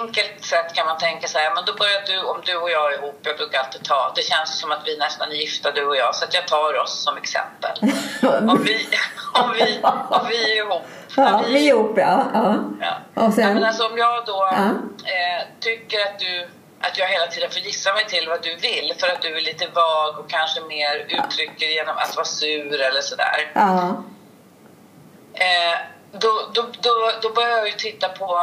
enkelt 0.00 0.44
sett 0.44 0.74
kan 0.74 0.86
man 0.86 0.98
tänka 0.98 1.28
så 1.28 1.38
här, 1.38 1.54
men 1.54 1.64
då 1.66 1.72
börjar 1.74 2.02
du, 2.06 2.16
om 2.32 2.40
du 2.44 2.56
och 2.56 2.70
jag 2.70 2.92
är 2.92 2.98
ihop, 2.98 3.18
jag 3.22 3.36
brukar 3.36 3.58
alltid 3.58 3.82
ta, 3.82 4.12
det 4.16 4.22
känns 4.22 4.60
som 4.60 4.72
att 4.72 4.82
vi 4.86 4.96
nästan 4.98 5.30
är 5.30 5.34
gifta 5.34 5.70
du 5.70 5.86
och 5.86 5.96
jag, 5.96 6.14
så 6.14 6.24
jag 6.32 6.48
tar 6.48 6.82
oss 6.82 7.02
som 7.04 7.16
exempel. 7.16 7.76
Om 8.52 8.62
vi, 8.64 8.76
om 9.42 9.52
vi, 9.54 9.80
om 10.10 10.26
vi 10.30 10.52
är 10.52 10.56
ihop. 10.64 10.82
Ja, 11.16 11.44
vi 11.48 11.68
är 11.70 11.74
ihop, 11.74 11.92
ja. 11.96 12.26
ja. 12.34 13.22
Och 13.22 13.34
sen- 13.34 13.48
Ja, 13.48 13.54
men 13.54 13.64
alltså, 13.64 13.86
om 13.86 13.98
jag 13.98 14.26
då 14.26 14.48
Ja. 14.52 14.64
eh, 15.10 15.46
tycker 15.60 16.00
att 16.00 16.18
du 16.18 16.48
att 16.80 16.98
jag 16.98 17.06
hela 17.06 17.26
tiden 17.26 17.50
får 17.50 17.60
gissa 17.62 17.94
mig 17.94 18.04
till 18.06 18.28
vad 18.28 18.42
du 18.42 18.56
vill 18.56 18.92
för 18.98 19.06
att 19.08 19.22
du 19.22 19.36
är 19.36 19.40
lite 19.40 19.66
vag 19.66 20.18
och 20.18 20.30
kanske 20.30 20.60
mer 20.60 21.06
uttrycker 21.08 21.66
genom 21.66 21.96
att 21.98 22.16
vara 22.16 22.24
sur 22.26 22.80
eller 22.80 23.00
sådär. 23.00 23.50
Ja. 23.54 24.02
Eh, 25.34 25.78
då, 26.12 26.28
då, 26.54 26.62
då, 26.80 27.10
då 27.22 27.30
börjar 27.32 27.50
jag 27.58 27.66
ju 27.66 27.72
titta 27.72 28.08
på 28.08 28.36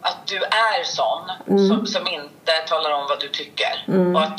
att 0.00 0.26
du 0.26 0.36
är 0.42 0.84
sån 0.84 1.30
Mm. 1.48 1.68
som, 1.68 1.86
som 1.86 2.06
inte 2.06 2.52
talar 2.68 2.90
om 2.90 3.06
vad 3.08 3.20
du 3.20 3.28
tycker. 3.28 3.84
Och 4.14 4.22
att, 4.22 4.38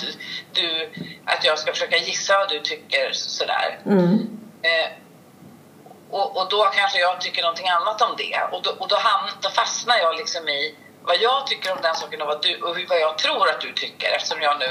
du, 0.54 0.90
att 1.26 1.46
jag 1.46 1.60
ska 1.60 1.72
försöka 1.72 1.98
gissa 1.98 2.38
vad 2.38 2.50
du 2.50 2.60
tycker 2.60 3.12
sådär. 3.14 3.80
Mm. 3.86 4.30
Eh, 4.62 4.92
och, 6.12 6.38
och 6.38 6.50
då 6.50 6.64
kanske 6.64 7.00
jag 7.00 7.22
tycker 7.22 7.42
någonting 7.42 7.70
annat 7.70 8.02
om 8.02 8.16
det. 8.18 8.38
Och 8.52 8.62
då, 8.64 8.70
och 8.80 8.88
då, 8.88 8.96
hamn, 8.96 9.32
då 9.42 9.50
fastnar 9.50 9.98
jag 9.98 10.16
liksom 10.16 10.50
i 10.50 10.76
vad 11.12 11.18
jag 11.30 11.40
tycker 11.48 11.68
om 11.76 11.78
den 11.88 11.96
saken 12.02 12.22
och 12.22 12.28
vad, 12.28 12.40
du, 12.46 12.52
och 12.68 12.76
vad 12.92 13.00
jag 13.08 13.14
tror 13.24 13.44
att 13.52 13.62
du 13.62 13.72
tycker 13.84 14.08
eftersom 14.16 14.38
jag 14.48 14.56
nu 14.60 14.70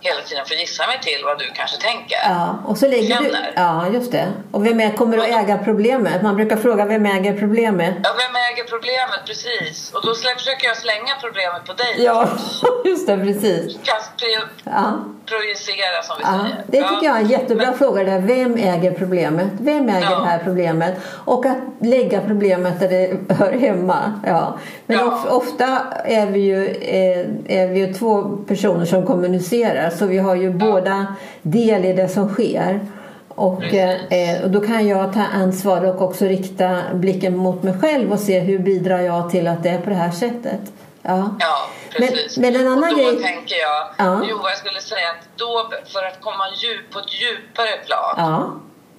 hela 0.00 0.20
tiden 0.22 0.44
får 0.48 0.56
gissa 0.56 0.86
mig 0.86 0.98
till 1.02 1.20
vad 1.24 1.38
du 1.38 1.46
kanske 1.54 1.76
tänker. 1.88 2.18
Ja, 2.24 2.58
och 2.66 2.76
så 2.78 2.88
lägger 2.88 3.16
du... 3.18 3.24
Känner. 3.24 3.52
Ja, 3.56 3.86
just 3.96 4.12
det. 4.12 4.26
Och 4.52 4.66
vem 4.66 4.80
är, 4.80 4.90
kommer 4.96 5.18
att 5.18 5.28
äga 5.28 5.58
problemet? 5.58 6.22
Man 6.22 6.36
brukar 6.36 6.56
fråga 6.56 6.84
vem 6.84 7.06
äger 7.06 7.38
problemet? 7.38 7.94
Ja, 8.04 8.10
vem 8.24 8.34
äger 8.48 8.64
problemet? 8.74 9.20
Precis. 9.26 9.92
Och 9.94 10.02
då 10.06 10.14
försöker 10.14 10.66
jag 10.68 10.76
slänga 10.76 11.14
problemet 11.20 11.64
på 11.66 11.72
dig. 11.72 11.94
Ja, 11.98 12.28
just 12.84 13.06
det, 13.06 13.16
precis. 13.18 13.76
Pro- 13.76 14.48
Ja. 14.64 14.92
projicera 15.26 16.02
som 16.02 16.16
vi 16.18 16.24
Ja, 16.24 16.38
säger. 16.42 16.64
det 16.66 16.88
tycker 16.88 17.06
jag 17.06 17.16
är 17.16 17.20
en 17.20 17.28
jättebra 17.28 17.66
Men- 17.66 17.78
fråga. 17.78 18.04
Där. 18.04 18.18
Vem 18.20 18.54
äger 18.56 18.92
problemet? 18.92 19.48
Vem 19.60 19.88
äger 19.88 20.10
Ja. 20.10 20.18
det 20.18 20.26
här 20.26 20.38
problemet? 20.44 20.94
Och 21.24 21.46
att 21.46 21.56
lägga 21.80 22.20
problemet 22.20 22.80
där 22.80 22.88
det 22.88 23.34
hör 23.34 23.52
hemma. 23.52 24.20
Ja. 24.26 24.58
Men 24.86 24.98
Ja. 24.98 25.04
of, 25.06 25.26
ofta 25.26 25.79
är 26.04 26.26
vi, 26.26 26.40
ju, 26.40 26.66
eh, 26.66 27.60
är 27.62 27.66
vi 27.68 27.78
ju 27.78 27.94
två 27.94 28.22
personer 28.48 28.84
som 28.84 29.06
kommunicerar 29.06 29.90
så 29.90 30.06
vi 30.06 30.18
har 30.18 30.34
ju 30.34 30.50
båda 30.50 31.14
del 31.42 31.84
i 31.84 31.92
det 31.92 32.08
som 32.08 32.28
sker. 32.28 32.80
Och, 33.28 33.64
eh, 33.74 34.42
och 34.42 34.50
då 34.50 34.60
kan 34.60 34.88
jag 34.88 35.12
ta 35.14 35.22
ansvar 35.34 35.84
och 35.84 36.02
också 36.02 36.24
rikta 36.24 36.78
blicken 36.94 37.36
mot 37.36 37.62
mig 37.62 37.74
själv 37.80 38.12
och 38.12 38.18
se 38.18 38.40
hur 38.40 38.58
bidrar 38.58 38.98
jag 39.00 39.30
till 39.30 39.46
att 39.48 39.62
det 39.62 39.68
är 39.68 39.78
på 39.78 39.90
det 39.90 39.96
här 39.96 40.10
sättet. 40.10 40.60
Ja. 41.02 41.36
Ja, 41.40 41.68
Men, 41.98 42.08
precis. 42.08 42.38
men 42.38 42.56
en 42.56 42.66
annan 42.68 42.90
och 42.90 42.90
då 42.90 42.96
grej... 42.96 43.22
tänker 43.22 43.56
jag, 43.56 43.88
Ja. 43.98 44.20
jo 44.30 44.38
jag 44.44 44.58
skulle 44.58 44.80
säga 44.80 45.08
att 45.10 45.28
då 45.36 45.70
för 45.92 46.02
att 46.08 46.20
komma 46.20 46.44
djup, 46.56 46.92
på 46.92 46.98
ett 46.98 47.12
djupare 47.20 47.74
plan 47.86 48.14
Ja, 48.16 48.50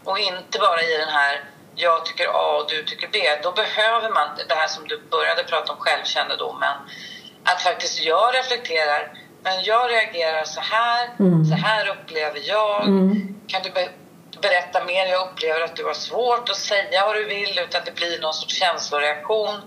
och 0.04 0.20
inte 0.20 0.60
bara 0.60 0.82
i 0.82 0.98
den 0.98 1.14
här 1.20 1.34
jag 1.82 2.06
tycker 2.06 2.26
A 2.28 2.58
och 2.62 2.70
du 2.70 2.84
tycker 2.84 3.08
B, 3.12 3.20
då 3.44 3.52
behöver 3.52 4.10
man 4.10 4.28
det 4.50 4.56
här 4.56 4.68
som 4.68 4.88
du 4.88 5.02
började 5.12 5.44
prata 5.44 5.74
om 5.74 5.80
självkännedomen. 5.80 6.74
Att 7.46 7.62
faktiskt 7.62 8.00
jag 8.02 8.36
reflekterar, 8.36 9.14
men 9.44 9.64
jag 9.64 9.92
reagerar 9.92 10.44
så 10.44 10.62
här, 10.62 11.10
Mm. 11.20 11.46
så 11.46 11.56
här 11.56 11.88
upplever 11.88 12.40
jag. 12.44 12.82
Kan 13.48 13.62
du 13.64 13.70
be- 13.70 13.90
berätta 14.42 14.84
mer? 14.84 15.06
Jag 15.06 15.28
upplever 15.28 15.62
att 15.62 15.76
du 15.76 15.86
har 15.86 15.94
svårt 15.94 16.50
att 16.50 16.58
säga 16.58 17.06
vad 17.06 17.16
du 17.16 17.26
vill 17.26 17.60
utan 17.60 17.82
det 17.86 17.92
blir 17.96 18.20
någon 18.22 18.34
sorts 18.34 18.56
känsloreaktion. 18.56 19.62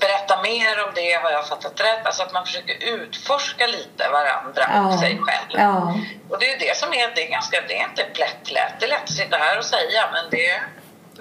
Berätta 0.00 0.42
mer 0.42 0.84
om 0.84 0.90
det, 0.94 1.12
har 1.12 1.30
jag 1.30 1.48
fattat 1.48 1.80
rätt? 1.80 2.06
Alltså 2.06 2.22
att 2.22 2.32
man 2.32 2.46
försöker 2.46 2.84
utforska 2.94 3.66
lite 3.66 4.08
varandra 4.08 4.64
och 4.86 4.92
Ja. 4.92 4.98
sig 5.00 5.18
själv. 5.22 5.48
ja. 5.60 5.94
Och 6.30 6.38
det 6.38 6.52
är 6.52 6.58
det 6.58 6.76
som 6.76 6.92
är, 6.94 7.12
det 7.14 7.26
är 7.26 7.30
ganska, 7.30 7.60
det 7.68 7.78
är 7.80 7.84
inte 7.84 8.06
lätt. 8.14 8.78
Det 8.80 8.86
är 8.86 8.88
lätt 8.88 9.02
att 9.02 9.10
sitta 9.10 9.36
här 9.36 9.58
och 9.58 9.64
säga, 9.64 10.08
men 10.12 10.30
det, 10.30 10.60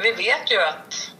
vi 0.03 0.11
vet 0.11 0.51
ju 0.51 0.57
att 0.69 1.11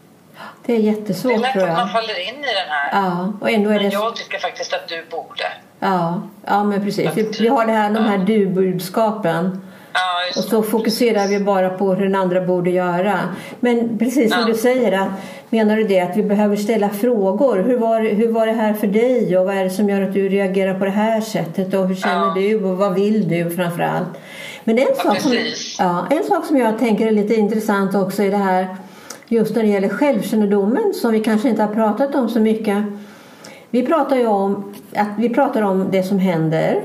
det 0.66 0.72
är 0.72 0.76
det 0.82 0.88
är 0.88 0.92
jättesvårt 0.92 1.40
lätt 1.40 1.56
att 1.56 1.68
man 1.76 1.88
faller 1.88 2.28
in 2.28 2.34
i 2.34 2.42
den 2.42 2.68
här. 2.68 2.90
Ja, 3.02 3.32
och 3.40 3.50
ändå 3.50 3.70
är 3.70 3.74
Men 3.74 3.82
det... 3.88 3.92
jag 3.92 4.16
tycker 4.16 4.38
faktiskt 4.38 4.72
att 4.72 4.88
du 4.88 5.04
borde. 5.10 5.44
Ja, 5.80 6.22
ja 6.46 6.64
men 6.64 6.84
precis. 6.84 7.10
Vi, 7.14 7.30
vi 7.40 7.48
har 7.48 7.66
det 7.66 7.72
här, 7.72 7.90
de 7.90 8.04
här 8.04 8.18
du-budskapen. 8.18 9.60
Ja, 9.94 10.00
Och 10.36 10.44
så 10.44 10.62
fokuserar 10.62 11.26
vi 11.28 11.40
bara 11.40 11.68
på 11.70 11.94
hur 11.94 12.04
den 12.04 12.14
andra 12.14 12.40
borde 12.40 12.70
göra. 12.70 13.18
Men 13.60 13.98
precis 13.98 14.32
som 14.32 14.40
Ja. 14.40 14.46
du 14.46 14.54
säger, 14.54 14.92
att, 14.92 15.08
menar 15.50 15.76
du 15.76 15.84
det 15.84 16.00
att 16.00 16.16
vi 16.16 16.22
behöver 16.22 16.56
ställa 16.56 16.88
frågor? 16.88 17.56
Hur 17.62 17.78
var, 17.78 18.00
hur 18.00 18.32
var 18.32 18.46
det 18.46 18.52
här 18.52 18.74
för 18.74 18.86
dig? 18.86 19.38
Och 19.38 19.46
vad 19.46 19.56
är 19.56 19.64
det 19.64 19.70
som 19.70 19.88
gör 19.88 20.02
att 20.02 20.12
du 20.12 20.28
reagerar 20.28 20.78
på 20.78 20.84
det 20.84 20.90
här 20.90 21.20
sättet? 21.20 21.74
Och 21.74 21.88
hur 21.88 21.94
känner 21.94 22.26
Ja. 22.26 22.34
du? 22.34 22.64
Och 22.64 22.76
vad 22.76 22.94
vill 22.94 23.28
du 23.28 23.50
framför 23.50 23.82
allt? 23.82 24.08
Men 24.64 24.78
en 24.78 24.94
sak, 24.96 25.20
som, 25.20 25.32
ja, 25.78 26.06
en 26.10 26.24
sak 26.24 26.46
som 26.46 26.56
jag 26.56 26.78
tänker 26.78 27.06
är 27.06 27.10
lite 27.10 27.34
intressant 27.34 27.94
också 27.94 28.22
i 28.22 28.30
det 28.30 28.36
här 28.36 28.76
just 29.28 29.54
när 29.56 29.62
det 29.62 29.68
gäller 29.68 29.88
självkännedomen 29.88 30.92
som 30.94 31.12
vi 31.12 31.20
kanske 31.20 31.48
inte 31.48 31.62
har 31.62 31.74
pratat 31.74 32.14
om 32.14 32.28
så 32.28 32.40
mycket. 32.40 32.84
Vi 33.70 33.86
pratar 33.86 34.16
ju 34.16 34.26
om 34.26 34.74
att 34.96 35.08
vi 35.18 35.28
pratar 35.28 35.62
om 35.62 35.86
det 35.90 36.02
som 36.02 36.18
händer 36.18 36.82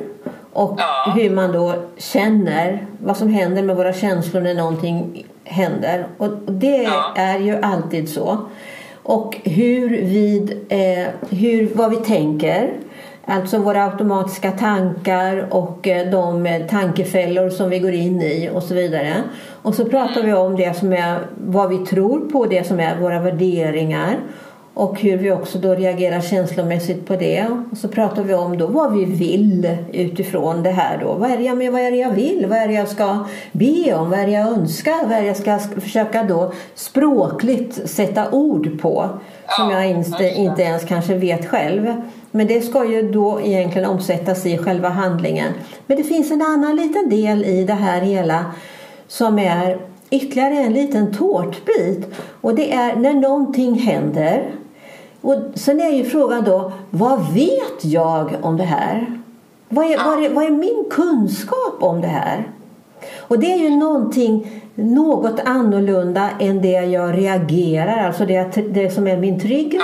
och 0.54 0.76
Ja. 0.80 1.14
hur 1.16 1.30
man 1.30 1.52
då 1.52 1.74
känner 1.98 2.88
vad 3.04 3.18
som 3.18 3.28
händer 3.30 3.64
med 3.64 3.76
våra 3.76 3.94
känslor 3.94 4.42
när 4.42 4.54
någonting 4.54 5.26
händer. 5.44 6.08
Och 6.18 6.30
det 6.48 6.84
Ja. 6.84 7.14
är 7.16 7.40
ju 7.40 7.62
alltid 7.62 8.10
så. 8.10 8.38
Och 9.04 9.38
hur 9.44 9.90
vid, 9.90 10.52
eh, 10.70 11.08
hur, 11.30 11.70
vad 11.76 11.90
vi 11.90 11.96
tänker, 11.96 12.74
alltså 13.28 13.58
våra 13.58 13.84
automatiska 13.84 14.52
tankar 14.52 15.48
och 15.50 15.88
eh, 15.88 16.12
de 16.12 16.60
tankefällor 16.70 17.50
som 17.50 17.70
vi 17.70 17.80
går 17.80 17.94
in 17.94 18.22
i 18.22 18.50
och 18.54 18.64
så 18.64 18.74
vidare. 18.74 19.14
Och 19.62 19.76
så 19.76 19.86
pratar 19.86 20.24
vi 20.24 20.34
om 20.34 20.56
det 20.56 20.78
som 20.78 20.94
är 20.94 21.20
vad 21.38 21.70
vi 21.70 21.78
tror 21.78 22.20
på, 22.20 22.46
det 22.46 22.68
som 22.68 22.80
är 22.80 23.00
våra 23.00 23.20
värderingar. 23.20 24.18
och 24.74 25.00
hur 25.02 25.18
vi 25.18 25.32
också 25.32 25.58
då 25.58 25.76
reagerar 25.76 26.22
känslomässigt 26.22 27.08
på 27.08 27.16
det. 27.16 27.48
Och 27.72 27.78
så 27.78 27.88
pratar 27.88 28.24
vi 28.24 28.34
om 28.34 28.58
då 28.58 28.68
vad 28.68 28.94
vi 28.94 29.06
vill 29.06 29.78
utifrån 29.94 30.64
det 30.64 30.72
här. 30.72 30.98
Då. 30.98 31.14
Vad, 31.14 31.32
är 31.32 31.38
det, 31.38 31.44
jag, 31.44 31.72
vad 31.72 31.82
är 31.82 31.92
jag 31.92 32.12
vill? 32.12 32.46
Vad 32.50 32.58
är 32.58 32.68
det 32.68 32.74
jag 32.74 32.88
ska 32.88 33.26
be 33.52 33.94
om? 33.94 34.10
Vad 34.10 34.20
är 34.20 34.26
det 34.26 34.32
jag 34.32 34.48
önskar? 34.48 35.04
Vad 35.04 35.12
är 35.12 35.22
det 35.22 35.28
jag 35.28 35.38
ska 35.38 35.60
försöka 35.60 36.24
då 36.24 36.54
språkligt 36.76 37.90
sätta 37.90 38.32
ord 38.32 38.82
på? 38.82 39.10
Som 39.48 39.72
jag 39.72 39.90
inte, 39.90 40.30
inte 40.30 40.62
ens 40.62 40.84
kanske 40.86 41.16
vet 41.16 41.46
själv. 41.46 42.02
Men 42.32 42.48
det 42.48 42.62
ska 42.62 42.86
ju 42.86 43.12
då 43.12 43.42
egentligen 43.42 43.90
omsättas 43.90 44.46
i 44.46 44.58
själva 44.58 44.90
handlingen. 44.90 45.54
Men 45.88 45.98
det 45.98 46.04
finns 46.04 46.32
en 46.32 46.42
annan 46.42 46.76
liten 46.76 47.10
del 47.10 47.46
i 47.46 47.64
det 47.64 47.74
här 47.74 48.02
hela 48.02 48.46
som 49.08 49.40
är 49.40 49.80
ytterligare 50.10 50.54
en 50.54 50.74
liten 50.74 51.14
tårtbit. 51.14 52.08
Och 52.42 52.56
det 52.56 52.74
är 52.74 52.96
när 52.96 53.14
någonting 53.14 53.74
händer. 53.80 54.52
Och 55.22 55.36
sen 55.56 55.82
är 55.82 55.90
ju 55.90 56.04
frågan 56.04 56.44
då, 56.44 56.72
vad 56.90 57.34
vet 57.34 57.86
jag 57.86 58.36
om 58.42 58.58
det 58.58 58.64
här? 58.64 59.20
Vad 59.70 59.86
är, 59.86 60.06
vad 60.06 60.24
är, 60.24 60.30
vad 60.30 60.46
är 60.46 60.50
min 60.50 60.86
kunskap 60.90 61.76
om 61.80 62.02
det 62.02 62.08
här? 62.08 62.52
Och 63.18 63.40
det 63.40 63.54
är 63.54 63.58
ju 63.58 63.70
någonting 63.70 64.62
något 64.76 65.40
annorlunda 65.46 66.30
än 66.40 66.62
det 66.62 66.68
jag 66.72 67.18
reagerar, 67.18 68.08
alltså 68.08 68.26
det, 68.26 68.74
det 68.74 68.90
som 68.90 69.08
är 69.08 69.18
min 69.18 69.40
triggers 69.40 69.82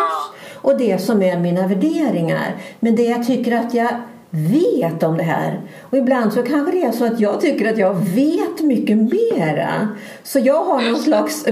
och 0.63 0.77
det 0.77 1.01
som 1.01 1.21
är 1.23 1.37
mina 1.37 1.67
värderingar. 1.67 2.55
Men 2.79 2.95
det 2.95 3.03
jag 3.03 3.27
tycker 3.27 3.51
att 3.51 3.73
jag 3.73 4.01
vet 4.29 5.03
om 5.03 5.17
det 5.17 5.23
här. 5.23 5.61
Och 5.81 5.97
ibland 5.97 6.33
så 6.33 6.43
kanske 6.43 6.71
det 6.71 6.83
är 6.83 6.91
så 6.91 7.05
att 7.05 7.19
jag 7.19 7.41
tycker 7.41 7.71
att 7.71 7.77
jag 7.77 7.93
vet 7.93 8.59
mycket 8.59 8.97
mera. 8.97 9.87
Så 10.23 10.39
jag 10.39 10.63
har 10.63 10.81
någon 10.81 11.01
slags, 11.01 11.45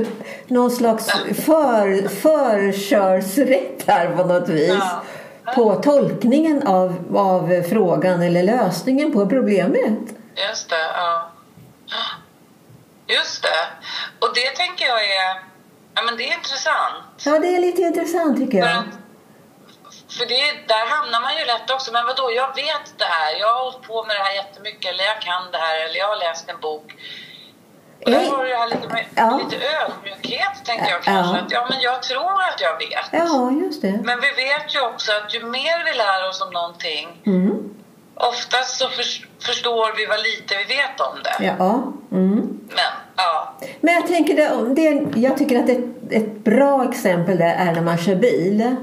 någon 0.48 0.72
slags 0.72 1.12
för, 1.46 2.08
förkörsrätt 2.08 3.84
här 3.88 4.16
på 4.16 4.24
något 4.24 4.50
vis. 4.50 4.84
På 5.56 5.76
tolkningen 5.76 6.68
av, 6.68 7.18
av 7.18 7.64
frågan 7.70 8.22
eller 8.22 8.44
lösningen 8.44 9.12
på 9.12 9.28
problemet. 9.28 10.00
Just 10.50 10.70
det, 10.70 10.76
ja. 10.96 11.32
Just 13.08 13.44
det. 13.44 13.88
Och 14.20 14.32
det 14.36 14.56
tänker 14.56 14.86
jag 14.86 15.02
är, 15.02 15.44
ja 15.96 16.02
men 16.06 16.18
det 16.18 16.24
är 16.24 16.34
intressant. 16.38 17.22
Ja, 17.26 17.40
det 17.40 17.56
är 17.56 17.60
lite 17.60 17.82
intressant 17.82 18.38
tycker 18.38 18.58
jag. 18.58 18.84
För, 20.16 20.26
det, 20.26 20.44
där 20.74 20.86
hamnar 20.96 21.22
man 21.22 21.34
ju 21.40 21.44
lätt 21.46 21.68
också. 21.76 21.88
Men 21.96 22.06
vadå, 22.06 22.26
jag 22.42 22.50
vet 22.64 22.86
det 23.02 23.10
här. 23.18 23.30
Jag 23.40 23.50
har 23.54 23.64
hållit 23.64 23.88
på 23.90 23.98
med 24.08 24.16
det 24.16 24.24
här 24.28 24.36
jättemycket. 24.42 24.86
Eller 24.92 25.04
jag 25.12 25.20
kan 25.22 25.44
det 25.52 25.62
här. 25.66 25.76
Eller 25.86 25.98
jag 26.04 26.08
har 26.14 26.20
läst 26.28 26.50
en 26.50 26.60
bok. 26.68 26.88
Och 28.06 28.12
där 28.12 28.30
har 28.30 28.44
du 28.44 28.50
det 28.50 28.56
här 28.56 28.70
lite, 28.70 28.88
med, 28.88 29.06
ja. 29.16 29.40
lite 29.44 29.58
ödmjukhet, 29.80 30.56
tänker 30.66 30.90
jag 30.90 31.02
kanske. 31.04 31.38
Ja. 31.38 31.42
Att, 31.42 31.52
ja, 31.52 31.68
men 31.70 31.82
jag 31.82 32.04
tror 32.04 32.38
att 32.50 32.62
jag 32.62 32.78
vet. 32.78 33.08
Ja, 33.12 33.52
just 33.52 33.82
det. 33.82 34.00
Men 34.04 34.18
vi 34.26 34.32
vet 34.44 34.76
ju 34.76 34.80
också 34.82 35.12
att 35.12 35.34
ju 35.36 35.44
mer 35.44 35.86
vi 35.86 35.94
lär 35.98 36.30
oss 36.30 36.42
om 36.42 36.54
någonting 36.54 37.22
mm. 37.26 37.76
Oftast 38.16 38.80
så 38.80 38.88
för, 38.90 39.04
förstår 39.46 39.98
vi 39.98 40.06
vad 40.06 40.20
lite 40.20 40.56
vi 40.58 40.76
vet 40.76 41.00
om 41.00 41.16
det. 41.24 41.46
Ja. 41.46 41.94
Mm. 42.12 42.60
Men, 42.68 42.92
ja. 43.16 43.54
Men 43.82 43.94
jag, 43.94 44.08
tänker 44.08 44.36
det, 44.36 44.76
det, 44.76 45.20
jag 45.20 45.38
tycker 45.38 45.64
att 45.64 45.70
ett, 45.70 46.12
ett 46.12 46.44
bra 46.44 46.90
exempel 46.90 47.38
där 47.38 47.56
är 47.56 47.72
när 47.72 47.82
man 47.82 47.98
kör 47.98 48.16
bil. 48.16 48.76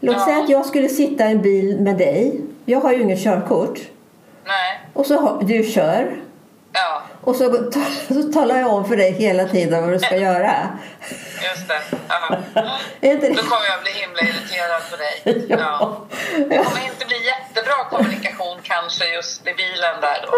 Låt 0.00 0.16
ja. 0.16 0.24
säga 0.24 0.38
att 0.38 0.48
jag 0.48 0.66
skulle 0.66 0.88
sitta 0.88 1.28
i 1.28 1.32
en 1.32 1.42
bil 1.42 1.80
med 1.80 1.98
dig. 1.98 2.40
Jag 2.64 2.80
har 2.80 2.92
ju 2.92 3.02
inget 3.02 3.22
körkort. 3.22 3.78
Nej. 4.44 4.80
Och 4.92 5.06
så 5.06 5.42
du 5.42 5.62
kör. 5.62 6.20
Ja. 6.72 7.02
Och 7.20 7.36
så, 7.36 7.70
så 8.08 8.22
talar 8.32 8.58
jag 8.58 8.72
om 8.72 8.88
för 8.88 8.96
dig 8.96 9.12
hela 9.12 9.44
tiden 9.44 9.82
vad 9.82 9.92
du 9.92 9.98
ska 9.98 10.16
göra. 10.16 10.52
Just 11.42 11.68
det. 11.68 11.80
Ja. 12.08 12.36
Då 13.00 13.42
kommer 13.42 13.66
jag 13.70 13.82
bli 13.82 13.92
himla 13.92 14.20
irriterad 14.22 14.82
på 14.90 14.96
dig. 14.96 15.46
Ja. 15.48 15.56
Ja. 15.58 16.06
Det 16.36 16.56
kommer 16.56 16.84
inte 16.84 17.06
bli 17.06 17.26
jättebra 17.26 17.84
kommunikation 17.90 18.58
kanske 18.62 19.14
just 19.14 19.46
i 19.46 19.54
bilen 19.54 20.00
där 20.00 20.18
då. 20.22 20.32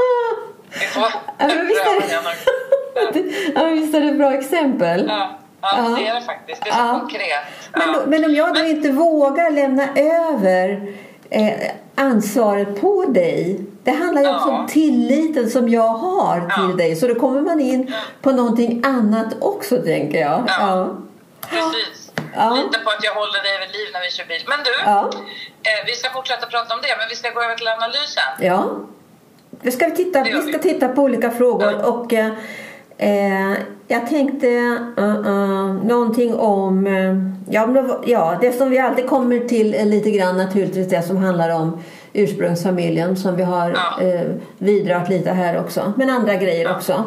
Vi 0.70 0.86
får 0.86 1.02
ja, 1.38 1.46
men 1.46 1.66
visst, 1.66 1.80
är 1.80 3.12
det, 3.12 3.52
ja, 3.54 3.64
visst 3.64 3.94
är 3.94 4.00
det 4.00 4.08
ett 4.08 4.18
bra 4.18 4.34
exempel? 4.34 5.06
Ja. 5.08 5.38
Ja, 5.62 5.96
det 5.98 6.06
är 6.08 6.14
det 6.14 6.26
faktiskt. 6.26 6.62
Det 6.64 6.70
är 6.70 6.74
så 6.74 6.80
ja. 6.80 7.00
konkret. 7.00 7.44
Men, 7.72 8.10
men, 8.10 8.24
om 8.24 8.34
jag 8.34 8.54
då 8.54 8.60
inte 8.60 8.90
vågar 8.90 9.50
lämna 9.50 9.88
över 9.94 10.94
eh, 11.30 11.70
ansvaret 11.94 12.80
på 12.80 13.04
dig. 13.04 13.60
Det 13.82 13.90
handlar 13.90 14.22
ju 14.22 14.28
också 14.28 14.48
om 14.48 14.66
tilliten 14.66 15.50
som 15.50 15.68
jag 15.68 15.88
har 15.88 16.66
till 16.68 16.76
dig. 16.76 16.96
Så 16.96 17.06
då 17.06 17.14
kommer 17.14 17.40
man 17.40 17.60
in 17.60 17.94
på 18.22 18.30
någonting 18.30 18.82
annat 18.86 19.26
också 19.40 19.76
tänker 19.76 20.20
jag. 20.20 20.44
Ja. 20.46 20.96
Precis. 21.50 22.12
Ja. 22.34 22.54
Lita 22.54 22.78
på 22.84 22.90
att 22.90 23.04
jag 23.04 23.14
håller 23.14 23.42
dig 23.42 23.58
vid 23.60 23.72
liv 23.78 23.88
när 23.92 24.00
vi 24.00 24.10
kör 24.10 24.24
bil. 24.24 24.42
Men 24.48 24.58
du, 24.64 24.70
ja. 24.84 25.10
eh, 25.62 25.86
vi 25.86 25.92
ska 25.92 26.10
fortsätta 26.10 26.46
prata 26.46 26.74
om 26.74 26.80
det, 26.82 26.96
men 26.98 27.08
vi 27.08 27.16
ska 27.16 27.30
gå 27.30 27.42
över 27.42 27.54
till 27.54 27.68
analysen. 27.68 28.30
Ja. 28.40 28.78
Vi 29.50 29.70
ska, 29.70 29.90
titta, 29.90 30.22
vi 30.22 30.42
ska 30.42 30.58
titta 30.58 30.88
på 30.88 31.02
olika 31.02 31.30
frågor. 31.30 31.86
och 31.86 32.12
eh, 32.12 32.32
Eh, 33.02 33.58
jag 33.88 34.06
tänkte 34.06 34.46
uh, 34.98 35.04
uh, 35.04 35.84
någonting 35.84 36.34
om 36.34 36.86
uh, 36.86 37.30
ja, 37.50 37.68
ja, 38.06 38.38
det 38.40 38.52
som 38.52 38.70
vi 38.70 38.78
alltid 38.78 39.06
kommer 39.06 39.38
till 39.38 39.70
lite 39.70 40.10
grann 40.10 40.36
naturligtvis 40.36 40.88
det 40.88 41.02
som 41.02 41.16
handlar 41.16 41.50
om 41.50 41.82
ursprungsfamiljen 42.12 43.16
som 43.16 43.36
vi 43.36 43.42
har 43.42 43.70
ja. 43.70 44.06
uh, 44.06 44.34
vidrört 44.58 45.08
lite 45.08 45.30
här 45.30 45.60
också. 45.60 45.92
Men 45.96 46.10
andra 46.10 46.34
grejer 46.34 46.64
ja. 46.64 46.76
också. 46.76 47.04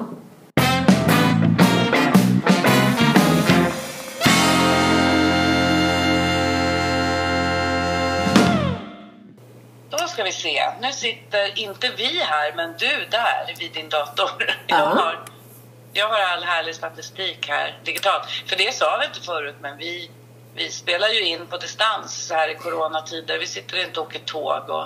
Då 9.89 9.97
ska 9.97 10.23
vi 10.23 10.31
se. 10.31 10.61
Nu 10.81 10.91
sitter 10.91 11.59
inte 11.59 11.87
vi 11.97 12.19
här, 12.19 12.55
men 12.55 12.69
du 12.69 13.05
där 13.11 13.59
vid 13.59 13.71
din 13.73 13.89
dator. 13.89 14.55
Jag 14.67 14.77
har 14.77 15.34
jag 15.97 16.07
har 16.07 16.19
all 16.33 16.43
härlig 16.43 16.75
statistik 16.75 17.47
här 17.49 17.79
digitalt. 17.83 18.23
För 18.45 18.55
det 18.55 18.73
sa 18.73 18.97
vi 18.99 19.05
inte 19.05 19.21
förut, 19.21 19.55
men 19.61 19.77
vi, 19.77 20.09
vi 20.55 20.69
spelar 20.69 21.07
ju 21.07 21.25
in 21.25 21.39
på 21.49 21.57
distans 21.57 22.31
här 22.33 22.51
i 22.51 22.55
coronatider. 22.55 23.39
Vi 23.39 23.47
sitter 23.47 23.85
inte 23.87 23.99
och 23.99 24.05
åker 24.05 24.19
tåg 24.19 24.69
och 24.69 24.85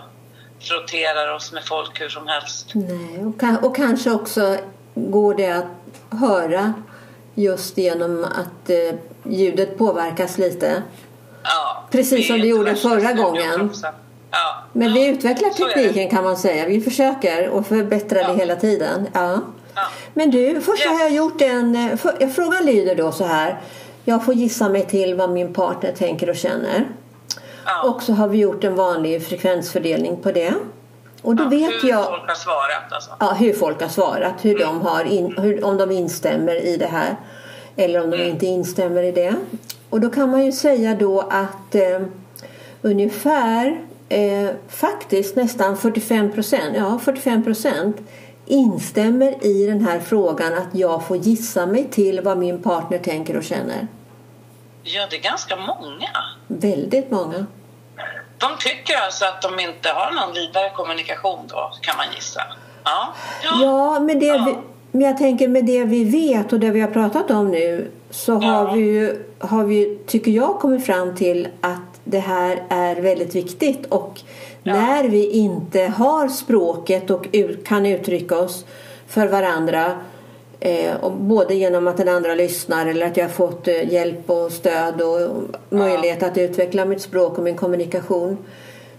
frotterar 0.59 1.35
oss 1.35 1.51
med 1.51 1.65
folk 1.65 2.01
hur 2.01 2.09
som 2.09 2.27
helst. 2.27 2.71
Nej, 2.73 3.25
och, 3.25 3.63
och 3.63 3.75
kanske 3.75 4.11
också 4.11 4.57
går 4.95 5.35
det 5.35 5.51
att 5.51 6.19
höra 6.19 6.73
just 7.35 7.77
genom 7.77 8.23
att 8.23 8.69
eh, 8.69 8.95
ljudet 9.23 9.77
påverkas 9.77 10.37
lite. 10.37 10.83
Ja, 11.43 11.87
Precis 11.91 12.27
som 12.27 12.41
det 12.41 12.47
gjorde 12.47 12.75
förra 12.75 13.13
gången. 13.13 13.71
Ja. 14.31 14.63
Men 14.73 14.93
vi 14.93 15.07
utvecklar 15.07 15.49
tekniken 15.49 16.09
kan 16.09 16.23
man 16.23 16.37
säga. 16.37 16.65
Vi 16.65 16.81
försöker 16.81 17.49
och 17.49 17.67
förbättrar 17.67 18.19
ja. 18.19 18.27
det 18.27 18.33
hela 18.33 18.55
tiden. 18.55 19.07
Ja. 19.13 19.41
Men 20.13 20.31
du, 20.31 20.61
först 20.61 20.85
har 20.85 20.99
jag 20.99 21.11
gjort 21.11 21.41
en... 21.41 21.75
Eh, 21.75 21.97
för, 21.97 22.27
frågan 22.27 22.65
lyder 22.65 22.95
då 22.95 23.11
så 23.11 23.23
här. 23.23 23.59
Jag 24.05 24.25
får 24.25 24.33
gissa 24.33 24.69
mig 24.69 24.85
till 24.85 25.15
vad 25.15 25.29
min 25.29 25.53
partner 25.53 25.91
tänker 25.91 26.29
och 26.29 26.35
känner. 26.35 26.87
Ja. 27.65 27.89
Och 27.89 28.01
så 28.01 28.13
har 28.13 28.27
vi 28.27 28.37
gjort 28.37 28.63
en 28.63 28.75
vanlig 28.75 29.27
frekvensfördelning 29.27 30.17
på 30.17 30.31
det. 30.31 30.53
Och 31.21 31.35
då 31.35 31.43
ja, 31.43 31.49
vet 31.49 31.83
hur 31.83 31.89
jag, 31.89 32.05
folk 32.05 32.27
har 32.27 32.35
svarat 32.35 32.91
alltså. 32.93 33.11
Ja, 33.19 33.31
hur 33.31 33.53
folk 33.53 33.81
har 33.81 33.89
svarat. 33.89 34.45
Hur 34.45 34.61
mm. 34.61 34.67
de 34.67 34.81
har 34.81 35.03
in, 35.03 35.37
hur, 35.37 35.63
om 35.65 35.77
de 35.77 35.91
instämmer 35.91 36.65
i 36.65 36.77
det 36.77 36.87
här. 36.87 37.15
Eller 37.75 38.03
om 38.03 38.09
de 38.09 38.17
mm. 38.17 38.29
inte 38.29 38.45
instämmer 38.45 39.03
i 39.03 39.11
det. 39.11 39.35
Och 39.89 40.01
då 40.01 40.09
kan 40.09 40.29
man 40.29 40.45
ju 40.45 40.51
säga 40.51 40.95
då 40.95 41.21
att 41.21 41.75
eh, 41.75 42.01
ungefär 42.81 43.81
eh, 44.09 44.49
faktiskt 44.67 45.35
nästan 45.35 45.77
45 45.77 46.31
procent, 46.31 46.75
ja 46.75 46.99
45 46.99 47.43
procent 47.43 47.97
instämmer 48.49 49.45
i 49.45 49.65
den 49.65 49.81
här 49.81 49.99
frågan 49.99 50.53
att 50.53 50.75
jag 50.75 51.07
får 51.07 51.17
gissa 51.17 51.65
mig 51.65 51.87
till 51.91 52.21
vad 52.21 52.37
min 52.37 52.61
partner 52.61 52.97
tänker 52.97 53.37
och 53.37 53.43
känner? 53.43 53.87
Ja, 54.83 55.07
det 55.09 55.15
är 55.15 55.21
ganska 55.21 55.55
många. 55.55 56.09
Väldigt 56.47 57.11
många. 57.11 57.45
De 58.37 58.49
tycker 58.59 58.97
alltså 59.05 59.25
att 59.25 59.41
de 59.41 59.59
inte 59.59 59.89
har 59.89 60.11
någon 60.11 60.33
vidare 60.33 60.69
kommunikation 60.69 61.39
då, 61.47 61.71
kan 61.81 61.97
man 61.97 62.05
gissa. 62.15 62.41
Ja, 62.83 63.13
ja. 63.43 63.59
ja 63.61 63.99
men, 63.99 64.19
det 64.19 64.25
ja. 64.25 64.43
Vi, 64.45 64.55
men 64.91 65.01
jag 65.01 65.17
tänker 65.17 65.47
med 65.47 65.65
det 65.65 65.83
vi 65.83 66.03
vet 66.03 66.53
och 66.53 66.59
det 66.59 66.71
vi 66.71 66.81
har 66.81 66.91
pratat 66.91 67.31
om 67.31 67.51
nu 67.51 67.91
så 68.09 68.33
har 68.33 68.67
ja. 68.67 68.73
vi 68.73 68.81
ju, 68.81 69.25
har 69.39 69.63
vi, 69.63 69.99
tycker 70.07 70.31
jag, 70.31 70.59
kommit 70.59 70.85
fram 70.85 71.15
till 71.15 71.47
att 71.61 71.99
det 72.03 72.19
här 72.19 72.63
är 72.69 72.95
väldigt 72.95 73.35
viktigt 73.35 73.85
och 73.85 74.21
Ja. 74.69 74.75
När 74.75 75.03
vi 75.03 75.29
inte 75.29 75.81
har 75.81 76.27
språket 76.27 77.09
och 77.09 77.27
kan 77.65 77.85
uttrycka 77.85 78.37
oss 78.37 78.65
för 79.07 79.27
varandra 79.27 79.91
eh, 80.59 81.09
både 81.19 81.55
genom 81.55 81.87
att 81.87 81.97
den 81.97 82.09
andra 82.09 82.35
lyssnar 82.35 82.87
eller 82.87 83.05
att 83.05 83.17
jag 83.17 83.25
har 83.25 83.29
fått 83.29 83.67
eh, 83.67 83.93
hjälp 83.93 84.29
och 84.29 84.51
stöd 84.51 85.01
och 85.01 85.29
möjlighet 85.69 86.17
ja. 86.21 86.27
att 86.27 86.37
utveckla 86.37 86.85
mitt 86.85 87.01
språk 87.01 87.37
och 87.37 87.43
min 87.43 87.55
kommunikation 87.55 88.37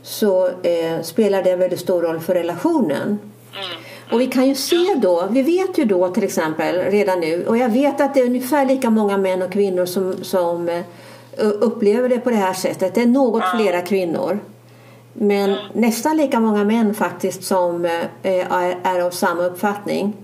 så 0.02 0.46
eh, 0.46 1.02
spelar 1.02 1.42
det 1.42 1.50
en 1.50 1.58
väldigt 1.58 1.80
stor 1.80 2.02
roll 2.02 2.20
för 2.20 2.34
relationen. 2.34 3.02
Mm. 3.02 3.70
Och 4.12 4.20
vi 4.20 4.26
kan 4.26 4.48
ju 4.48 4.54
se 4.54 4.94
då, 5.02 5.28
vi 5.30 5.42
vet 5.42 5.78
ju 5.78 5.84
då 5.84 6.08
till 6.08 6.24
exempel 6.24 6.74
redan 6.90 7.20
nu 7.20 7.46
och 7.46 7.58
jag 7.58 7.68
vet 7.68 8.00
att 8.00 8.14
det 8.14 8.20
är 8.20 8.26
ungefär 8.26 8.66
lika 8.66 8.90
många 8.90 9.18
män 9.18 9.42
och 9.42 9.52
kvinnor 9.52 9.86
som, 9.86 10.24
som 10.24 10.68
eh, 10.68 10.82
upplever 11.38 12.08
det 12.08 12.18
på 12.18 12.30
det 12.30 12.36
här 12.36 12.52
sättet. 12.52 12.94
Det 12.94 13.02
är 13.02 13.06
något 13.06 13.42
Ja. 13.52 13.58
flera 13.58 13.80
kvinnor. 13.80 14.38
Men 15.12 15.56
nästan 15.74 16.16
lika 16.16 16.40
många 16.40 16.64
män 16.64 16.94
faktiskt 16.94 17.44
som 17.44 17.84
eh, 17.84 18.06
är, 18.22 19.00
av 19.00 19.10
samma 19.10 19.42
uppfattning. 19.42 20.16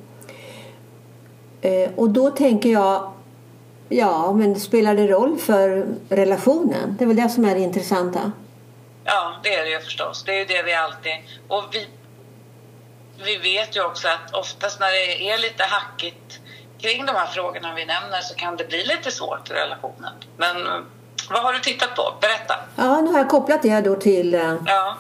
Eh, 1.61 1.91
och 1.97 2.11
då 2.11 2.31
tänker 2.31 2.69
jag, 2.69 3.13
ja 3.89 4.33
men 4.33 4.61
spelar 4.61 4.95
det 4.95 5.07
roll 5.07 5.39
för 5.39 5.87
relationen? 6.09 6.97
Det 6.99 7.05
är 7.05 7.07
väl 7.07 7.17
det 7.17 7.29
som 7.29 7.45
är 7.45 7.55
det 7.55 7.61
intressanta. 7.61 8.33
Ja, 9.05 9.37
det 9.43 9.55
är 9.55 9.65
det 9.65 9.71
ju 9.71 9.81
förstås. 9.81 10.25
Det 10.25 10.33
är 10.33 10.39
ju 10.39 10.45
det 10.45 10.63
vi 10.63 10.75
alltid... 10.75 11.13
Och 11.49 11.65
vi, 11.73 11.87
vi 13.25 13.37
vet 13.37 13.77
ju 13.77 13.85
också 13.85 14.09
att 14.09 14.35
oftast 14.35 14.81
när 14.81 14.91
det 14.91 15.31
är 15.31 15.39
lite 15.39 15.65
hackigt 15.65 16.41
kring 16.79 17.07
de 17.07 17.13
här 17.13 17.27
frågorna 17.27 17.75
vi 17.75 17.85
nämner 17.85 18.21
så 18.21 18.35
kan 18.35 18.57
det 18.57 18.69
bli 18.69 18.85
lite 18.85 19.11
svårt 19.11 19.51
i 19.51 19.53
relationen. 19.53 20.13
Men 20.37 20.57
vad 21.31 21.43
har 21.43 21.53
du 21.53 21.59
tittat 21.59 21.97
på? 21.97 22.03
Berätta. 22.21 22.55
Ja, 22.77 23.01
nu 23.01 23.11
har 23.13 23.19
jag 23.19 23.29
kopplat 23.29 23.63
det 23.63 23.81
då 23.81 23.95
till 23.95 24.35
eh, 24.35 24.55
Ja, 24.67 24.97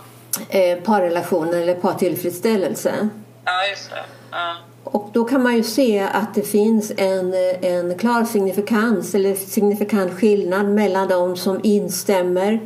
eh, 0.48 0.78
parrelationen 0.78 1.54
eller 1.62 1.74
partillfredsställelse. 1.74 3.08
ja 3.44 3.52
just 3.70 3.90
det. 3.90 3.96
Ja, 4.30 4.56
Och 4.84 5.10
då 5.12 5.24
kan 5.24 5.42
man 5.42 5.56
ju 5.56 5.62
se 5.62 6.00
att 6.12 6.34
det 6.34 6.42
finns 6.42 6.92
en, 6.96 7.34
en 7.62 7.98
klar 7.98 8.24
signifikans 8.24 9.14
eller 9.14 9.34
signifikant 9.34 10.12
skillnad 10.14 10.66
mellan 10.68 11.08
de 11.08 11.36
som 11.36 11.60
instämmer 11.62 12.60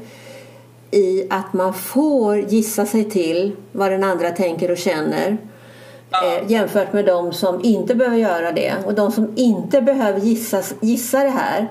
i 0.91 1.27
att 1.31 1.53
man 1.53 1.75
får 1.75 2.39
gissa 2.39 2.87
sig 2.87 3.11
till 3.11 3.57
vad 3.73 3.91
den 3.91 4.05
andra 4.05 4.31
tänker 4.31 4.71
och 4.71 4.79
känner 4.79 5.37
Ja. 6.13 6.27
eh, 6.37 6.51
jämfört 6.51 6.93
med 6.93 7.05
de 7.07 7.33
som 7.33 7.65
inte 7.65 7.95
behöver 7.95 8.17
göra 8.17 8.53
det. 8.53 8.75
Och 8.87 8.95
de 8.95 9.13
som 9.13 9.33
inte 9.37 9.81
behöver 9.81 10.21
gissa, 10.21 10.63
gissa 10.81 11.19
det 11.25 11.31
här 11.31 11.69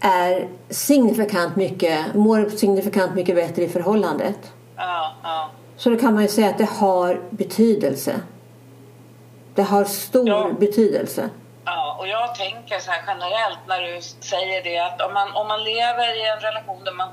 är 0.00 0.48
signifikant 0.70 1.56
mycket, 1.56 2.14
mår 2.14 2.48
signifikant 2.56 3.14
mycket 3.14 3.34
bättre 3.36 3.62
i 3.62 3.68
förhållandet. 3.68 4.38
ja, 4.76 5.12
ja. 5.22 5.50
Så 5.76 5.90
då 5.90 5.96
kan 5.98 6.14
man 6.14 6.22
ju 6.22 6.28
säga 6.28 6.48
att 6.48 6.58
det 6.58 6.68
har 6.70 7.20
betydelse. 7.30 8.20
Det 9.54 9.62
har 9.62 9.84
stor 9.84 10.28
Ja. 10.28 10.50
betydelse. 10.60 11.30
Ja, 11.76 11.96
och 12.00 12.08
jag 12.08 12.34
tänker 12.34 12.78
så 12.80 12.90
här 12.90 13.02
generellt 13.06 13.62
när 13.68 13.80
du 13.86 13.94
säger 14.32 14.62
det 14.68 14.78
att 14.78 14.98
om 15.06 15.12
man, 15.14 15.28
om 15.40 15.48
man 15.48 15.60
lever 15.64 16.06
i 16.20 16.22
en 16.34 16.40
relation 16.48 16.84
där 16.84 16.92
man 16.92 17.08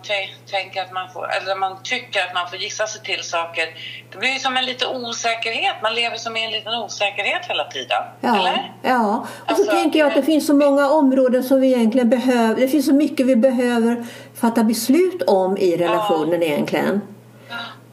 tänker 0.55 0.81
att 0.81 0.91
man 0.99 1.09
får, 1.13 1.25
eller 1.37 1.55
man 1.55 1.73
tycker 1.83 2.19
att 2.25 2.33
man 2.33 2.45
får 2.49 2.59
gissa 2.59 2.87
sig 2.87 3.01
till 3.01 3.23
saker. 3.23 3.65
Det 4.11 4.17
blir 4.17 4.29
ju 4.29 4.39
som 4.39 4.57
en 4.57 4.65
liten 4.65 4.87
osäkerhet. 5.05 5.75
Man 5.81 5.93
lever 5.95 6.17
som 6.17 6.37
i 6.37 6.45
en 6.45 6.51
liten 6.51 6.73
osäkerhet 6.73 7.45
hela 7.45 7.63
tiden. 7.63 8.03
Ja, 8.21 8.39
Eller? 8.39 8.73
ja. 8.81 9.07
och 9.19 9.27
så 9.27 9.53
Alltså, 9.53 9.71
tänker 9.71 9.99
jag 9.99 10.07
att 10.07 10.15
det 10.15 10.23
finns 10.23 10.47
så 10.47 10.53
många 10.53 10.89
områden 10.89 11.43
som 11.43 11.61
vi 11.61 11.73
egentligen 11.73 12.09
behöver. 12.09 12.61
Det 12.61 12.67
finns 12.67 12.85
så 12.85 12.93
mycket 12.93 13.25
vi 13.25 13.35
behöver 13.35 14.05
fatta 14.41 14.63
beslut 14.63 15.21
om 15.27 15.57
i 15.57 15.77
relationen 15.77 16.43
egentligen. 16.43 17.12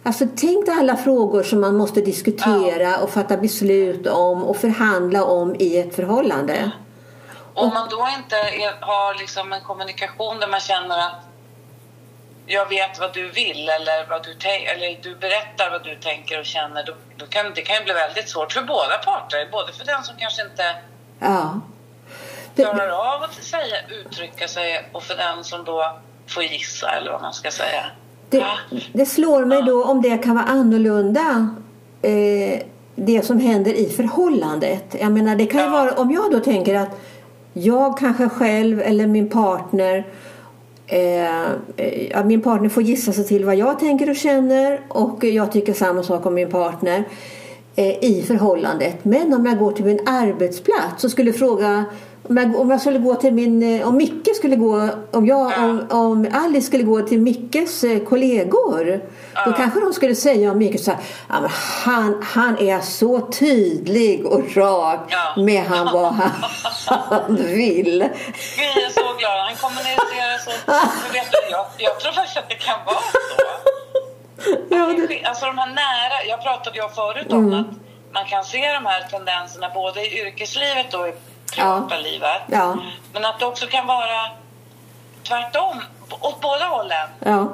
Alltså 0.03 0.27
tänk 0.37 0.67
dig 0.67 0.75
alla 0.79 0.97
frågor 0.97 1.43
som 1.43 1.61
man 1.61 1.77
måste 1.77 2.01
diskutera 2.01 2.99
och 2.99 3.11
fatta 3.11 3.37
beslut 3.37 4.07
om 4.07 4.45
och 4.45 4.57
förhandla 4.57 5.25
om 5.25 5.57
i 5.59 5.79
ett 5.79 5.95
förhållande. 5.95 6.71
Om 7.55 7.69
man 7.69 7.89
då 7.89 8.09
inte 8.19 8.37
är, 8.37 8.81
har 8.81 9.15
liksom 9.15 9.53
en 9.53 9.61
kommunikation 9.61 10.41
där 10.41 10.49
man 10.49 10.61
känner 10.61 10.99
att 10.99 11.21
jag 12.47 12.69
vet 12.69 13.01
vad 13.01 13.15
du 13.15 13.31
vill 13.31 13.69
eller, 13.69 14.07
vad 14.09 14.25
du, 14.25 14.49
eller 14.49 15.03
du 15.03 15.17
berättar 15.17 15.71
vad 15.71 15.85
du 15.85 15.97
tänker 15.97 16.41
och 16.41 16.47
känner. 16.47 16.87
Då, 16.87 16.93
då 17.17 17.27
kan, 17.27 17.53
det 17.55 17.63
kan 17.63 17.77
ju 17.77 17.85
bli 17.85 17.93
väldigt 17.93 18.29
svårt 18.29 18.53
för 18.53 18.63
båda 18.63 18.99
parter. 18.99 19.49
Både 19.53 19.73
för 19.73 19.85
den 19.85 20.03
som 20.05 20.17
kanske 20.17 20.43
inte 20.43 20.65
Ja. 21.21 21.61
Det, 22.55 22.63
klarar 22.63 23.15
av 23.15 23.23
att 23.23 23.35
säga, 23.35 23.77
uttrycka 23.89 24.49
sig 24.49 24.89
och 24.93 25.03
för 25.03 25.17
den 25.17 25.45
som 25.45 25.65
då 25.65 25.99
får 26.27 26.43
gissa 26.43 26.91
eller 26.91 27.13
vad 27.13 27.23
man 27.23 27.35
ska 27.35 27.51
säga. 27.51 27.85
Det, 28.31 28.45
det 28.93 29.07
slår 29.07 29.45
mig 29.45 29.63
då 29.63 29.85
om 29.85 30.03
det 30.03 30.19
kan 30.19 30.35
vara 30.35 30.45
annorlunda 30.45 31.49
eh, 32.03 32.61
det 32.95 33.25
som 33.25 33.41
händer 33.41 33.73
i 33.73 33.89
förhållandet. 33.89 34.97
Jag 35.01 35.13
menar 35.13 35.37
det 35.37 35.47
kan 35.47 35.73
vara 35.73 35.93
om 35.93 36.11
jag 36.11 36.33
då 36.33 36.41
tänker 36.41 36.75
att 36.75 37.01
jag 37.53 37.99
kanske 37.99 38.29
själv 38.29 38.81
eller 38.81 39.07
min 39.07 39.29
partner 39.29 40.07
eh, 40.87 42.25
min 42.25 42.43
partner 42.43 42.69
får 42.69 42.83
gissa 42.83 43.13
sig 43.13 43.27
till 43.27 43.45
vad 43.45 43.57
jag 43.57 43.79
tänker 43.79 44.11
och 44.11 44.17
känner 44.17 44.81
och 44.89 45.25
jag 45.25 45.53
tycker 45.53 45.73
samma 45.73 46.03
sak 46.03 46.27
om 46.27 46.35
min 46.35 46.51
partner 46.51 47.05
eh, 47.77 48.05
i 48.05 48.25
förhållandet. 48.27 49.05
Men 49.05 49.35
om 49.35 49.47
jag 49.47 49.59
går 49.59 49.73
till 49.73 49.85
min 49.85 50.09
arbetsplats 50.09 51.05
och 51.05 51.11
skulle 51.11 51.33
fråga 51.33 51.85
om 52.39 52.71
jag, 52.71 52.81
skulle 52.81 52.99
gå 52.99 53.15
till 53.15 53.33
min, 53.33 53.81
eh, 53.81 53.89
om 53.89 53.97
Micke 53.97 54.37
skulle 54.37 54.57
gå, 54.57 54.89
om 55.11 55.27
jag, 55.27 55.53
Ja. 55.53 55.65
om, 55.65 55.87
om 55.91 56.29
Alice 56.33 56.67
skulle 56.67 56.83
gå 56.85 57.03
till 57.03 57.21
Mickes 57.21 57.85
eh, 57.85 57.99
kollegor 58.05 59.01
då 59.47 59.53
kanske 59.53 59.81
de 59.81 59.93
skulle 59.93 60.15
säga 60.15 60.51
om 60.51 60.59
Micke 60.59 60.81
så 60.81 60.91
här, 60.91 61.01
ja, 61.29 61.49
han, 61.85 62.23
han 62.35 62.59
är 62.59 62.81
så 62.81 63.21
tydlig 63.21 64.27
och 64.27 64.57
rak 64.57 65.01
Ja. 65.11 65.43
med 65.43 65.63
han 65.65 65.93
vad 65.93 66.13
han, 66.15 66.31
han 66.87 67.37
vill. 67.37 68.09
Vi 68.59 68.65
är 68.85 68.91
så 68.93 69.15
glada. 69.19 69.43
Han 69.43 69.57
kommunicerar 69.57 70.39
så... 70.45 70.51
Men 70.67 71.13
vet 71.13 71.33
du, 71.33 71.39
jag, 71.51 71.67
jag 71.79 72.01
tror 72.01 72.13
faktiskt 72.13 72.37
att 72.39 72.49
det 72.49 72.55
kan 72.55 72.79
vara 72.87 72.97
så. 72.97 73.43
Ja, 74.69 75.07
det, 75.09 75.25
Alltså 75.25 75.47
de 75.47 75.59
här 75.59 75.67
nära, 75.67 76.25
jag 76.29 76.43
pratade 76.43 76.77
ju 76.77 76.89
förut 76.89 77.33
om 77.33 77.53
att 77.53 77.67
man 78.13 78.25
kan 78.25 78.45
se 78.45 78.73
de 78.73 78.87
här 78.87 79.01
tendenserna 79.11 79.71
både 79.75 80.01
i 80.01 80.21
yrkeslivet 80.21 80.95
och 80.95 81.07
privata 81.53 81.95
Ja. 81.95 82.01
livet. 82.01 82.43
ja, 82.49 82.77
Men 83.13 83.25
att 83.25 83.39
det 83.39 83.47
också 83.47 83.67
kan 83.67 83.87
vara 83.87 84.21
tvärtom, 85.29 85.77
åt 86.21 86.41
båda 86.41 86.65
hållen. 86.65 87.09
ja, 87.25 87.53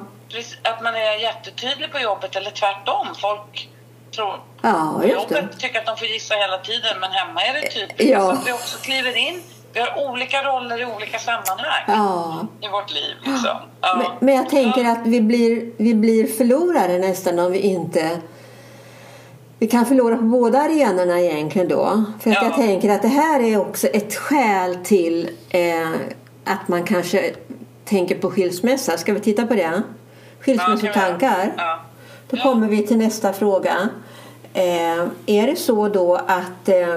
Att 0.62 0.82
man 0.82 0.94
är 0.94 1.20
jättetydlig 1.22 1.92
på 1.92 1.98
jobbet 1.98 2.36
eller 2.36 2.50
tvärtom. 2.50 3.06
Folk 3.20 3.68
tror 4.14 4.40
ja, 4.62 5.04
jobbet 5.04 5.58
tycker 5.58 5.78
att 5.80 5.86
de 5.86 5.96
får 5.96 6.08
gissa 6.08 6.34
hela 6.34 6.58
tiden 6.58 7.00
men 7.00 7.10
hemma 7.12 7.42
är 7.42 7.54
det 7.54 7.68
tydligt. 7.70 8.10
Ja. 8.10 8.20
Så 8.20 8.30
att 8.30 8.46
vi 8.46 8.52
också 8.52 8.78
kliver 8.78 9.16
in. 9.16 9.42
Vi 9.72 9.80
har 9.80 10.08
olika 10.08 10.42
roller 10.42 10.80
i 10.80 10.84
olika 10.86 11.18
sammanhang 11.18 11.84
Ja. 11.86 12.46
i 12.60 12.68
vårt 12.68 12.90
liv. 12.90 13.14
Liksom. 13.24 13.56
Men, 13.80 14.06
men 14.20 14.34
jag 14.36 14.48
tänker 14.50 14.84
att 14.84 15.06
vi 15.06 15.20
blir, 15.20 15.72
vi 15.78 15.94
blir 15.94 16.26
förlorare 16.36 16.98
nästan 16.98 17.38
om 17.38 17.52
vi 17.52 17.58
inte 17.60 18.20
vi 19.58 19.66
kan 19.66 19.86
förlora 19.86 20.16
på 20.16 20.22
båda 20.22 20.58
arenorna 20.58 21.20
egentligen 21.20 21.68
då. 21.68 22.04
För 22.20 22.30
att 22.30 22.36
Ja. 22.36 22.44
jag 22.44 22.54
tänker 22.54 22.90
att 22.90 23.02
det 23.02 23.08
här 23.08 23.40
är 23.40 23.60
också 23.60 23.86
ett 23.86 24.14
skäl 24.14 24.76
till 24.84 25.30
eh, 25.50 25.90
att 26.44 26.68
man 26.68 26.82
kanske 26.84 27.34
tänker 27.84 28.14
på 28.14 28.30
skilsmässa. 28.30 28.98
Ska 28.98 29.12
vi 29.12 29.20
titta 29.20 29.46
på 29.46 29.54
det? 29.54 29.82
Skilsmässotankar. 30.40 31.52
Ja. 31.56 31.80
Då 32.30 32.36
kommer 32.36 32.68
vi 32.68 32.86
till 32.86 32.98
nästa 32.98 33.32
fråga. 33.32 33.88
Eh, 34.54 35.04
är 35.26 35.46
det 35.46 35.56
så 35.56 35.88
då 35.88 36.14
att 36.14 36.68
eh, 36.68 36.94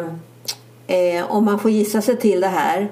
eh, 0.87 1.31
om 1.31 1.45
man 1.45 1.59
får 1.59 1.71
gissa 1.71 2.01
sig 2.01 2.17
till 2.17 2.41
det 2.41 2.47
här 2.47 2.87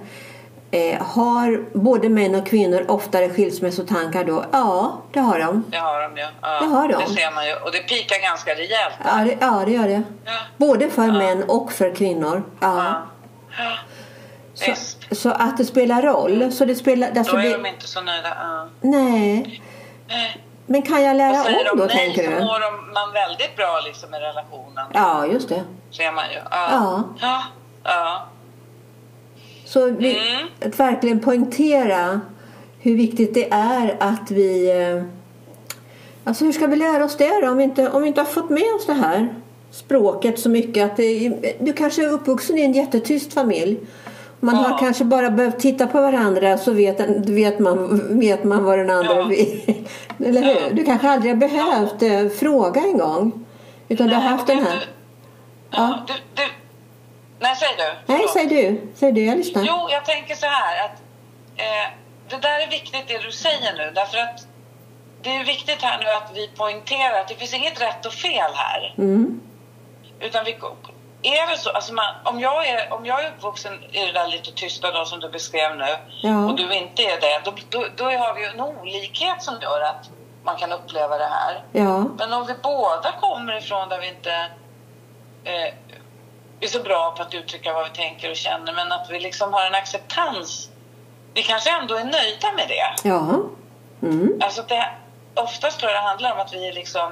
eh, 0.71 1.01
har 1.03 1.77
både 1.77 2.09
män 2.09 2.35
och 2.35 2.47
kvinnor 2.47 2.85
oftare 2.87 3.29
skilsmässotankar 3.29 4.23
då? 4.23 4.45
Ja, 4.51 5.01
det 5.13 5.19
har 5.19 5.39
de. 5.39 5.63
Det 5.71 5.77
har 5.77 6.01
de 6.01 6.17
ju. 6.17 6.25
Ja, 6.41 6.59
Det 6.59 6.65
har 6.65 6.87
de. 6.87 6.93
Det 7.07 7.09
ser 7.21 7.31
man 7.35 7.45
ju. 7.47 7.53
Och 7.55 7.71
det 7.71 7.79
pikar 7.79 8.21
ganska 8.21 8.51
rejält. 8.55 8.93
Ja, 9.05 9.15
det, 9.25 9.37
ja, 9.41 9.63
det 9.65 9.71
gör 9.71 9.87
det. 9.87 10.03
Ja. 10.25 10.31
Både 10.57 10.89
för 10.89 11.07
män 11.07 11.43
och 11.47 11.71
för 11.71 11.95
kvinnor. 11.95 12.43
Ja. 12.59 12.77
Ja. 12.77 13.01
Ja. 13.57 13.77
Så, 14.53 15.15
så 15.15 15.29
att 15.29 15.57
det 15.57 15.65
spelar 15.65 16.01
roll. 16.01 16.51
Så 16.51 16.65
det 16.65 16.75
spelar, 16.75 17.11
Då 17.11 17.19
alltså 17.19 17.35
är 17.37 17.41
det, 17.43 17.57
de 17.57 17.65
inte 17.65 17.87
så 17.87 18.01
nöjda. 18.01 18.29
Ja. 18.39 18.67
nej. 18.81 19.61
Nej. 20.07 20.43
Men 20.65 20.81
kan 20.81 21.03
jag 21.03 21.15
lära 21.17 21.43
säger 21.43 21.71
om 21.71 21.77
då, 21.79 21.85
nej 21.85 21.97
tänker 21.97 22.23
så 22.23 22.29
du? 22.39 22.45
mår 22.45 22.59
de, 22.59 22.93
man 22.93 23.13
väldigt 23.13 23.55
bra 23.55 23.81
liksom 23.85 24.13
i 24.15 24.17
relationen. 24.19 24.85
Ja, 24.93 25.25
just 25.25 25.49
det. 25.49 25.63
Ser 25.91 26.11
man 26.11 26.23
ju. 26.31 26.39
Ja. 26.51 27.03
Ja. 27.21 27.43
Ja. 27.83 28.23
Så 29.67 29.85
vi, 29.85 30.09
Mm. 30.17 30.47
att 30.65 30.79
verkligen 30.79 31.19
poängtera 31.19 32.21
hur 32.79 32.95
viktigt 32.97 33.33
det 33.33 33.47
är 33.51 33.95
att 33.99 34.31
vi... 34.31 34.69
eh, 34.81 35.03
Alltså 36.23 36.45
hur 36.45 36.51
ska 36.51 36.67
vi 36.67 36.75
lära 36.75 37.05
oss 37.05 37.17
det 37.17 37.41
då, 37.41 37.49
om 37.49 37.57
vi 37.57 37.63
inte, 37.63 37.89
om 37.89 38.01
vi 38.01 38.07
inte 38.07 38.21
har 38.21 38.25
fått 38.25 38.49
med 38.49 38.63
oss 38.77 38.85
det 38.85 38.93
här 38.93 39.27
språket 39.71 40.39
så 40.39 40.49
mycket? 40.49 40.85
Att 40.91 40.97
det, 40.97 41.29
du 41.59 41.73
kanske 41.73 42.05
är 42.05 42.09
uppvuxen 42.11 42.57
i 42.57 42.61
en 42.61 42.73
jättetyst 42.73 43.33
familj. 43.33 43.77
Man 44.39 44.55
har 44.55 44.69
Ja. 44.69 44.77
kanske 44.77 45.03
bara 45.03 45.29
behövt 45.29 45.59
titta 45.59 45.87
på 45.87 46.01
varandra 46.01 46.57
så 46.57 46.71
vet, 46.71 46.99
vet, 47.29 47.59
man, 47.59 48.01
vet 48.19 48.43
man 48.43 48.63
vad 48.63 48.79
den 48.79 48.89
andra 48.89 49.15
Ja. 49.15 49.23
vill. 49.25 49.73
Eller 50.25 50.41
hur? 50.41 50.49
Ja. 50.61 50.69
Du 50.73 50.83
kanske 50.85 51.09
aldrig 51.09 51.31
har 51.31 51.37
behövt 51.37 52.01
eh, 52.03 52.27
fråga 52.39 52.81
en 52.81 52.97
gång. 52.97 53.45
Utan 53.89 54.07
du 54.07 54.13
har 54.13 54.21
Nej, 54.21 54.29
haft 54.31 54.47
den 54.47 54.57
här. 54.59 54.75
du- 54.75 54.85
Ja. 55.77 56.05
Du, 56.07 56.13
du. 56.35 56.41
Nej, 57.39 57.55
säg 57.55 57.69
du. 57.77 58.13
Nej, 58.13 58.27
säg 58.33 58.45
du. 58.45 58.91
Säg 58.95 59.11
du, 59.11 59.25
jag 59.25 59.37
lyssnar. 59.37 59.63
Jo, 59.63 59.87
jag 59.89 60.05
tänker 60.05 60.35
så 60.35 60.45
här 60.45 60.85
att 60.85 61.01
eh, 61.55 61.91
det 62.29 62.37
där 62.37 62.59
är 62.59 62.67
viktigt 62.67 63.07
det 63.07 63.17
du 63.17 63.31
säger 63.31 63.73
nu 63.77 63.91
därför 63.95 64.17
att 64.17 64.47
det 65.21 65.35
är 65.37 65.45
viktigt 65.45 65.81
här 65.81 65.97
nu 66.03 66.09
att 66.09 66.31
vi 66.33 66.47
poängterar 66.47 67.19
att 67.21 67.27
det 67.27 67.35
finns 67.35 67.53
inget 67.53 67.81
rätt 67.81 68.05
och 68.05 68.13
fel 68.13 68.51
här. 68.55 68.93
Mm. 68.97 69.41
Utan 70.19 70.45
vi, 70.45 70.51
är 71.21 71.51
det 71.51 71.57
så, 71.57 71.69
alltså 71.69 71.93
man, 71.93 72.15
om, 72.23 72.39
jag 72.39 72.67
är, 72.67 72.93
om 72.93 73.05
jag 73.05 73.23
är 73.23 73.29
uppvuxen 73.29 73.83
i 73.91 74.05
det 74.05 74.11
där 74.11 74.27
lite 74.27 74.51
tysta 74.51 74.91
då 74.91 75.05
som 75.05 75.19
du 75.19 75.29
beskrev 75.29 75.77
nu 75.77 75.85
Ja. 76.21 76.45
och 76.45 76.55
du 76.55 76.73
inte 76.73 77.01
är 77.03 77.21
det, 77.21 77.41
då, 77.43 77.53
då, 77.69 77.85
då 77.95 78.03
har 78.03 78.33
vi 78.33 78.41
ju 78.41 78.47
en 78.47 78.61
olikhet 78.61 79.43
som 79.43 79.55
gör 79.61 79.81
att 79.81 80.09
man 80.43 80.55
kan 80.55 80.71
uppleva 80.71 81.17
det 81.17 81.29
här. 81.31 81.63
Ja. 81.71 82.05
Men 82.17 82.33
om 82.33 82.47
vi 82.47 82.53
båda 82.63 83.11
kommer 83.11 83.57
ifrån 83.57 83.89
där 83.89 83.99
vi 83.99 84.07
inte 84.07 84.33
eh, 85.43 85.73
är 86.65 86.67
så 86.67 86.79
bra 86.79 87.13
på 87.17 87.21
att 87.21 87.33
uttrycka 87.33 87.73
vad 87.73 87.83
vi 87.83 87.95
tänker 87.95 88.29
och 88.29 88.35
känner 88.35 88.73
men 88.73 88.91
att 88.91 89.07
vi 89.09 89.19
liksom 89.19 89.53
har 89.53 89.65
en 89.65 89.75
acceptans. 89.75 90.69
Vi 91.33 91.43
kanske 91.43 91.69
ändå 91.81 91.95
är 91.95 92.03
nöjda 92.03 92.51
med 92.55 92.67
det. 92.67 93.09
Ja. 93.09 93.41
Mm. 94.01 94.39
Alltså 94.41 94.61
det, 94.67 94.89
oftast 95.33 95.79
tror 95.79 95.91
jag 95.91 96.01
det 96.01 96.07
handlar 96.07 96.33
om 96.33 96.39
att 96.39 96.53
vi 96.53 96.67
är 96.67 96.73
liksom 96.73 97.11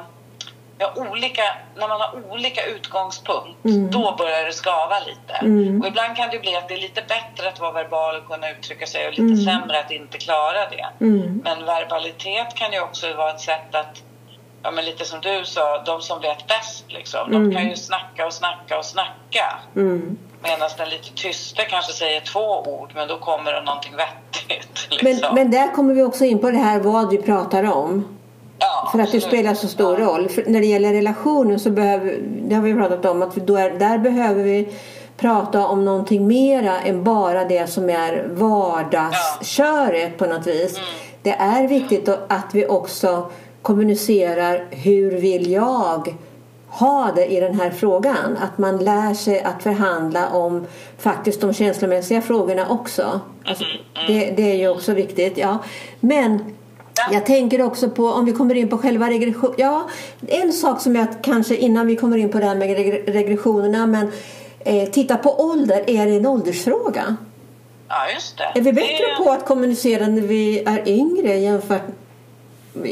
vi 0.77 0.83
har 0.83 1.11
olika, 1.11 1.43
när 1.75 1.87
man 1.87 2.01
har 2.01 2.31
olika 2.31 2.65
utgångspunkt, 2.65 3.59
då 3.91 4.15
börjar 4.17 4.45
det 4.45 4.53
skava 4.53 4.99
lite. 4.99 5.33
Mm. 5.33 5.81
Och 5.81 5.87
ibland 5.87 6.17
kan 6.17 6.29
det 6.29 6.39
bli 6.39 6.55
att 6.55 6.67
det 6.67 6.73
är 6.73 6.81
lite 6.81 7.01
bättre 7.01 7.49
att 7.49 7.59
vara 7.59 7.71
verbal 7.71 8.15
och 8.15 8.27
kunna 8.27 8.51
uttrycka 8.51 8.85
sig 8.85 9.07
och 9.07 9.13
lite 9.13 9.43
sämre 9.43 9.79
att 9.79 9.91
inte 9.91 10.17
klara 10.17 10.69
det. 10.69 11.05
Mm. 11.05 11.41
Men 11.43 11.65
verbalitet 11.65 12.55
kan 12.55 12.73
ju 12.73 12.79
också 12.79 13.13
vara 13.13 13.31
ett 13.31 13.41
sätt 13.41 13.75
att, 13.75 14.01
ja 14.65 14.71
men 14.71 14.85
lite 14.85 15.05
som 15.05 15.21
du 15.21 15.45
sa, 15.45 15.83
de 15.85 16.01
som 16.01 16.21
vet 16.21 16.47
bäst 16.47 16.85
liksom, 16.87 17.31
de 17.31 17.55
kan 17.55 17.69
ju 17.69 17.75
snacka 17.75 18.25
och 18.25 18.33
snacka 18.33 18.77
och 18.77 18.85
snacka. 18.85 19.45
Mm. 19.75 20.17
Medan 20.43 20.69
den 20.77 20.89
lite 20.89 21.09
tysta 21.15 21.61
kanske 21.63 21.93
säger 21.93 22.21
två 22.21 22.59
ord, 22.61 22.91
men 22.95 23.07
då 23.07 23.17
kommer 23.17 23.53
det 23.53 23.61
någonting 23.61 23.93
vettigt. 23.95 24.87
Men, 25.03 25.11
Liksom. 25.13 25.35
men 25.35 25.51
där 25.51 25.71
kommer 25.75 25.93
vi 25.93 26.03
också 26.03 26.25
in 26.25 26.39
på 26.39 26.51
det 26.51 26.57
här 26.57 26.79
vad 26.79 27.09
vi 27.09 27.17
pratar 27.17 27.63
om. 27.75 28.17
ja, 28.59 28.89
För 28.91 28.99
att 28.99 29.11
det 29.11 29.17
absolut. 29.17 29.23
spelar 29.23 29.53
så 29.53 29.67
stor 29.67 29.99
Ja. 29.99 30.05
roll. 30.05 30.29
För 30.29 30.43
när 30.47 30.59
det 30.59 30.65
gäller 30.65 30.93
relationer 30.93 31.57
så 31.57 31.69
behöver, 31.69 32.17
det 32.21 32.55
har 32.55 32.61
vi 32.61 32.73
pratat 32.73 33.05
om, 33.05 33.21
att 33.21 33.37
är, 33.37 33.79
där 33.79 33.97
behöver 33.97 34.43
vi 34.43 34.69
prata 35.17 35.67
om 35.67 35.85
någonting 35.85 36.27
mera 36.27 36.79
än 36.81 37.03
bara 37.03 37.43
det 37.45 37.67
som 37.67 37.89
är 37.89 38.27
vardagsköret 38.27 40.17
på 40.17 40.25
något 40.25 40.47
vis. 40.47 40.77
Mm. 40.77 40.89
Det 41.21 41.31
är 41.31 41.67
viktigt 41.67 42.09
att 42.09 42.49
vi 42.53 42.67
också 42.67 43.31
kommunicerar 43.65 44.65
hur 44.69 45.11
vill 45.11 45.51
jag 45.51 46.15
ha 46.67 47.11
det 47.15 47.25
i 47.25 47.39
den 47.39 47.59
här 47.59 47.69
frågan. 47.69 48.37
Att 48.41 48.57
man 48.57 48.77
lär 48.77 49.13
sig 49.13 49.41
att 49.41 49.63
förhandla 49.63 50.29
om 50.29 50.65
faktiskt 50.97 51.41
de 51.41 51.53
känslomässiga 51.53 52.21
frågorna 52.21 52.67
också. 52.69 53.19
Alltså, 53.45 53.63
det, 54.07 54.33
det 54.37 54.51
är 54.51 54.55
ju 54.55 54.69
också 54.69 54.93
viktigt. 54.93 55.37
Ja. 55.37 55.57
Men 55.99 56.39
jag 57.11 57.25
tänker 57.25 57.61
också 57.61 57.89
på, 57.89 58.07
om 58.07 58.25
vi 58.25 58.31
kommer 58.31 58.55
in 58.55 58.69
på 58.69 58.77
själva 58.77 59.09
regression. 59.09 59.53
Ja, 59.57 59.89
en 60.27 60.53
sak 60.53 60.81
som 60.81 60.95
jag 60.95 61.07
kanske 61.23 61.55
innan 61.55 61.87
vi 61.87 61.95
kommer 61.95 62.17
in 62.17 62.29
på 62.29 62.39
det 62.39 62.45
här 62.45 62.55
med 62.55 62.69
reg- 62.69 63.11
regressionerna. 63.11 63.87
Men 63.87 64.11
eh, 64.59 64.89
titta 64.89 65.17
på 65.17 65.39
ålder, 65.39 65.83
är 65.87 66.05
det 66.05 66.15
en 66.15 66.25
åldersfråga? 66.25 67.15
Ja, 67.87 67.95
just 68.13 68.37
det. 68.37 68.59
Är 68.59 68.63
vi 68.63 68.73
bättre 68.73 69.05
det... 69.19 69.23
på 69.23 69.31
att 69.31 69.45
kommunicera 69.45 70.07
när 70.07 70.21
vi 70.21 70.63
är 70.65 70.89
yngre 70.89 71.37
jämfört 71.37 71.81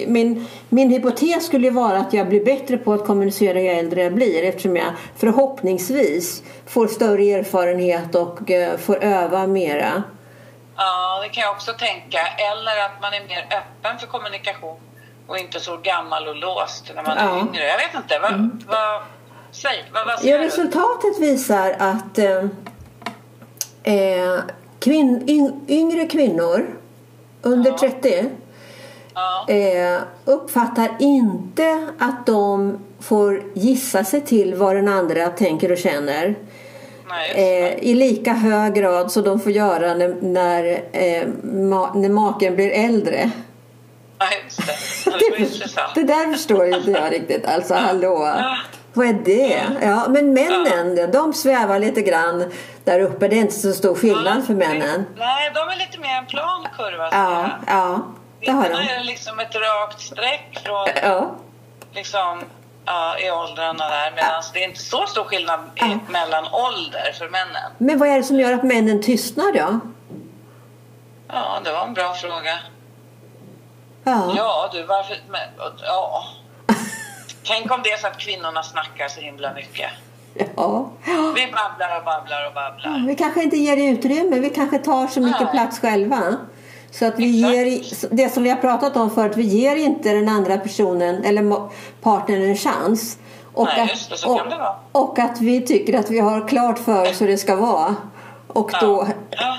min, 0.08 0.48
min 0.70 0.90
hypotes 0.90 1.46
skulle 1.46 1.70
vara 1.70 1.98
att 1.98 2.14
jag 2.14 2.30
blir 2.30 2.46
bättre 2.46 2.78
på 2.78 2.94
att 2.94 3.06
kommunicera 3.06 3.62
ju 3.62 3.68
äldre 3.68 4.04
jag 4.04 4.14
blir 4.14 4.44
eftersom 4.44 4.76
jag 4.76 4.94
förhoppningsvis 5.18 6.44
får 6.68 6.88
större 6.88 7.24
erfarenhet 7.24 8.16
och 8.16 8.52
eh, 8.52 8.78
får 8.78 9.04
öva 9.04 9.48
mera. 9.48 10.04
Ja, 10.78 11.22
det 11.24 11.30
kan 11.30 11.42
jag 11.42 11.52
också 11.52 11.74
tänka. 11.74 12.20
Eller 12.52 12.86
att 12.86 13.02
man 13.02 13.14
är 13.14 13.28
mer 13.28 13.46
öppen 13.58 14.00
för 14.00 14.08
kommunikation 14.08 14.78
och 15.28 15.38
inte 15.38 15.60
så 15.60 15.78
gammal 15.78 16.28
och 16.28 16.36
låst 16.36 16.92
när 16.96 17.04
man 17.04 17.18
är 17.18 17.26
Ja. 17.28 17.40
yngre. 17.40 17.64
Jag 17.68 17.78
vet 17.78 17.96
inte. 17.96 18.20
Vad, 18.20 18.62
vad, 18.68 19.02
säg, 19.52 19.86
vad, 19.94 20.06
vad 20.06 20.14
Ja, 20.14 20.18
ser 20.20 20.40
du? 20.40 20.46
resultatet 20.46 21.20
visar 21.20 21.76
att 21.80 22.18
eh, 22.18 22.44
eh, 23.84 24.40
kvinn, 24.80 25.30
yng, 25.30 25.62
yngre 25.68 26.06
kvinnor 26.06 26.66
under 27.42 27.72
30 27.72 28.30
Ja, 29.16 29.46
eh, 29.54 30.00
uppfattar 30.26 30.90
inte 31.00 31.88
att 32.00 32.26
de 32.26 32.78
får 33.00 33.44
gissa 33.54 34.04
sig 34.04 34.22
till 34.22 34.56
vad 34.56 34.76
den 34.76 34.88
andra 34.88 35.28
tänker 35.30 35.72
och 35.72 35.78
känner. 35.78 36.36
nej. 37.10 37.32
Eh, 37.64 37.74
I 37.90 37.94
lika 37.96 38.34
hög 38.34 38.74
grad 38.74 39.12
som 39.12 39.24
de 39.24 39.40
får 39.40 39.52
göra 39.52 39.94
när, 39.94 40.16
när, 40.22 40.64
eh, 40.92 41.24
ma- 41.44 41.96
när 42.02 42.10
maken 42.10 42.56
blir 42.56 42.70
äldre. 42.72 43.30
Ja, 44.20 44.26
det. 45.06 45.38
Det. 45.38 45.48
Det 45.96 46.04
där 46.04 46.32
förstår 46.32 46.66
inte 46.66 46.92
jag 46.92 47.12
riktigt. 47.14 47.46
Alltså 47.46 47.74
hallå. 47.74 48.30
Vad 48.94 49.08
är 49.08 49.14
det? 49.14 49.62
Ja, 49.82 50.06
men 50.10 50.34
männen, 50.34 51.12
de 51.12 51.34
svävar 51.34 51.80
lite 51.80 52.02
grann 52.02 52.44
där 52.84 53.00
uppe. 53.00 53.28
Det 53.28 53.36
är 53.36 53.40
inte 53.40 53.54
så 53.60 53.74
stor 53.74 53.96
skillnad 53.96 54.46
för 54.46 54.54
männen. 54.54 55.06
Nej, 55.18 55.52
de 55.54 55.60
är 55.60 55.76
lite 55.78 56.00
mer 56.00 56.18
en 56.18 56.26
plan 56.26 56.68
kurva. 56.78 57.10
Ja, 57.12 57.50
ja. 57.68 58.02
Det 58.46 58.52
har 58.52 58.70
de. 58.70 58.76
är 58.76 59.04
liksom 59.04 59.40
ett 59.40 59.56
rakt 59.56 60.02
streck 60.02 60.60
från 60.66 60.88
Ja, 61.04 61.36
liksom, 61.94 62.44
ja, 62.86 63.18
i 63.20 63.32
åldrarna 63.32 63.90
där. 63.90 64.12
Medan 64.16 64.44
det 64.54 64.64
är 64.64 64.68
inte 64.68 64.80
så 64.80 65.06
stor 65.08 65.24
skillnad 65.24 65.60
Ja. 65.76 65.88
mellan 66.10 66.46
ålder 66.52 67.12
för 67.18 67.30
männen. 67.30 67.72
men 67.78 67.98
vad 68.00 68.10
är 68.10 68.18
det 68.18 68.24
som 68.24 68.40
gör 68.40 68.54
att 68.54 68.64
männen 68.64 69.02
tystnar 69.02 69.52
då? 69.54 69.80
Ja, 71.28 71.60
det 71.64 71.72
var 71.72 71.84
en 71.88 71.94
bra 71.94 72.14
fråga. 72.14 72.60
Ja. 74.04 74.34
Ja, 74.38 74.70
du, 74.74 74.84
varför... 74.84 75.16
Men, 75.30 75.42
ja. 75.84 76.24
Tänk 77.46 77.72
om 77.72 77.82
det 77.84 77.92
är 77.92 77.98
så 77.98 78.08
att 78.08 78.18
kvinnorna 78.20 78.64
snackar 78.64 79.08
så 79.08 79.22
himla 79.22 79.54
mycket. 79.54 79.90
ja. 80.56 80.90
Vi 81.36 81.52
babblar 81.52 81.98
och 81.98 82.06
babblar 82.06 82.48
och 82.48 82.54
babblar. 82.54 83.08
Vi 83.08 83.16
kanske 83.16 83.44
inte 83.44 83.58
ger 83.58 83.92
utrymme. 83.94 84.40
Vi 84.40 84.50
kanske 84.50 84.78
tar 84.78 85.08
så 85.08 85.20
mycket 85.22 85.42
Nej. 85.42 85.52
plats 85.52 85.80
själva. 85.80 86.38
Så 86.94 87.06
att 87.06 87.20
vi 87.20 87.40
Exakt. 87.40 88.04
ger, 88.04 88.16
det 88.16 88.30
som 88.30 88.44
vi 88.44 88.50
har 88.50 88.58
pratat 88.58 88.98
om 88.98 89.12
förut, 89.12 89.34
vi 89.36 89.44
ger 89.44 89.76
inte 89.76 90.14
den 90.14 90.30
andra 90.30 90.58
personen 90.58 91.24
eller 91.24 91.70
partnern 92.02 92.42
en 92.42 92.56
chans. 92.56 93.18
Och, 93.54 93.68
Nej, 93.68 93.82
att, 93.82 94.22
det, 94.22 94.28
och, 94.28 95.02
och 95.10 95.20
att 95.20 95.42
vi 95.42 95.62
tycker 95.62 96.00
att 96.00 96.12
vi 96.12 96.20
har 96.20 96.48
klart 96.48 96.80
för 96.80 97.10
oss 97.10 97.22
hur 97.22 97.28
det 97.28 97.38
ska 97.38 97.56
vara. 97.56 97.96
Och 98.48 98.72
då, 98.82 99.08
Ja. 99.30 99.58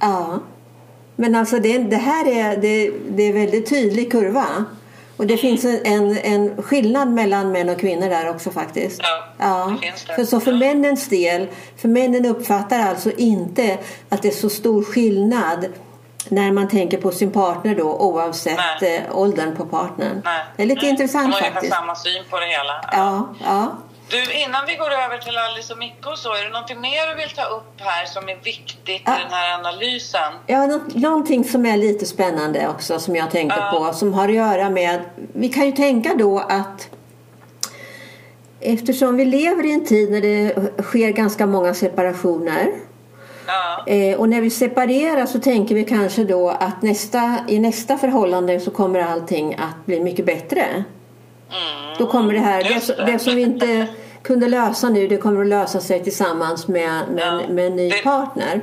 ja. 0.00 0.38
Men 1.16 1.34
alltså 1.34 1.58
det, 1.58 1.78
det 1.78 1.96
här 1.96 2.28
är, 2.28 2.56
det, 2.56 2.90
det 3.08 3.22
är 3.22 3.32
väldigt 3.32 3.68
tydlig 3.70 4.12
kurva. 4.12 4.64
Och 5.16 5.26
det 5.26 5.36
finns 5.36 5.64
en, 5.64 6.18
en, 6.18 6.62
skillnad 6.62 7.08
mellan 7.08 7.52
män 7.52 7.68
och 7.68 7.80
kvinnor 7.80 8.08
där 8.08 8.30
också 8.30 8.50
faktiskt. 8.50 9.00
Ja, 9.38 9.76
det 9.80 9.86
finns 9.86 10.04
det. 10.04 10.14
För, 10.14 10.24
så 10.24 10.40
för 10.40 10.52
Ja. 10.52 10.58
männens 10.58 11.08
del, 11.08 11.48
för 11.76 11.88
männen 11.88 12.26
uppfattar 12.26 12.78
alltså 12.80 13.10
inte 13.10 13.78
att 14.08 14.22
det 14.22 14.28
är 14.28 14.32
så 14.32 14.50
stor 14.50 14.82
skillnad 14.82 15.66
när 16.28 16.52
man 16.52 16.68
tänker 16.68 16.98
på 16.98 17.10
sin 17.12 17.30
partner 17.32 17.74
då 17.74 17.96
oavsett 17.96 18.58
Nej. 18.80 18.96
eh, 19.08 19.16
åldern 19.18 19.56
på 19.56 19.64
partnern. 19.66 20.22
Nej. 20.24 20.44
Det 20.56 20.62
är 20.62 20.66
lite 20.66 20.80
Nej. 20.80 20.90
intressant 20.90 21.24
De 21.26 21.32
har 21.32 21.38
ungefär 21.38 21.52
faktiskt. 21.54 21.74
samma 21.74 21.94
syn 21.94 22.22
på 22.30 22.40
det 22.40 22.46
hela. 22.46 22.84
Ja, 22.92 23.28
ja. 23.44 23.66
Du, 24.10 24.32
innan 24.32 24.66
vi 24.66 24.74
går 24.76 24.90
över 24.90 25.18
till 25.18 25.38
Alice 25.38 25.72
och 25.72 25.78
Micke 25.78 26.06
och 26.06 26.18
så, 26.18 26.34
är 26.34 26.44
det 26.44 26.50
någonting 26.50 26.80
mer 26.80 27.06
du 27.10 27.14
vill 27.22 27.30
ta 27.30 27.44
upp 27.44 27.72
här 27.80 28.04
som 28.06 28.28
är 28.28 28.36
viktigt 28.44 29.02
Ja. 29.06 29.16
i 29.16 29.22
den 29.22 29.32
här 29.32 29.54
analysen? 29.58 30.32
Ja, 30.46 30.66
nå- 30.66 30.80
någonting 30.94 31.44
som 31.44 31.66
är 31.66 31.76
lite 31.76 32.06
spännande 32.06 32.68
också 32.68 32.98
som 33.00 33.16
jag 33.16 33.30
tänkte 33.30 33.58
Ja. 33.72 33.78
på 33.88 33.92
som 33.94 34.14
har 34.14 34.28
att 34.28 34.34
göra 34.34 34.70
med, 34.70 35.00
vi 35.32 35.48
kan 35.48 35.66
ju 35.66 35.72
tänka 35.72 36.14
då 36.14 36.38
att 36.38 36.88
eftersom 38.60 39.16
vi 39.16 39.24
lever 39.24 39.64
i 39.66 39.72
en 39.72 39.84
tid 39.86 40.10
när 40.10 40.20
det 40.20 40.54
sker 40.82 41.10
ganska 41.10 41.46
många 41.46 41.74
separationer 41.74 42.70
Ja, 43.52 43.92
eh, 43.92 44.18
och 44.20 44.28
när 44.28 44.40
vi 44.40 44.50
separerar 44.50 45.26
så 45.26 45.38
tänker 45.40 45.74
vi 45.74 45.84
kanske 45.84 46.24
då 46.24 46.48
att 46.50 46.82
nästa, 46.82 47.36
i 47.48 47.58
nästa 47.58 47.98
förhållande 47.98 48.60
så 48.60 48.70
kommer 48.70 49.00
allting 49.00 49.54
att 49.54 49.86
bli 49.86 50.00
mycket 50.00 50.26
bättre. 50.26 50.60
mm, 50.62 50.84
Då 51.98 52.06
kommer 52.06 52.34
det 52.34 52.40
här, 52.40 52.64
det, 52.64 53.06
det 53.12 53.18
som 53.18 53.34
vi 53.34 53.42
inte 53.42 53.86
kunde 54.22 54.48
lösa 54.48 54.88
nu 54.88 55.08
det 55.08 55.16
kommer 55.16 55.40
att 55.40 55.46
lösa 55.46 55.80
sig 55.80 56.02
tillsammans 56.04 56.68
med, 56.68 56.90
med, 57.14 57.24
Ja. 57.26 57.52
med 57.54 57.66
en 57.66 57.76
ny 57.76 57.88
Det- 57.90 58.02
partner. 58.02 58.60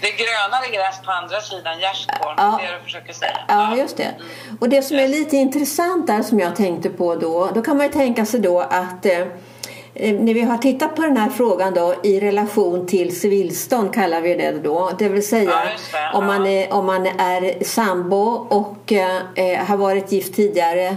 Det 0.00 0.06
är 0.08 0.16
grönare 0.16 0.66
gräs 0.76 1.00
på 1.04 1.10
andra 1.10 1.40
sidan 1.40 1.80
gärdsgården, 1.80 2.34
Ja. 2.36 2.58
det 2.60 2.66
är 2.68 2.72
det 2.72 2.78
du 2.78 2.84
försöker 2.84 3.12
säga. 3.12 3.38
Ja, 3.48 3.76
just 3.76 3.96
det. 3.96 4.08
Och 4.60 4.68
det 4.68 4.82
som 4.82 4.98
är 4.98 5.08
lite 5.08 5.36
intressant 5.36 6.06
där 6.06 6.22
som 6.22 6.40
jag 6.40 6.56
tänkte 6.56 6.88
på 6.90 7.14
då, 7.14 7.50
då 7.54 7.62
kan 7.62 7.76
man 7.76 7.86
ju 7.86 7.92
tänka 7.92 8.26
sig 8.26 8.40
då 8.40 8.60
att 8.60 9.06
eh, 9.06 9.18
när 9.98 10.34
vi 10.34 10.40
har 10.40 10.58
tittat 10.58 10.96
på 10.96 11.02
den 11.02 11.16
här 11.16 11.30
frågan 11.30 11.74
då 11.74 11.94
i 12.02 12.20
relation 12.20 12.86
till 12.86 13.20
civilstånd 13.20 13.94
kallar 13.94 14.20
vi 14.20 14.34
det 14.34 14.52
då. 14.52 14.90
Det 14.98 15.08
vill 15.08 15.26
säga 15.26 15.62
Ja, 15.92 16.18
om, 16.18 16.26
man 16.26 16.46
är, 16.46 16.72
om 16.72 16.86
man 16.86 17.06
är 17.06 17.64
sambo 17.64 18.46
och 18.48 18.92
eh, 18.92 19.16
eh, 19.34 19.64
har 19.64 19.76
varit 19.76 20.12
gift 20.12 20.34
tidigare 20.34 20.96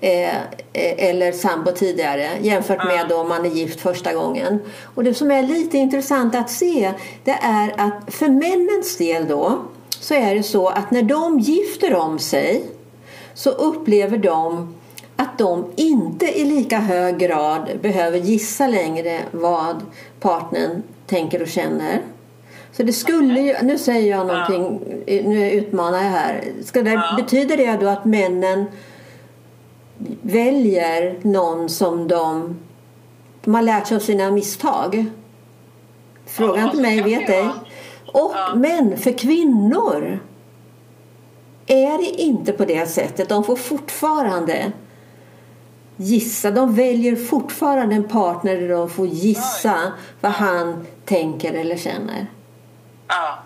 eh, 0.00 0.28
eh, 0.28 1.08
eller 1.08 1.32
sambo 1.32 1.72
tidigare 1.72 2.28
jämfört 2.40 2.84
med 2.84 3.06
då 3.08 3.16
om 3.16 3.28
man 3.28 3.46
är 3.46 3.50
gift 3.50 3.80
första 3.80 4.12
gången. 4.12 4.60
Och 4.94 5.04
det 5.04 5.14
som 5.14 5.30
är 5.30 5.42
lite 5.42 5.78
intressant 5.78 6.34
att 6.34 6.50
se 6.50 6.92
det 7.24 7.38
är 7.42 7.74
att 7.76 8.14
för 8.14 8.28
männens 8.28 8.96
del 8.96 9.28
då 9.28 9.58
så 10.00 10.14
är 10.14 10.34
det 10.34 10.42
så 10.42 10.68
att 10.68 10.90
när 10.90 11.02
de 11.02 11.38
gifter 11.38 11.94
om 11.94 12.18
sig 12.18 12.64
så 13.34 13.50
upplever 13.50 14.18
de 14.18 14.74
att 15.20 15.38
de 15.38 15.72
inte 15.76 16.38
i 16.40 16.44
lika 16.44 16.78
hög 16.78 17.18
grad 17.18 17.70
behöver 17.82 18.18
gissa 18.18 18.66
längre 18.66 19.20
vad 19.30 19.82
partnern 20.20 20.82
tänker 21.06 21.42
och 21.42 21.48
känner. 21.48 22.02
Så 22.72 22.82
det 22.82 22.92
skulle 22.92 23.40
ju, 23.40 23.56
nu 23.62 23.78
säger 23.78 24.10
jag 24.10 24.26
någonting, 24.26 24.80
nu 25.06 25.50
utmanar 25.50 25.98
jag 25.98 26.10
här. 26.10 26.44
Ska 26.64 26.82
det, 26.82 26.90
Ja. 26.90 27.14
Betyder 27.16 27.56
det 27.56 27.76
då 27.80 27.88
att 27.88 28.04
männen 28.04 28.64
väljer 30.22 31.18
någon 31.22 31.68
som 31.68 32.08
de, 32.08 32.56
de 33.44 33.54
har 33.54 33.62
lärt 33.62 33.86
sig 33.86 33.96
av 33.96 34.00
sina 34.00 34.30
misstag? 34.30 35.06
Fråga 36.26 36.62
inte 36.62 36.76
mig, 36.76 37.02
vet 37.02 37.30
ej. 37.30 37.48
Och, 38.12 38.32
Ja. 38.34 38.52
Men 38.56 38.96
för 38.98 39.12
kvinnor 39.18 40.18
är 41.66 41.98
det 41.98 42.22
inte 42.22 42.52
på 42.52 42.64
det 42.64 42.86
sättet. 42.88 43.28
De 43.28 43.44
får 43.44 43.56
fortfarande 43.56 44.72
gissa. 46.00 46.50
De 46.50 46.74
väljer 46.74 47.16
fortfarande 47.16 47.94
en 47.94 48.08
partner 48.08 48.56
där 48.56 48.68
de 48.68 48.90
får 48.90 49.06
gissa 49.06 49.92
vad 50.20 50.32
han 50.32 50.86
tänker 51.04 51.52
eller 51.52 51.76
känner. 51.76 52.26
Ja. 53.08 53.38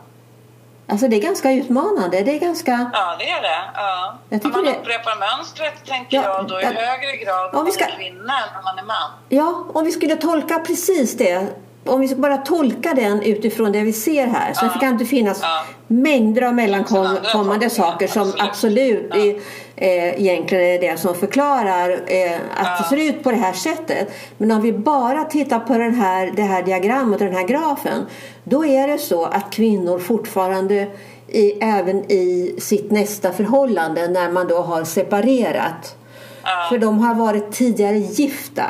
Alltså 0.88 1.09
det 1.09 1.16
är 1.16 1.20
ganska 1.20 1.52
utmanande. 1.52 2.20
Det 2.20 2.34
är 2.36 2.38
ganska... 2.40 2.90
Ja, 2.92 3.16
det 3.18 3.30
är 3.30 3.42
det. 3.42 3.61
Ja. 3.74 4.18
Jag 4.28 4.44
Om 4.44 4.50
man 4.50 4.64
det- 4.64 4.70
upprepar 4.70 5.36
mönstret, 5.36 5.84
tänker 5.86 6.16
Ja, 6.16 6.22
jag, 6.22 6.48
då 6.48 6.61
i 6.61 6.62
ja. 6.62 6.68
högre 6.68 7.16
grad 7.24 7.55
Om 7.55 7.64
vi 7.64 7.70
ska- 7.72 7.84
kvinna 7.86 8.32
än 8.38 8.59
om 8.59 8.64
man 8.64 8.78
är 8.78 8.82
man. 8.86 9.11
Ja, 9.28 9.64
om 9.74 9.84
vi 9.84 9.92
skulle 9.92 10.16
tolka 10.16 10.59
precis 10.59 11.16
det. 11.16 11.46
Om 11.87 12.01
vi 12.01 12.09
ska 12.09 12.16
bara 12.16 12.37
tolka 12.37 12.95
den 12.95 13.22
utifrån 13.22 13.72
det 13.72 13.80
vi 13.80 13.93
ser 13.93 14.26
här. 14.26 14.53
Sen 14.55 14.68
Ja. 14.74 14.80
kan 14.80 14.99
det 14.99 15.05
finnas 15.05 15.39
Ja. 15.43 15.64
mängder 15.87 16.43
av 16.43 16.55
mellankommande 16.55 17.70
saker 17.70 18.07
som 18.07 18.32
absolut, 18.39 19.11
absolut. 19.11 19.14
är, 19.14 19.35
eh, 19.76 20.20
egentligen 20.20 20.64
är 20.64 20.80
det 20.80 21.01
som 21.01 21.14
förklarar 21.14 21.91
eh, 21.91 22.32
att 22.57 22.66
Ja. 22.66 22.76
det 22.78 22.89
ser 22.89 23.09
ut 23.09 23.22
på 23.22 23.30
det 23.30 23.37
här 23.37 23.53
sättet. 23.53 24.09
Men 24.39 24.51
om 24.53 24.62
vi 24.62 24.72
bara 24.72 25.24
tittar 25.24 25.59
på 25.61 25.78
den 25.78 25.95
här, 25.95 26.32
det 26.37 26.43
här 26.43 26.62
diagrammet 26.62 27.20
och 27.20 27.26
den 27.26 27.37
här 27.37 27.47
grafen. 27.49 28.07
Då 28.45 28.64
är 28.66 28.89
det 28.89 28.99
så 28.99 29.24
att 29.24 29.51
kvinnor 29.53 29.99
fortfarande 29.99 30.87
i, 31.28 31.53
även 31.61 32.12
i 32.12 32.55
sitt 32.59 32.91
nästa 32.91 33.32
förhållande 33.32 34.09
när 34.09 34.30
man 34.30 34.49
då 34.49 34.61
har 34.61 34.85
separerat. 34.85 35.97
Ja. 36.45 36.66
För 36.68 36.78
de 36.78 36.99
har 36.99 37.14
varit 37.14 37.53
tidigare 37.53 37.99
gifta 37.99 38.64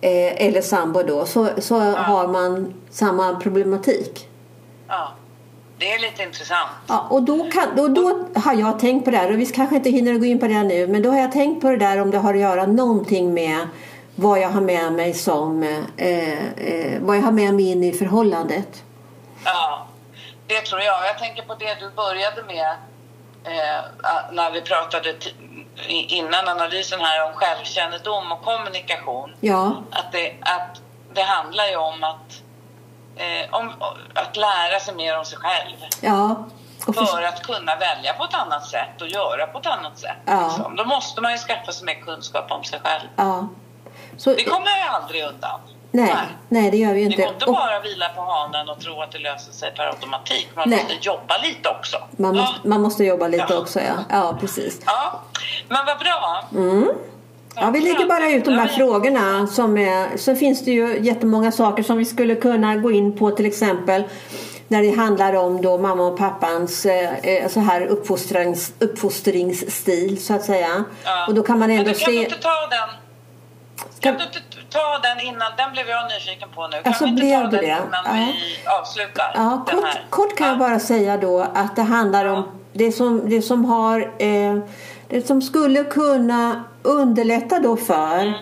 eh, 0.00 0.46
eller 0.46 0.60
sambo 0.60 1.02
då 1.02 1.26
så, 1.26 1.48
så 1.58 1.78
har 1.80 2.28
man 2.28 2.74
samma 2.90 3.34
problematik. 3.36 4.28
Ja. 4.88 5.12
Det 5.78 5.92
är 5.92 5.98
lite 5.98 6.22
intressant. 6.22 6.70
Ja, 6.88 7.06
och 7.10 7.22
då, 7.22 7.50
kan, 7.50 7.76
då, 7.76 7.88
då 7.88 8.28
har 8.40 8.54
jag 8.54 8.78
tänkt 8.78 9.04
på 9.04 9.10
det 9.10 9.16
här 9.16 9.32
och 9.32 9.38
vi 9.38 9.46
kanske 9.46 9.76
inte 9.76 9.90
hinner 9.90 10.18
gå 10.18 10.24
in 10.24 10.38
på 10.38 10.46
det 10.46 10.62
nu 10.62 10.86
men 10.86 11.02
då 11.02 11.10
har 11.10 11.18
jag 11.18 11.32
tänkt 11.32 11.62
på 11.62 11.70
det 11.70 11.76
där 11.76 12.00
om 12.00 12.10
det 12.10 12.18
har 12.18 12.34
att 12.34 12.40
göra 12.40 12.66
någonting 12.66 13.34
med 13.34 13.68
vad 14.14 14.40
jag 14.40 14.48
har 14.48 14.60
med 14.60 14.92
mig 14.92 15.14
som 15.14 15.62
eh, 15.96 16.46
eh, 16.56 17.00
vad 17.00 17.16
jag 17.16 17.22
har 17.22 17.32
med 17.32 17.54
mig 17.54 17.70
in 17.70 17.84
i 17.84 17.92
förhållandet. 17.92 18.82
Ja, 19.44 19.86
det 20.46 20.60
tror 20.60 20.80
jag. 20.80 21.06
Jag 21.06 21.18
tänker 21.18 21.42
på 21.42 21.54
det 21.54 21.76
du 21.80 21.90
började 21.90 22.42
med 22.42 22.76
eh, 23.44 23.84
när 24.32 24.50
vi 24.50 24.62
pratade 24.62 25.14
innan 25.88 26.48
analysen 26.48 27.00
här 27.00 27.24
om 27.26 27.32
självkännedom 27.34 28.32
och 28.32 28.42
kommunikation. 28.42 29.34
Ja, 29.40 29.82
Att 29.90 30.12
det, 30.12 30.34
att 30.40 30.80
det 31.12 31.22
handlar 31.22 31.66
ju 31.66 31.76
om 31.76 32.04
att, 32.04 32.42
eh, 33.16 33.54
om 33.54 33.72
att 34.14 34.36
lära 34.36 34.80
sig 34.80 34.94
mer 34.94 35.18
om 35.18 35.24
sig 35.24 35.38
själv. 35.38 35.76
ja. 36.00 36.44
För, 36.84 36.92
För 36.92 37.22
att 37.22 37.42
kunna 37.42 37.76
välja 37.76 38.12
på 38.12 38.24
ett 38.24 38.34
annat 38.34 38.66
sätt 38.66 39.00
och 39.02 39.08
göra 39.08 39.46
på 39.46 39.58
ett 39.58 39.66
annat 39.66 39.98
sätt. 39.98 40.16
Ja. 40.26 40.46
Liksom. 40.46 40.76
Då 40.76 40.84
måste 40.84 41.20
man 41.20 41.32
ju 41.32 41.38
skaffa 41.38 41.72
sig 41.72 41.86
mer 41.86 41.94
kunskap 41.94 42.50
om 42.52 42.64
sig 42.64 42.80
själv. 42.84 43.08
ja. 43.16 43.48
Så, 44.16 44.34
Det 44.34 44.44
kommer 44.44 44.66
jag 44.66 44.88
aldrig 44.88 45.24
undan. 45.24 45.60
Nej, 45.90 46.14
nej, 46.48 46.70
det 46.70 46.76
gör 46.76 46.94
vi 46.94 47.00
Det 47.00 47.06
inte. 47.06 47.22
går 47.22 47.32
inte 47.32 47.44
Och 47.46 47.52
bara 47.52 47.80
vila 47.80 48.08
på 48.08 48.20
hanen 48.22 48.68
och 48.68 48.80
tro 48.80 49.00
att 49.02 49.12
det 49.12 49.18
löser 49.18 49.52
sig 49.52 49.72
per 49.76 49.84
automatik. 49.86 50.48
Man 50.54 50.70
Nej. 50.70 50.78
måste 50.78 51.08
jobba 51.08 51.38
lite 51.42 51.68
också. 51.68 51.96
man, 52.16 52.34
Ja. 52.34 52.42
måste, 52.42 52.68
man 52.68 52.80
måste 52.82 53.04
jobba 53.04 53.28
lite 53.28 53.46
Ja. 53.48 53.58
också, 53.58 53.80
ja. 53.80 53.94
Ja, 54.10 54.36
precis. 54.40 54.80
Ja, 54.86 55.20
men 55.68 55.78
vad 55.86 55.98
bra. 55.98 56.44
Ja, 57.54 57.70
vi 57.70 57.80
lägger 57.80 58.06
bara 58.06 58.30
ut 58.30 58.44
de 58.44 58.54
här 58.54 58.68
frågorna. 58.68 59.46
Som 59.46 59.78
är, 59.78 60.16
sen 60.16 60.36
finns 60.36 60.64
det 60.64 60.70
ju 60.70 60.98
jättemånga 61.00 61.52
saker 61.52 61.82
som 61.82 61.96
vi 61.98 62.04
skulle 62.04 62.34
kunna 62.34 62.76
gå 62.76 62.90
in 62.90 63.18
på 63.18 63.30
till 63.30 63.46
exempel 63.46 64.02
när 64.68 64.82
det 64.82 64.90
handlar 64.96 65.34
om 65.34 65.62
då 65.62 65.78
mamma 65.78 66.02
och 66.06 66.18
pappans 66.18 66.86
eh, 66.86 67.14
eh, 67.18 67.48
så 67.48 67.60
här 67.60 67.86
uppfostrings, 67.86 68.72
uppfostringsstil 68.78 70.22
så 70.24 70.34
att 70.34 70.44
säga. 70.44 70.84
Ja. 71.04 71.26
Och 71.28 71.34
då 71.34 71.42
kan 71.42 71.58
man 71.58 71.68
Men 71.68 71.78
ändå 71.78 71.92
du, 71.92 71.98
kan 71.98 72.12
du 72.12 72.18
se... 72.18 72.24
inte 72.24 72.36
ta 72.38 72.66
den? 72.70 72.88
Kan 74.00 74.16
du 74.18 74.24
inte 74.24 74.40
ta 74.70 74.98
den 75.02 75.20
innan? 75.26 75.52
Den 75.56 75.72
blev 75.72 75.88
jag 75.88 76.08
nyfiken 76.08 76.48
på 76.54 76.66
nu. 76.66 76.76
Kan 76.76 76.82
Alltså, 76.86 77.04
vi 77.04 77.10
inte 77.10 77.22
blev 77.22 77.40
ta 77.40 77.46
du 77.46 77.56
den 77.56 77.60
det? 77.60 77.66
innan 77.86 78.04
Ja. 78.04 78.12
vi 78.32 78.68
avslutar 78.80 79.32
Ja, 79.34 79.64
kort, 79.70 80.10
kort 80.10 80.36
kan 80.38 80.46
jag 80.46 80.54
Ja. 80.54 80.58
bara 80.58 80.78
säga 80.80 81.16
då 81.16 81.46
att 81.54 81.76
det 81.76 81.82
handlar 81.82 82.24
om 82.24 82.42
det 82.72 82.92
som, 82.92 83.28
det 83.30 83.42
som 83.42 83.64
har 83.64 84.00
eh, 84.18 84.58
det 85.08 85.26
som 85.26 85.42
skulle 85.42 85.84
kunna 85.84 86.64
underlätta 86.82 87.58
då 87.58 87.76
för 87.76 88.32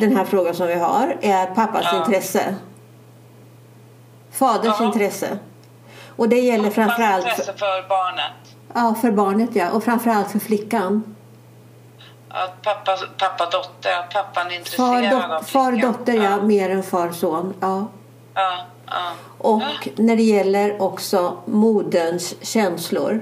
den 0.00 0.16
här 0.16 0.24
frågan 0.24 0.54
som 0.54 0.66
vi 0.66 0.74
har 0.74 1.16
är 1.22 1.46
pappas 1.46 1.82
Mm. 1.86 1.96
Ja. 1.96 2.04
intresse. 2.06 2.54
Faderns 4.32 4.76
Ja. 4.80 4.84
intresse. 4.86 5.38
Och 6.16 6.28
det 6.28 6.40
gäller 6.40 6.70
framförallt 6.70 7.24
Pappas 7.24 7.38
intresse 7.38 7.58
för 7.58 7.88
barnet. 7.88 8.32
ja, 8.74 8.94
för 9.00 9.10
barnet 9.10 9.50
ja, 9.52 9.70
och 9.70 9.84
framförallt 9.84 10.30
för 10.30 10.38
flickan. 10.38 11.14
Att 12.30 12.62
pappa, 12.62 12.96
pappa 13.18 13.46
dotter, 13.50 13.92
att 13.98 14.10
pappan 14.12 14.46
är 14.46 14.50
Far, 14.50 14.56
intresserad 14.98 15.32
av 15.32 15.42
far 15.42 15.72
dotter 15.72 16.12
ja, 16.12 16.36
mer 16.42 16.70
än 16.70 16.82
far 16.82 17.10
son. 17.12 17.54
Ja. 17.60 17.86
Ja, 18.34 18.58
ja. 18.86 19.12
Och 19.38 19.88
när 19.96 20.16
det 20.16 20.22
gäller 20.22 20.82
också 20.82 21.36
moderns 21.46 22.34
känslor. 22.46 23.20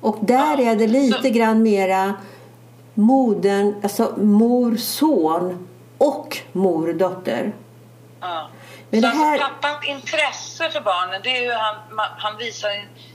Och 0.00 0.16
där 0.20 0.58
Ja. 0.58 0.70
är 0.70 0.76
det 0.76 0.86
lite 0.86 1.22
Så- 1.22 1.28
grann 1.28 1.62
mera 1.62 2.14
modern, 2.94 3.74
alltså 3.82 4.14
mor-son 4.16 5.68
och 5.98 6.38
mor-dotter. 6.52 7.52
Ja. 8.20 8.48
Men 8.90 9.02
så 9.02 9.06
det 9.08 9.14
här- 9.14 9.32
alltså 9.38 9.48
pappans 9.60 9.88
intresse 9.88 10.70
för 10.70 10.80
barnen, 10.80 11.20
det 11.24 11.36
är 11.36 11.42
ju 11.42 11.52
han, 11.52 11.74
han 12.18 12.36
visar 12.36 12.68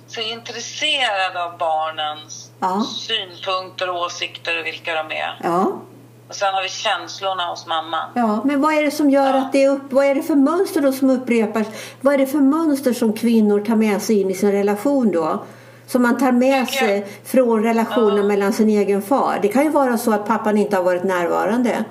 sig 0.07 0.31
intresserad 0.31 1.37
av 1.37 1.57
barnens 1.57 2.46
Ja. 2.59 2.85
synpunkter 2.97 3.89
och 3.89 4.01
åsikter 4.01 4.59
och 4.59 4.65
vilka 4.65 4.93
de 5.03 5.11
är. 5.15 5.39
Ja, 5.43 5.81
Och 6.29 6.35
sen 6.35 6.53
har 6.53 6.63
vi 6.63 6.69
känslorna 6.69 7.45
hos 7.45 7.65
mamman. 7.67 8.09
ja, 8.15 8.41
men 8.45 8.61
vad 8.61 8.73
är 8.73 8.83
det 8.83 8.91
som 8.91 9.09
gör 9.09 9.33
Ja. 9.33 9.37
att 9.39 9.51
det 9.51 9.63
är 9.63 9.69
upp, 9.69 9.81
vad 9.91 10.05
är 10.05 10.15
det 10.15 10.23
för 10.23 10.35
mönster 10.35 10.81
då 10.81 10.91
som 10.91 11.09
upprepas? 11.09 11.67
Vad 12.01 12.13
är 12.13 12.17
det 12.17 12.27
för 12.27 12.37
mönster 12.37 12.93
som 12.93 13.13
kvinnor 13.13 13.59
tar 13.65 13.75
med 13.75 14.01
sig 14.01 14.21
in 14.21 14.29
i 14.31 14.33
sin 14.33 14.51
relation 14.51 15.11
då? 15.11 15.43
Som 15.87 16.01
man 16.01 16.17
tar 16.17 16.31
med 16.31 16.67
sig 16.69 17.07
från 17.25 17.63
relationen 17.63 18.17
Ja. 18.17 18.23
mellan 18.23 18.53
sin 18.53 18.69
egen 18.69 19.01
far. 19.01 19.39
Det 19.41 19.47
kan 19.47 19.63
ju 19.63 19.69
vara 19.69 19.97
så 19.97 20.13
att 20.13 20.27
pappan 20.27 20.57
inte 20.57 20.75
har 20.75 20.83
varit 20.83 21.03
närvarande. 21.03 21.83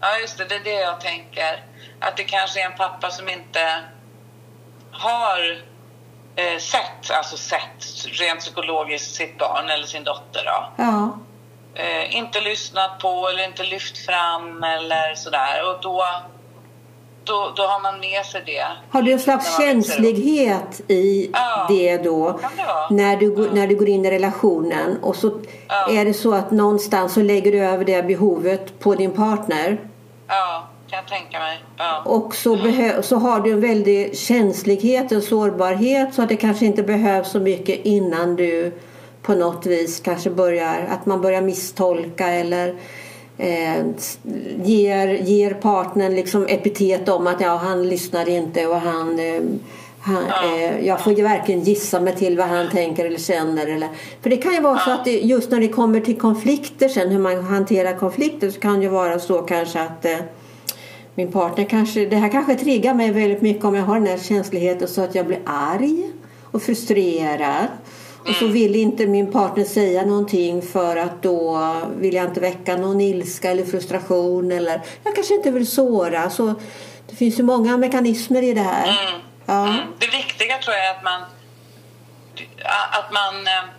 Ja, 0.00 0.18
just 0.20 0.38
det. 0.38 0.44
Det 0.44 0.54
är 0.54 0.64
det 0.64 0.80
jag 0.80 1.00
tänker. 1.00 1.64
Att 2.00 2.16
det 2.16 2.24
kanske 2.24 2.60
är 2.60 2.66
en 2.70 2.76
pappa 2.76 3.10
som 3.10 3.28
inte 3.28 3.60
har 4.90 5.38
eh, 6.36 6.58
sett, 6.60 7.10
alltså 7.10 7.36
sett 7.36 8.06
rent 8.20 8.40
psykologiskt 8.40 9.14
sitt 9.14 9.38
barn 9.38 9.68
eller 9.70 9.86
sin 9.86 10.04
dotter. 10.04 10.42
Då. 10.44 10.82
Ja, 10.82 11.18
Eh, 11.78 12.16
inte 12.16 12.40
lyssnat 12.40 12.98
på 12.98 13.28
eller 13.28 13.44
inte 13.44 13.62
lyft 13.62 13.98
fram 14.06 14.64
eller 14.64 15.14
sådär. 15.14 15.70
Och 15.70 15.80
då, 15.82 16.04
då, 17.24 17.52
då 17.56 17.62
har 17.62 17.80
man 17.80 18.00
med 18.00 18.24
sig 18.26 18.42
det. 18.46 18.66
Har 18.90 19.02
du 19.02 19.12
en 19.12 19.18
slags 19.20 19.56
känslighet 19.56 20.80
i 20.88 21.30
Ja, 21.32 21.66
det 21.68 21.96
då? 21.98 22.30
det. 22.30 22.94
När 22.94 23.16
du, 23.16 23.30
går- 23.30 23.50
när 23.52 23.66
du 23.66 23.74
går 23.76 23.88
in 23.88 24.04
i 24.04 24.10
relationen 24.10 24.98
och 25.02 25.16
så 25.16 25.40
Ja. 25.68 25.90
är 25.90 26.04
det 26.04 26.14
så 26.14 26.34
att 26.34 26.50
någonstans 26.50 27.14
så 27.14 27.20
lägger 27.22 27.52
du 27.52 27.58
över 27.64 27.84
det 27.84 28.02
behovet 28.02 28.80
på 28.80 28.94
din 28.94 29.12
partner 29.12 29.78
Ja, 30.28 30.66
kan 30.90 30.96
jag 30.98 31.08
tänka 31.08 31.38
mig. 31.38 31.58
Ja. 31.76 32.02
och 32.04 32.34
så, 32.34 32.58
så 33.02 33.16
har 33.16 33.40
du 33.40 33.52
en 33.52 33.60
väldig 33.60 34.18
känslighet, 34.18 35.12
en 35.12 35.22
sårbarhet 35.22 36.14
så 36.14 36.22
att 36.22 36.28
det 36.28 36.36
kanske 36.36 36.66
inte 36.66 36.82
behövs 36.82 37.30
så 37.30 37.40
mycket 37.40 37.84
innan 37.84 38.36
du 38.36 38.72
på 39.22 39.34
något 39.34 39.66
vis 39.66 40.00
kanske 40.00 40.30
börjar, 40.30 40.86
att 40.90 41.06
man 41.06 41.20
börjar 41.20 41.40
misstolka 41.42 42.28
eller 42.28 42.74
eh, 43.38 43.84
ger, 44.62 45.08
ger 45.08 45.54
partnern 45.54 46.14
liksom 46.14 46.46
epitet 46.48 47.08
om 47.08 47.26
att 47.26 47.40
ja, 47.40 47.56
han 47.56 47.88
lyssnar 47.88 48.28
inte 48.28 48.66
och 48.66 48.80
han, 48.80 49.18
eh, 49.18 49.42
han 50.00 50.24
Ja. 50.28 50.56
eh, 50.56 50.86
jag 50.86 51.04
får 51.04 51.12
ju 51.12 51.22
verkligen 51.22 51.60
gissa 51.60 52.00
mig 52.00 52.16
till 52.16 52.38
vad 52.38 52.46
han 52.46 52.70
tänker 52.70 53.04
eller 53.04 53.18
känner. 53.18 53.66
Eller, 53.66 53.88
för 54.22 54.30
det 54.30 54.36
kan 54.36 54.52
ju 54.54 54.60
vara 54.60 54.78
så 54.78 54.90
att 54.90 55.04
det, 55.04 55.20
just 55.20 55.50
när 55.50 55.60
det 55.60 55.68
kommer 55.68 56.00
till 56.00 56.18
konflikter 56.18 56.88
sen, 56.88 57.08
hur 57.08 57.18
man 57.18 57.44
hanterar 57.44 57.96
konflikter 57.96 58.50
så 58.50 58.60
kan 58.60 58.74
det 58.76 58.82
ju 58.82 58.88
vara 58.88 59.18
så 59.18 59.42
kanske 59.42 59.80
att 59.80 60.04
eh, 60.04 60.18
min 61.16 61.32
partner 61.32 61.64
kanske, 61.64 62.06
det 62.06 62.16
här 62.16 62.28
kanske 62.28 62.54
triggar 62.54 62.94
mig 62.94 63.10
väldigt 63.10 63.42
mycket 63.42 63.64
om 63.64 63.74
jag 63.74 63.84
har 63.84 63.94
den 63.94 64.06
här 64.06 64.18
känsligheten 64.18 64.88
så 64.88 65.02
att 65.02 65.14
jag 65.14 65.26
blir 65.26 65.40
arg 65.46 66.10
och 66.42 66.62
frustrerad. 66.62 67.66
Och 68.28 68.34
så 68.34 68.46
vill 68.46 68.76
inte 68.76 69.06
min 69.06 69.32
partner 69.32 69.64
säga 69.64 70.04
någonting 70.04 70.62
för 70.62 70.96
att 70.96 71.22
då 71.22 71.72
vill 71.96 72.14
jag 72.14 72.24
inte 72.24 72.40
väcka 72.40 72.76
någon 72.76 73.00
ilska 73.00 73.50
eller 73.50 73.64
frustration 73.64 74.52
eller 74.52 74.80
jag 75.04 75.14
kanske 75.14 75.34
inte 75.34 75.50
vill 75.50 75.66
såra. 75.66 76.30
Så 76.30 76.54
det 77.06 77.16
finns 77.16 77.38
ju 77.38 77.42
många 77.42 77.76
mekanismer 77.76 78.42
i 78.42 78.52
det 78.52 78.60
här. 78.60 78.84
Mm. 78.84 79.20
Ja. 79.46 79.66
Mm. 79.66 79.80
Det 79.98 80.06
viktiga 80.06 80.58
tror 80.58 80.76
jag 80.76 80.86
är 80.86 80.90
att 80.90 81.04
man, 81.04 81.20
att 82.90 83.12
man 83.12 83.46
eh, 83.46 83.75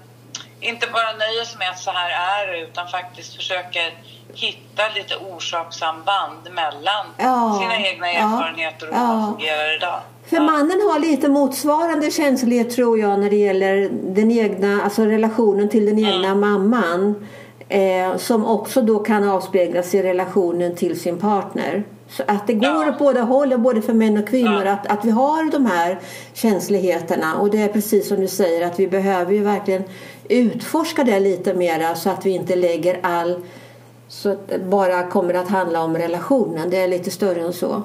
inte 0.61 0.87
bara 0.93 1.11
nöjer 1.17 1.45
sig 1.45 1.57
med 1.59 1.69
att 1.69 1.79
så 1.79 1.91
här 1.91 2.09
är 2.39 2.51
det 2.51 2.59
utan 2.59 2.87
faktiskt 2.87 3.35
försöker 3.35 3.93
hitta 4.33 4.83
lite 4.95 5.15
orsakssamband 5.15 6.37
mellan 6.51 7.05
Ja, 7.17 7.59
sina 7.61 7.87
egna 7.87 8.07
ja, 8.13 8.19
erfarenheter 8.19 8.89
och 8.89 8.95
hur 8.95 9.01
ja. 9.01 9.07
man 9.13 9.33
fungerar 9.33 9.75
idag. 9.75 9.99
För 10.29 10.39
mannen 10.39 10.81
har 10.91 10.99
lite 10.99 11.27
motsvarande 11.29 12.11
känslighet 12.11 12.75
tror 12.75 12.99
jag 12.99 13.19
när 13.19 13.29
det 13.29 13.35
gäller 13.35 13.89
den 13.91 14.31
egna, 14.31 14.81
alltså 14.83 15.05
relationen 15.05 15.69
till 15.69 15.85
den 15.85 15.99
egna 16.05 16.35
mamman. 16.35 17.27
Eh, 17.69 18.17
som 18.17 18.45
också 18.45 18.81
då 18.81 18.99
kan 18.99 19.29
avspeglas 19.29 19.93
i 19.95 20.03
relationen 20.03 20.75
till 20.75 20.99
sin 20.99 21.19
partner. 21.19 21.83
Så 22.09 22.23
att 22.27 22.47
det 22.47 22.53
går 22.53 22.69
Ja. 22.85 22.89
åt 22.89 22.99
båda 22.99 23.21
hållen, 23.21 23.63
både 23.63 23.81
för 23.81 23.93
män 23.93 24.17
och 24.17 24.27
kvinnor, 24.29 24.63
Ja. 24.65 24.71
att, 24.71 24.87
att 24.87 25.05
vi 25.05 25.09
har 25.11 25.51
de 25.51 25.65
här 25.65 25.99
känsligheterna. 26.33 27.35
Och 27.35 27.49
det 27.49 27.61
är 27.61 27.67
precis 27.67 28.07
som 28.07 28.21
du 28.21 28.27
säger 28.27 28.67
att 28.67 28.79
vi 28.79 28.87
behöver 28.87 29.33
ju 29.33 29.43
verkligen 29.43 29.83
utforska 30.29 31.03
det 31.03 31.19
lite 31.19 31.53
mera 31.53 31.95
så 31.95 32.09
att 32.09 32.25
vi 32.25 32.29
inte 32.29 32.55
lägger 32.55 32.99
all 33.03 33.45
så 34.07 34.31
att 34.31 34.47
det 34.47 34.59
bara 34.59 35.09
kommer 35.09 35.33
att 35.33 35.49
handla 35.49 35.81
om 35.81 35.97
relationen. 35.97 36.69
Det 36.69 36.77
är 36.77 36.87
lite 36.87 37.11
större 37.11 37.41
än 37.41 37.53
så. 37.53 37.83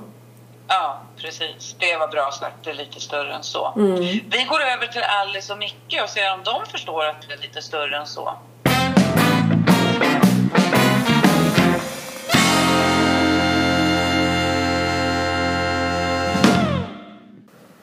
Ja, 0.69 1.03
precis. 1.17 1.77
Det 1.79 1.97
var 1.97 2.09
bra 2.09 2.31
sagt. 2.31 2.57
Det 2.65 2.71
är 2.71 2.75
lite 2.75 3.01
större 3.01 3.35
än 3.35 3.43
så. 3.43 3.73
Mm. 3.77 3.97
Vi 4.31 4.45
går 4.49 4.61
över 4.61 4.87
till 4.87 5.03
Alice 5.03 5.53
och 5.53 5.59
Micke 5.59 6.01
och 6.03 6.09
ser 6.09 6.35
om 6.35 6.41
de 6.45 6.67
förstår 6.67 7.05
att 7.05 7.29
det 7.29 7.35
är 7.35 7.39
lite 7.39 7.63
större 7.63 7.97
än 7.97 8.07
så. 8.07 8.35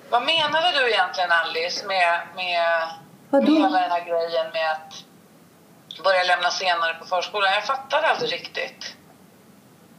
Vad 0.10 0.26
menade 0.26 0.72
du 0.72 0.89
egentligen 0.91 1.32
Alice 1.32 1.88
med, 1.88 2.20
med, 2.36 2.89
Vadå? 3.30 3.53
hela 3.53 3.80
den 3.80 3.91
här 3.91 4.05
grejen 4.05 4.45
med 4.53 4.71
att 4.71 6.03
börja 6.03 6.23
lämna 6.23 6.49
senare 6.49 6.93
på 6.99 7.05
förskolan? 7.05 7.49
Jag 7.53 7.63
fattar 7.63 8.01
aldrig 8.03 8.34
riktigt. 8.34 8.95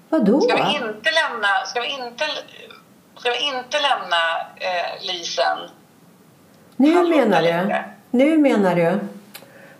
Vadå? 0.08 0.40
Ska 0.40 0.56
vi 0.56 0.74
inte 0.74 1.10
lämna, 1.10 1.48
ska 1.66 1.80
vi 1.80 1.88
inte, 1.88 2.24
ska 3.16 3.30
vi 3.30 3.40
inte 3.56 3.76
lämna 3.80 4.16
eh, 4.56 5.06
Lisen? 5.06 5.58
Nu 6.76 6.94
Hallå, 6.94 7.08
menar 7.08 7.42
du? 7.42 7.74
Nu 8.10 8.38
menar 8.38 8.74
du? 8.74 9.00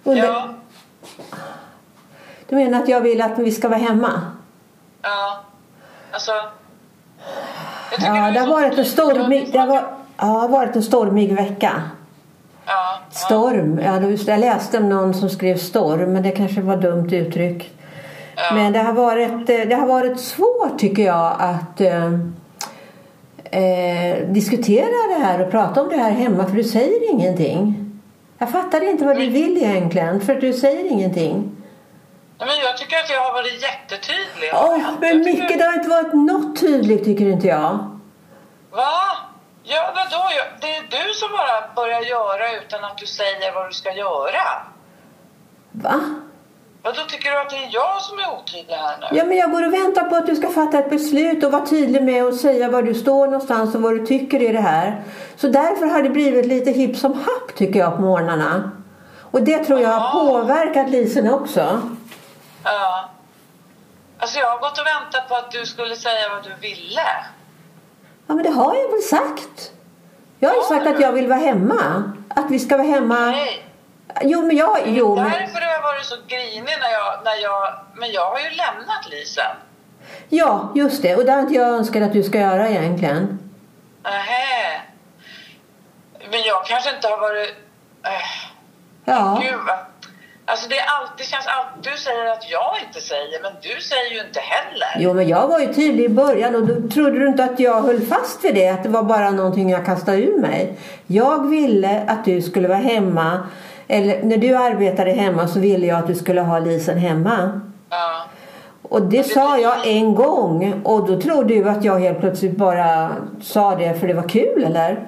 Under, 0.05 0.25
Ja, 0.25 0.55
Du 2.49 2.57
menar 2.57 2.83
att 2.83 2.89
jag 2.89 3.01
vill 3.01 3.23
att 3.23 3.39
vi 3.39 3.53
ska 3.53 3.69
vara 3.69 3.79
hemma? 3.79 4.21
ja. 5.03 5.41
Alltså. 6.13 6.33
jag 7.91 8.17
Ja, 8.17 8.27
är 8.29 8.33
det 8.33 8.41
har 8.41 8.47
varit 8.47 8.79
en 8.79 8.85
stormig, 8.85 9.53
det 9.53 9.59
har 9.59 9.67
varit, 9.67 9.85
ja, 10.17 10.25
det 10.25 10.33
har 10.33 10.49
varit 10.49 10.77
en 10.77 10.83
stormig 10.83 11.33
vecka. 11.37 11.83
Ja. 12.71 12.99
Storm. 13.11 13.81
Ja, 13.85 14.01
jag 14.27 14.41
läste 14.41 14.79
om 14.79 14.89
någon 14.89 15.15
som 15.15 15.31
skrev 15.31 15.57
storm, 15.57 16.13
men 16.13 16.23
det 16.23 16.31
kanske 16.31 16.61
var 16.61 16.77
dumt 16.77 17.13
uttryck. 17.13 17.71
Ja. 18.37 18.55
Men 18.55 18.73
det 18.73 18.79
har, 18.79 18.93
varit, 18.93 19.51
eh, 19.51 19.61
det 19.69 19.75
har 19.75 19.87
varit 19.87 20.21
svårt 20.21 20.79
tycker 20.79 21.03
jag 21.03 21.37
att 21.39 21.81
eh, 21.81 22.13
eh, 23.45 24.29
diskutera 24.29 25.15
det 25.15 25.25
här 25.25 25.47
och 25.47 25.51
prata 25.51 25.83
om 25.83 25.89
det 25.89 25.97
här 25.97 26.11
hemma 26.11 26.47
för 26.47 26.57
du 26.57 26.65
säger 26.65 27.11
ingenting. 27.11 27.91
Jag 28.39 28.51
fattar 28.51 28.91
inte 28.91 29.05
vad 29.05 29.17
du 29.17 29.27
vill 29.27 29.57
egentligen 29.57 30.21
för 30.21 30.35
att 30.35 30.41
du 30.41 30.53
säger 30.53 30.91
ingenting. 30.91 31.57
Men 32.39 32.49
jag 32.65 32.77
tycker 32.79 32.97
att 32.97 33.11
jag 33.11 33.21
har 33.21 33.33
varit 33.33 33.63
jättetydlig. 33.63 34.49
Jag 34.53 34.81
men 35.01 35.19
mycket, 35.19 35.59
det 35.59 35.65
har 35.65 35.75
inte 35.75 35.89
varit 35.89 36.13
något 36.13 36.61
tydligt 36.61 37.05
tycker 37.05 37.27
inte 37.27 37.47
jag. 37.47 37.99
Va? 38.71 39.30
Ja, 39.63 39.93
vadå? 39.97 40.25
Det 40.61 40.77
är 40.77 40.83
du 41.07 41.15
som 41.15 41.29
bara 41.33 41.75
börjar 41.77 42.01
göra 42.01 42.53
utan 42.53 42.85
att 42.85 42.99
du 42.99 43.07
säger 43.07 43.53
vad 43.55 43.69
du 43.69 43.73
ska 43.73 43.93
göra. 43.93 44.43
Va? 45.73 46.01
Vadå, 46.83 47.01
tycker 47.09 47.31
du 47.31 47.41
att 47.41 47.51
det 47.51 47.57
är 47.57 47.69
jag 47.73 48.03
som 48.03 48.19
är 48.19 48.31
otydlig 48.39 48.75
här 48.75 48.97
nu? 49.01 49.07
Ja, 49.19 49.25
men 49.25 49.37
jag 49.37 49.51
går 49.51 49.67
och 49.67 49.73
väntar 49.75 50.03
på 50.05 50.17
att 50.17 50.27
du 50.27 50.37
ska 50.37 50.49
fatta 50.51 50.79
ett 50.79 50.91
beslut 50.91 51.45
och 51.45 51.53
vara 51.53 51.67
tydlig 51.67 52.03
med 52.03 52.25
att 52.25 52.37
säga 52.37 52.69
var 52.71 52.83
du 52.83 52.95
står 52.95 53.27
någonstans 53.27 53.75
och 53.75 53.83
vad 53.83 53.93
du 53.93 54.07
tycker 54.07 54.43
i 54.43 54.53
det 54.53 54.61
här. 54.61 55.03
Så 55.37 55.49
därför 55.49 55.87
har 55.87 56.03
det 56.03 56.11
blivit 56.11 56.47
lite 56.47 56.71
hipp 56.71 56.97
som 56.97 57.13
happ 57.15 57.55
tycker 57.57 57.79
jag 57.81 57.97
på 57.97 58.03
morgnarna. 58.03 58.71
Och 59.31 59.43
det 59.43 59.65
tror 59.65 59.81
jag 59.81 59.89
har 59.89 60.19
Ja. 60.19 60.25
påverkat 60.31 60.91
Lisen 60.91 61.31
också. 61.35 61.81
Ja. 62.65 63.09
Alltså 64.19 64.39
jag 64.39 64.51
har 64.51 64.59
gått 64.59 64.79
och 64.79 64.87
väntat 64.87 65.29
på 65.29 65.35
att 65.35 65.51
du 65.51 65.67
skulle 65.67 65.97
säga 65.97 66.29
vad 66.29 66.43
du 66.45 66.55
ville. 66.61 67.03
Ja, 68.31 68.35
men 68.35 68.45
det 68.45 68.51
har 68.51 68.75
jag 68.75 68.91
väl 68.91 69.03
sagt. 69.03 69.73
Jag 70.39 70.49
har 70.49 70.57
ju 70.57 70.63
sagt 70.63 70.87
att 70.87 71.01
jag 71.01 71.13
vill 71.13 71.29
vara 71.29 71.39
hemma. 71.39 72.13
Att 72.29 72.51
vi 72.51 72.59
ska 72.59 72.77
vara 72.77 72.87
hemma. 72.87 73.27
Nej. 73.31 73.67
Jo, 74.23 74.47
men 74.47 74.57
jag... 74.57 74.79
Jo, 74.87 75.15
men... 75.17 75.25
Därför 75.25 75.61
har 75.61 75.73
jag 75.73 75.83
varit 75.83 76.05
så 76.05 76.17
grinig 76.27 76.77
när 76.81 76.91
jag, 76.91 77.25
när 77.25 77.43
jag... 77.43 77.75
Men 77.95 78.13
jag 78.13 78.31
har 78.31 78.39
ju 78.39 78.51
lämnat 78.51 79.11
Lisen. 79.11 79.57
Ja, 80.29 80.73
just 80.75 81.03
det. 81.03 81.17
Och 81.17 81.25
det 81.25 81.33
har 81.33 81.41
inte 81.41 81.55
jag 81.55 81.69
önskat 81.69 82.03
att 82.03 82.13
du 82.13 82.23
ska 82.23 82.39
göra 82.39 82.69
egentligen. 82.69 83.39
Nähä. 84.03 84.81
Men 86.31 86.43
jag 86.43 86.67
kanske 86.67 86.95
inte 86.95 87.09
har 87.09 87.19
varit... 87.19 87.55
Äh, 88.03 88.11
Ja. 89.05 89.41
Gud 89.43 89.59
vad... 89.67 89.79
Alltså 90.51 90.69
det, 90.69 90.79
är 90.79 90.87
alltid, 91.01 91.27
känns 91.27 91.47
alltid... 91.47 91.93
Du 91.93 91.99
säger 91.99 92.27
att 92.27 92.51
jag 92.51 92.73
inte 92.87 93.01
säger, 93.01 93.43
men 93.43 93.53
du 93.63 93.81
säger 93.81 94.11
ju 94.15 94.21
inte 94.27 94.41
heller. 94.41 94.89
Jo, 94.99 95.15
men 95.15 95.29
jag 95.29 95.49
var 95.49 95.61
ju 95.61 95.75
tydlig 95.75 96.05
i 96.05 96.09
början 96.09 96.55
och 96.55 96.67
då 96.67 96.89
trodde 96.89 97.19
du 97.19 97.27
inte 97.29 97.45
att 97.45 97.61
jag 97.61 97.83
höll 97.83 98.01
fast 98.01 98.45
vid 98.45 98.55
det, 98.55 98.69
att 98.69 98.83
det 98.83 98.89
var 98.89 99.03
bara 99.03 99.31
någonting 99.31 99.71
jag 99.71 99.87
kastade 99.87 100.23
ur 100.23 100.41
mig. 100.41 100.79
Jag 101.07 101.49
ville 101.49 102.05
att 102.07 102.25
du 102.25 102.43
skulle 102.43 102.69
vara 102.69 102.79
hemma, 102.79 103.39
eller 103.89 104.23
när 104.23 104.37
du 104.37 104.57
arbetade 104.57 105.11
hemma 105.11 105.49
så 105.49 105.61
ville 105.61 105.87
jag 105.87 105.99
att 105.99 106.07
du 106.07 106.15
skulle 106.15 106.41
ha 106.41 106.59
Lisen 106.59 106.99
hemma. 106.99 107.61
Ja. 107.91 108.25
Och 108.83 109.03
det 109.03 109.25
sa 109.25 109.59
jag 109.59 109.87
en 109.87 110.15
gång 110.15 110.81
och 110.85 111.07
då 111.07 111.21
trodde 111.21 111.55
du 111.55 111.69
att 111.69 111.85
jag 111.85 111.99
helt 111.99 112.21
plötsligt 112.21 112.57
bara 112.57 113.11
sa 113.43 113.75
det 113.75 113.95
för 113.95 114.09
det 114.09 114.15
var 114.15 114.29
kul, 114.29 114.65
eller? 114.65 115.07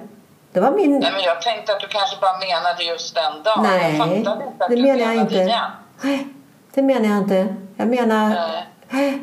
Det 0.53 0.59
var 0.59 0.71
min... 0.71 0.99
Nej, 0.99 1.11
men 1.11 1.21
jag 1.23 1.41
tänkte 1.41 1.73
att 1.73 1.79
du 1.79 1.87
kanske 1.87 2.17
bara 2.21 2.37
menade 2.37 2.83
just 2.83 3.15
den 3.15 3.43
dagen. 3.43 3.63
jag 3.65 3.73
Nej, 3.73 3.97
fattade 3.97 4.15
inte 4.15 4.31
att 4.31 4.69
det 4.69 4.75
du 4.75 4.81
menar 4.81 4.99
jag 4.99 5.15
inte. 5.15 5.35
igen. 5.35 5.71
Nej, 6.01 6.27
det 6.73 6.81
menar 6.81 7.09
jag 7.09 7.17
inte. 7.17 7.55
Jag 7.75 7.87
menar... 7.87 8.29
Nej. 8.29 8.67
Nej. 8.89 9.21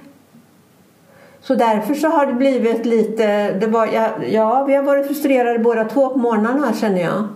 Så 1.42 1.54
därför 1.54 1.94
så 1.94 2.08
har 2.08 2.26
det 2.26 2.32
blivit 2.32 2.86
lite... 2.86 3.26
Det 3.52 3.66
var, 3.66 3.86
ja, 3.86 4.08
ja, 4.22 4.64
vi 4.64 4.74
har 4.74 4.82
varit 4.82 5.06
frustrerade 5.06 5.58
båda 5.58 5.84
två 5.84 6.08
på 6.08 6.18
morgnarna 6.18 6.72
känner 6.80 7.00
jag. 7.00 7.28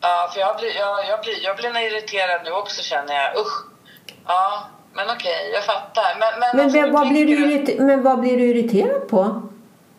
Ja, 0.00 0.30
för 0.32 0.40
jag 0.40 0.56
blir, 0.56 0.76
jag, 0.76 1.08
jag 1.08 1.20
blir, 1.20 1.44
jag 1.44 1.56
blir 1.56 1.76
irriterad 1.86 2.40
nu 2.44 2.50
också 2.52 2.82
känner 2.82 3.14
jag. 3.14 3.36
Usch. 3.40 3.66
Ja, 4.26 4.62
men 4.92 5.06
okej, 5.10 5.50
jag 5.54 5.64
fattar. 5.64 6.16
Men, 6.20 6.40
men, 6.40 6.50
Men, 6.56 6.64
alltså, 6.64 6.80
vad, 6.80 6.90
vad 6.90 7.08
blir 7.08 7.26
du 7.26 7.32
irriter- 7.46 7.80
men 7.82 8.02
vad 8.02 8.20
blir 8.20 8.36
du 8.38 8.44
irriterad 8.44 9.08
på? 9.08 9.42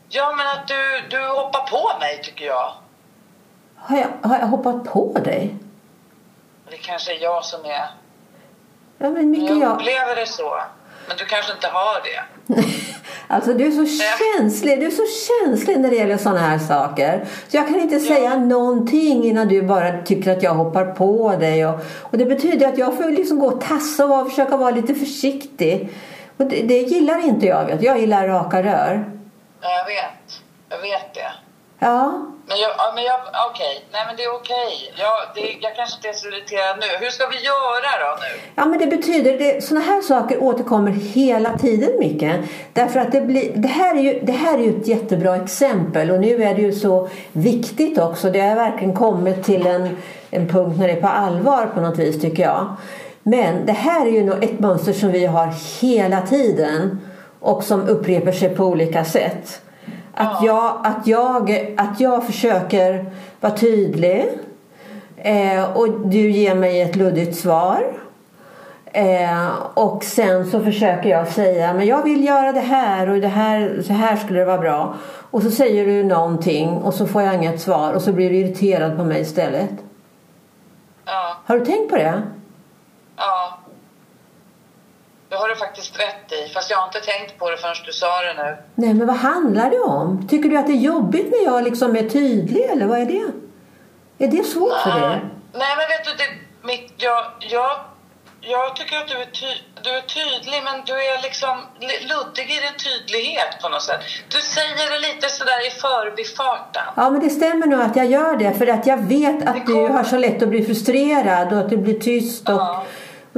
Ja, 0.09 0.33
men 0.37 0.47
att 0.47 0.67
du, 0.67 1.17
du 1.17 1.27
hoppar 1.27 1.61
på 1.71 1.99
mig 1.99 2.19
tycker 2.23 2.45
jag. 2.45 2.71
Har 3.81 3.97
jag, 3.97 4.29
har 4.29 4.39
jag 4.39 4.47
hoppat 4.47 4.83
på 4.83 5.19
dig? 5.23 5.55
Det 6.69 6.77
kanske 6.77 7.15
är 7.15 7.23
jag 7.23 7.45
som 7.45 7.65
är... 7.65 7.89
Ja, 8.97 9.09
men 9.09 9.31
mycket 9.31 9.49
Jag 9.49 9.57
jag... 9.57 9.71
upplever 9.71 10.15
det 10.15 10.25
så. 10.25 10.57
Men 11.07 11.17
du 11.17 11.25
kanske 11.25 11.53
inte 11.53 11.67
har 11.67 12.01
det. 12.03 12.23
Alltså 13.31 13.53
du 13.53 13.65
är 13.65 13.71
så 13.71 13.85
känslig, 13.85 14.79
du 14.79 14.85
är 14.85 14.91
så 14.91 15.05
känslig 15.27 15.79
när 15.79 15.89
det 15.89 15.95
gäller 15.95 16.17
sådana 16.17 16.39
här 16.39 16.59
saker. 16.59 17.25
Så 17.47 17.57
jag 17.57 17.67
kan 17.67 17.79
inte 17.79 17.99
säga 17.99 18.37
någonting 18.37 19.23
innan 19.23 19.47
du 19.47 19.61
bara 19.61 20.01
tycker 20.01 20.31
att 20.31 20.43
jag 20.43 20.53
hoppar 20.53 20.85
på 20.85 21.35
dig. 21.39 21.65
Och, 21.65 21.79
och 22.01 22.17
det 22.17 22.25
betyder 22.25 22.67
att 22.67 22.77
jag 22.77 22.97
får 22.97 23.09
liksom 23.09 23.39
gå 23.39 23.47
och 23.47 23.61
tassa 23.61 24.05
och 24.05 24.29
försöka 24.29 24.57
vara 24.57 24.71
lite 24.71 24.95
försiktig. 24.95 25.89
Och 26.37 26.45
det, 26.45 26.61
det 26.61 26.77
gillar 26.77 27.25
inte 27.25 27.45
jag. 27.45 27.65
Vet. 27.65 27.81
Jag 27.81 27.99
gillar 27.99 28.27
raka 28.27 28.63
rör. 28.63 29.11
Ja, 29.61 29.69
jag 29.69 29.85
vet. 29.85 30.41
Jag 30.69 30.77
vet 30.77 31.13
det. 31.13 31.31
Ja, 31.79 32.25
men 32.49 32.59
jag, 32.59 32.71
ja, 32.77 32.91
men 32.95 33.03
jag, 33.03 33.19
okej. 33.49 33.85
Nej, 33.91 34.01
men 34.07 34.15
det 34.17 34.23
är 34.23 34.33
okej. 34.35 34.93
Jag, 35.03 35.15
det, 35.35 35.41
jag 35.65 35.75
kanske 35.75 35.95
inte 35.97 36.09
är 36.09 36.13
så 36.13 36.27
irriterad 36.27 36.75
nu. 36.79 37.05
Hur 37.05 37.09
ska 37.09 37.27
vi 37.27 37.39
göra 37.51 37.89
då 38.03 38.11
nu? 38.23 38.41
Ja, 38.55 38.65
men 38.65 38.79
det 38.79 38.87
betyder 38.87 39.37
det, 39.37 39.63
sådana 39.63 39.85
här 39.85 40.01
saker 40.01 40.43
återkommer 40.43 40.91
hela 40.91 41.57
tiden 41.57 41.91
mycket. 41.99 42.35
Därför 42.73 42.99
att 42.99 43.11
det, 43.11 43.21
blir, 43.21 43.51
det, 43.55 43.67
här 43.67 43.95
är 43.95 44.01
ju, 44.01 44.19
det 44.19 44.31
här 44.31 44.57
är 44.57 44.63
ju 44.63 44.81
ett 44.81 44.87
jättebra 44.87 45.35
exempel 45.35 46.11
och 46.11 46.19
nu 46.19 46.43
är 46.43 46.55
det 46.55 46.61
ju 46.61 46.73
så 46.73 47.09
viktigt 47.31 47.97
också. 47.97 48.29
Det 48.29 48.39
har 48.41 48.55
verkligen 48.55 48.95
kommit 48.95 49.43
till 49.43 49.67
en, 49.67 49.97
en 50.31 50.47
punkt 50.47 50.75
när 50.79 50.87
det 50.87 50.93
är 50.93 51.01
på 51.01 51.07
allvar 51.07 51.65
på 51.73 51.81
något 51.81 51.99
vis 51.99 52.21
tycker 52.21 52.43
jag. 52.43 52.75
Men 53.23 53.65
det 53.65 53.71
här 53.71 54.05
är 54.05 54.11
ju 54.11 54.33
ett 54.41 54.59
mönster 54.59 54.93
som 54.93 55.11
vi 55.11 55.25
har 55.25 55.53
hela 55.81 56.21
tiden 56.21 56.99
och 57.39 57.63
som 57.63 57.87
upprepar 57.87 58.31
sig 58.31 58.55
på 58.55 58.63
olika 58.63 59.05
sätt. 59.05 59.61
Att 60.19 60.43
jag, 60.43 60.81
att 60.83 61.07
jag, 61.07 61.73
att 61.77 61.99
jag 61.99 62.25
försöker 62.25 63.05
vara 63.39 63.53
tydlig 63.53 64.29
Eh, 65.21 65.77
och 65.77 65.99
du 65.99 66.31
ger 66.31 66.55
mig 66.55 66.81
ett 66.81 66.95
luddigt 66.95 67.37
svar. 67.37 67.83
Eh, 68.85 69.49
och 69.73 70.03
sen 70.03 70.51
så 70.51 70.59
försöker 70.59 71.09
jag 71.09 71.27
säga 71.27 71.73
men 71.73 71.87
jag 71.87 72.03
vill 72.03 72.23
göra 72.25 72.51
det 72.51 72.59
här 72.59 73.09
och 73.09 73.19
det 73.21 73.27
här, 73.27 73.81
så 73.87 73.93
här 73.93 74.15
skulle 74.15 74.39
det 74.39 74.45
vara 74.45 74.57
bra. 74.57 74.93
Och 75.31 75.43
så 75.43 75.51
säger 75.51 75.85
du 75.85 76.03
någonting 76.03 76.69
och 76.69 76.93
så 76.93 77.07
får 77.07 77.21
jag 77.21 77.35
inget 77.35 77.61
svar 77.61 77.93
och 77.93 78.01
så 78.01 78.11
blir 78.11 78.29
du 78.29 78.35
irriterad 78.35 78.97
på 78.97 79.03
mig 79.03 79.21
istället. 79.21 79.69
Ja, 81.05 81.35
Har 81.45 81.59
du 81.59 81.65
tänkt 81.65 81.89
på 81.89 81.95
det? 81.95 82.21
ja. 83.17 83.59
Det 85.28 85.28
har 85.39 85.49
du 85.49 85.55
faktiskt 85.55 85.99
rätt 85.99 86.31
i. 86.39 86.53
Fast 86.53 86.69
jag 86.71 86.77
har 86.77 86.85
inte 86.85 86.99
tänkt 86.99 87.39
på 87.39 87.49
det 87.51 87.57
förrän 87.57 87.75
du 87.85 87.91
sa 87.91 88.21
det 88.21 88.33
nu. 88.43 88.57
Nej 88.75 88.93
men 88.93 89.07
vad 89.07 89.15
handlar 89.15 89.69
det 89.69 89.79
om? 89.79 90.27
Tycker 90.27 90.49
du 90.49 90.57
att 90.57 90.67
det 90.67 90.73
är 90.73 90.83
jobbigt 90.93 91.27
när 91.31 91.43
jag 91.51 91.63
liksom 91.63 91.95
är 91.95 92.09
tydlig 92.09 92.63
eller 92.71 92.85
vad 92.85 92.99
är 92.99 93.05
det? 93.05 93.25
Är 94.25 94.27
det 94.27 94.43
svårt 94.43 94.77
för 94.83 94.89
dig? 94.99 95.19
Nej, 95.61 95.71
men 95.77 95.85
vet 95.93 96.03
du, 96.07 96.11
det, 96.21 96.29
mitt, 96.67 96.93
jag, 96.97 97.23
jag, 97.39 97.71
jag 98.41 98.75
tycker 98.75 98.97
att 98.97 99.07
du 99.07 99.13
är, 99.17 99.25
ty, 99.25 99.47
du 99.83 99.89
är 99.89 100.01
tydlig, 100.01 100.59
men 100.63 100.77
du 100.85 100.93
är 100.93 101.21
liksom 101.23 101.55
li- 101.79 102.07
luddig 102.11 102.45
i 102.55 102.59
din 102.65 102.77
tydlighet 102.87 103.51
på 103.61 103.69
något 103.69 103.81
sätt. 103.83 103.99
Du 104.29 104.41
säger 104.41 104.89
det 104.93 104.99
lite 105.13 105.29
sådär 105.29 105.67
i 105.67 105.69
förbifarten. 105.69 106.83
Ja 106.95 107.09
men 107.09 107.19
det 107.21 107.29
stämmer 107.29 107.67
nog 107.67 107.81
att 107.81 107.95
jag 107.95 108.05
gör 108.05 108.35
det 108.35 108.53
för 108.53 108.67
att 108.67 108.87
jag 108.87 108.97
vet 108.97 109.47
att 109.47 109.65
du 109.65 109.73
har 109.87 110.03
så 110.03 110.17
lätt 110.17 110.43
att 110.43 110.49
bli 110.49 110.65
frustrerad 110.65 111.53
och 111.53 111.59
att 111.59 111.69
du 111.69 111.77
blir 111.77 111.99
tyst 111.99 112.49
och, 112.49 112.55
Ja. 112.55 112.85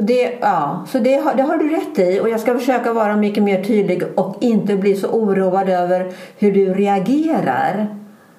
Och 0.01 0.07
det, 0.07 0.37
ja, 0.41 0.85
så 0.91 0.97
det, 0.99 1.15
har- 1.15 1.33
det 1.35 1.43
har 1.43 1.57
du 1.57 1.75
rätt 1.75 1.99
i 1.99 2.19
och 2.19 2.29
jag 2.29 2.39
ska 2.39 2.59
försöka 2.59 2.93
vara 2.93 3.15
mycket 3.15 3.43
mer 3.43 3.63
tydlig 3.63 4.03
och 4.19 4.37
inte 4.41 4.75
bli 4.75 4.95
så 4.95 5.07
oroad 5.07 5.69
över 5.69 6.11
hur 6.37 6.51
du 6.51 6.73
reagerar. 6.73 7.87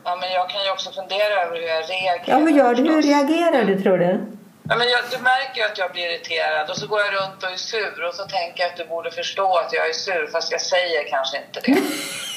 Ja, 0.05 0.17
men 0.21 0.33
jag 0.33 0.51
kan 0.51 0.65
ju 0.65 0.71
också 0.71 0.91
fundera 0.93 1.35
över 1.45 1.57
hur 1.61 1.67
jag 1.67 1.83
reagerar. 1.91 2.25
Ja 2.27 2.39
vad 2.39 2.53
gör 2.53 2.75
du? 2.75 2.83
Hur 2.83 3.03
reagerar 3.03 3.65
du 3.65 3.83
tror 3.83 3.99
du? 3.99 4.21
Ja, 4.69 4.77
men 4.77 4.89
jag, 4.89 5.01
du 5.11 5.19
märker 5.23 5.57
ju 5.61 5.65
att 5.71 5.79
jag 5.79 5.93
blir 5.93 6.07
irriterad 6.11 6.71
och 6.71 6.77
så 6.77 6.87
går 6.87 7.01
jag 7.01 7.13
runt 7.15 7.43
och 7.43 7.51
är 7.53 7.57
sur 7.57 8.05
och 8.09 8.15
så 8.15 8.23
tänker 8.37 8.63
jag 8.63 8.71
att 8.71 8.77
du 8.77 8.85
borde 8.87 9.11
förstå 9.11 9.57
att 9.57 9.73
jag 9.73 9.89
är 9.89 9.93
sur 9.93 10.27
fast 10.33 10.53
jag 10.53 10.61
säger 10.61 11.09
kanske 11.11 11.37
inte 11.47 11.61
det. 11.65 11.73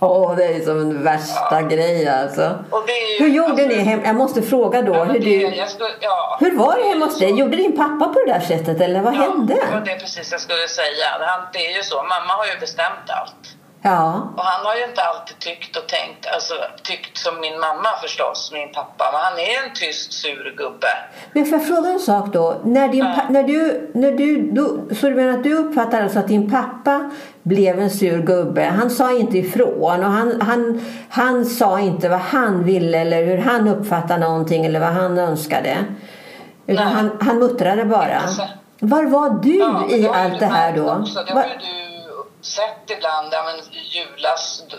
Åh 0.00 0.36
det 0.36 0.44
är 0.44 0.60
som 0.60 0.80
en 0.80 1.02
värsta 1.04 1.62
grej 1.62 2.08
alltså. 2.08 2.58
Och 2.70 2.82
det 2.86 2.92
är 2.92 3.12
ju, 3.20 3.24
Hur 3.24 3.34
gjorde 3.36 3.50
alltså, 3.50 3.66
ni 3.68 3.74
hem? 3.74 4.00
Jag 4.04 4.16
måste 4.16 4.42
fråga 4.42 4.82
då. 4.82 4.94
Ja, 4.94 5.04
hur, 5.04 5.12
det, 5.20 5.50
du, 5.50 5.68
skulle, 5.68 5.88
ja, 6.00 6.36
hur 6.40 6.56
var 6.58 6.76
det 6.76 6.88
hemma 6.88 7.04
hos 7.06 7.18
dig? 7.18 7.30
Gjorde 7.38 7.56
din 7.56 7.76
pappa 7.76 8.08
på 8.14 8.20
det 8.26 8.32
där 8.32 8.40
sättet 8.40 8.80
eller 8.80 9.00
vad 9.00 9.14
Ja, 9.14 9.18
hände? 9.18 9.54
det 9.54 9.74
var 9.74 9.80
det 9.80 9.96
precis 9.96 10.32
jag 10.32 10.40
skulle 10.40 10.68
säga. 10.68 11.06
Det 11.52 11.66
är 11.66 11.76
ju 11.76 11.82
så, 11.82 11.96
mamma 11.96 12.32
har 12.38 12.46
ju 12.46 12.60
bestämt 12.60 13.10
allt. 13.20 13.55
Ja. 13.90 14.28
Och 14.36 14.42
han 14.44 14.66
har 14.66 14.74
ju 14.76 14.84
inte 14.84 15.02
alltid 15.02 15.38
tyckt 15.38 15.76
och 15.76 15.86
tänkt, 15.88 16.26
alltså 16.34 16.54
tyckt 16.82 17.18
som 17.18 17.40
min 17.40 17.58
mamma 17.60 17.88
förstås, 18.02 18.50
min 18.52 18.72
pappa. 18.72 19.04
Men 19.12 19.20
han 19.20 19.38
är 19.38 19.64
en 19.64 19.74
tyst, 19.74 20.12
sur 20.12 20.54
gubbe. 20.56 20.92
Men 21.32 21.44
får 21.46 21.58
jag 21.58 21.66
fråga 21.68 21.88
en 21.90 22.00
sak 22.00 22.32
då? 22.32 22.60
När, 22.64 22.88
din, 22.88 23.04
Ja. 23.04 23.22
när 23.30 23.42
du, 23.42 23.90
när 23.94 24.12
du, 24.12 24.50
du, 24.52 24.94
så 24.94 25.06
du 25.08 25.14
menar 25.14 25.32
att 25.38 25.44
du 25.44 25.54
uppfattar 25.54 26.02
alltså 26.02 26.18
att 26.18 26.28
din 26.28 26.50
pappa 26.50 27.10
blev 27.42 27.78
en 27.80 27.90
sur 27.90 28.18
gubbe? 28.22 28.64
Han 28.64 28.90
sa 28.90 29.12
inte 29.12 29.38
ifrån 29.38 30.04
och 30.04 30.10
han, 30.10 30.40
han, 30.40 30.80
han 31.10 31.44
sa 31.44 31.80
inte 31.80 32.08
vad 32.08 32.20
han 32.20 32.64
ville 32.64 32.98
eller 32.98 33.24
hur 33.24 33.38
han 33.38 33.68
uppfattade 33.68 34.20
någonting 34.20 34.64
eller 34.66 34.80
vad 34.80 34.88
han 34.92 35.18
önskade. 35.18 35.76
Utan 36.66 36.86
han, 36.86 37.18
han 37.20 37.38
muttrade 37.38 37.84
bara. 37.84 38.20
Var 38.80 39.04
var 39.04 39.30
du 39.30 39.56
Ja, 39.58 39.86
i 39.90 40.08
allt 40.08 40.38
det 40.40 40.46
här 40.46 40.72
då? 40.76 40.90
Också. 40.90 41.24
Det 41.28 41.34
Var- 41.34 41.42
du 41.42 41.85
sett 42.46 42.90
ibland, 42.90 43.28
ja, 43.32 43.42
men 43.44 43.54
julas, 43.90 44.62
då, 44.70 44.76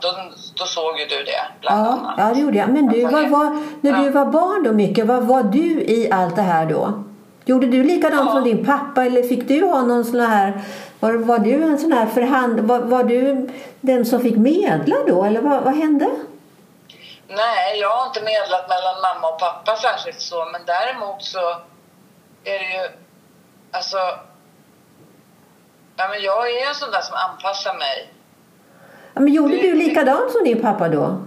då, 0.00 0.12
då, 0.54 0.64
såg 0.64 0.98
ju 1.00 1.06
du 1.06 1.24
det 1.24 1.42
bland 1.60 1.86
Ja, 1.86 1.92
annat. 1.92 2.14
ja, 2.18 2.24
det 2.34 2.40
gjorde 2.40 2.58
jag. 2.58 2.68
Men 2.68 2.86
du, 2.88 3.02
vad 3.06 3.28
var, 3.28 3.62
när 3.80 3.92
du 3.92 4.04
ja. 4.04 4.10
var 4.10 4.24
barn 4.32 4.62
då 4.62 4.72
mycket, 4.72 5.06
vad 5.06 5.22
var 5.22 5.42
du 5.42 5.80
i 5.82 6.08
allt 6.12 6.36
det 6.36 6.42
här 6.42 6.66
då? 6.66 7.02
Gjorde 7.44 7.66
du 7.66 7.84
likadant 7.84 8.26
Ja. 8.26 8.32
som 8.32 8.44
din 8.44 8.66
pappa 8.66 9.04
eller 9.04 9.22
fick 9.22 9.48
du 9.48 9.66
ha 9.66 9.80
någon 9.82 10.04
sån 10.04 10.20
här, 10.20 10.60
var, 11.00 11.12
var 11.12 11.38
du 11.38 11.62
en 11.62 11.78
sån 11.78 11.92
här 11.92 12.06
förhand, 12.06 12.60
var, 12.60 12.78
var 12.78 13.04
du 13.04 13.50
den 13.80 14.06
som 14.06 14.20
fick 14.20 14.36
medla 14.36 14.96
då 15.06 15.24
eller 15.24 15.40
vad, 15.40 15.62
vad 15.62 15.74
hände? 15.74 16.10
Nej, 17.28 17.78
jag 17.80 17.90
har 17.90 18.06
inte 18.06 18.20
medlat 18.22 18.68
mellan 18.68 18.94
mamma 19.02 19.28
och 19.34 19.38
pappa 19.40 19.76
särskilt 19.76 20.20
så, 20.20 20.44
men 20.52 20.60
däremot 20.66 21.22
så 21.22 21.38
är 22.44 22.58
det 22.58 22.64
ju, 22.74 22.88
alltså, 23.70 23.96
ja, 25.96 26.08
men 26.08 26.22
jag 26.22 26.50
är 26.50 26.68
en 26.68 26.74
sån 26.74 26.90
där 26.90 27.00
som 27.00 27.16
anpassar 27.30 27.74
mig. 27.74 28.12
Ja, 29.14 29.20
men 29.20 29.32
gjorde 29.32 29.54
Det- 29.56 29.62
du 29.62 29.74
likadant 29.74 30.32
som 30.32 30.44
din 30.44 30.62
pappa 30.62 30.88
då? 30.88 31.22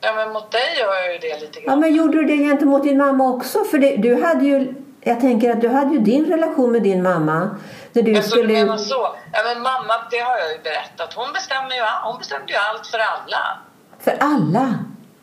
Ja, 0.00 0.12
men 0.14 0.32
mot 0.32 0.50
dig 0.52 0.76
gör 0.78 0.94
jag 0.94 1.12
ju 1.12 1.18
det 1.18 1.40
lite 1.40 1.58
Ja, 1.60 1.66
grann. 1.66 1.80
men 1.80 1.94
gjorde 1.94 2.16
du 2.18 2.24
det 2.24 2.36
gentemot 2.36 2.82
din 2.82 2.98
mamma 2.98 3.24
också? 3.28 3.64
För 3.64 3.78
det, 3.78 3.96
du 3.96 4.22
hade 4.24 4.44
ju, 4.44 4.74
jag 5.00 5.20
tänker 5.20 5.50
att 5.52 5.60
du 5.60 5.68
hade 5.68 5.94
ju 5.94 5.98
din 6.00 6.24
relation 6.26 6.72
med 6.72 6.82
din 6.82 7.02
mamma. 7.02 7.50
När 7.92 8.02
du 8.02 8.16
Alltså, 8.16 8.36
du 8.36 8.42
skulle... 8.42 8.52
menar 8.52 8.76
så? 8.76 9.16
Ja, 9.32 9.40
men 9.44 9.62
mamma, 9.62 9.94
det 10.10 10.18
har 10.18 10.38
jag 10.38 10.52
ju 10.52 10.58
berättat. 10.62 11.14
Hon 11.14 11.32
bestämmer 11.32 11.70
ju, 11.74 11.82
hon 12.04 12.18
bestämde 12.18 12.52
ju 12.52 12.58
allt 12.58 12.86
för 12.86 12.98
alla. 12.98 13.58
För 14.00 14.16
alla? 14.20 14.74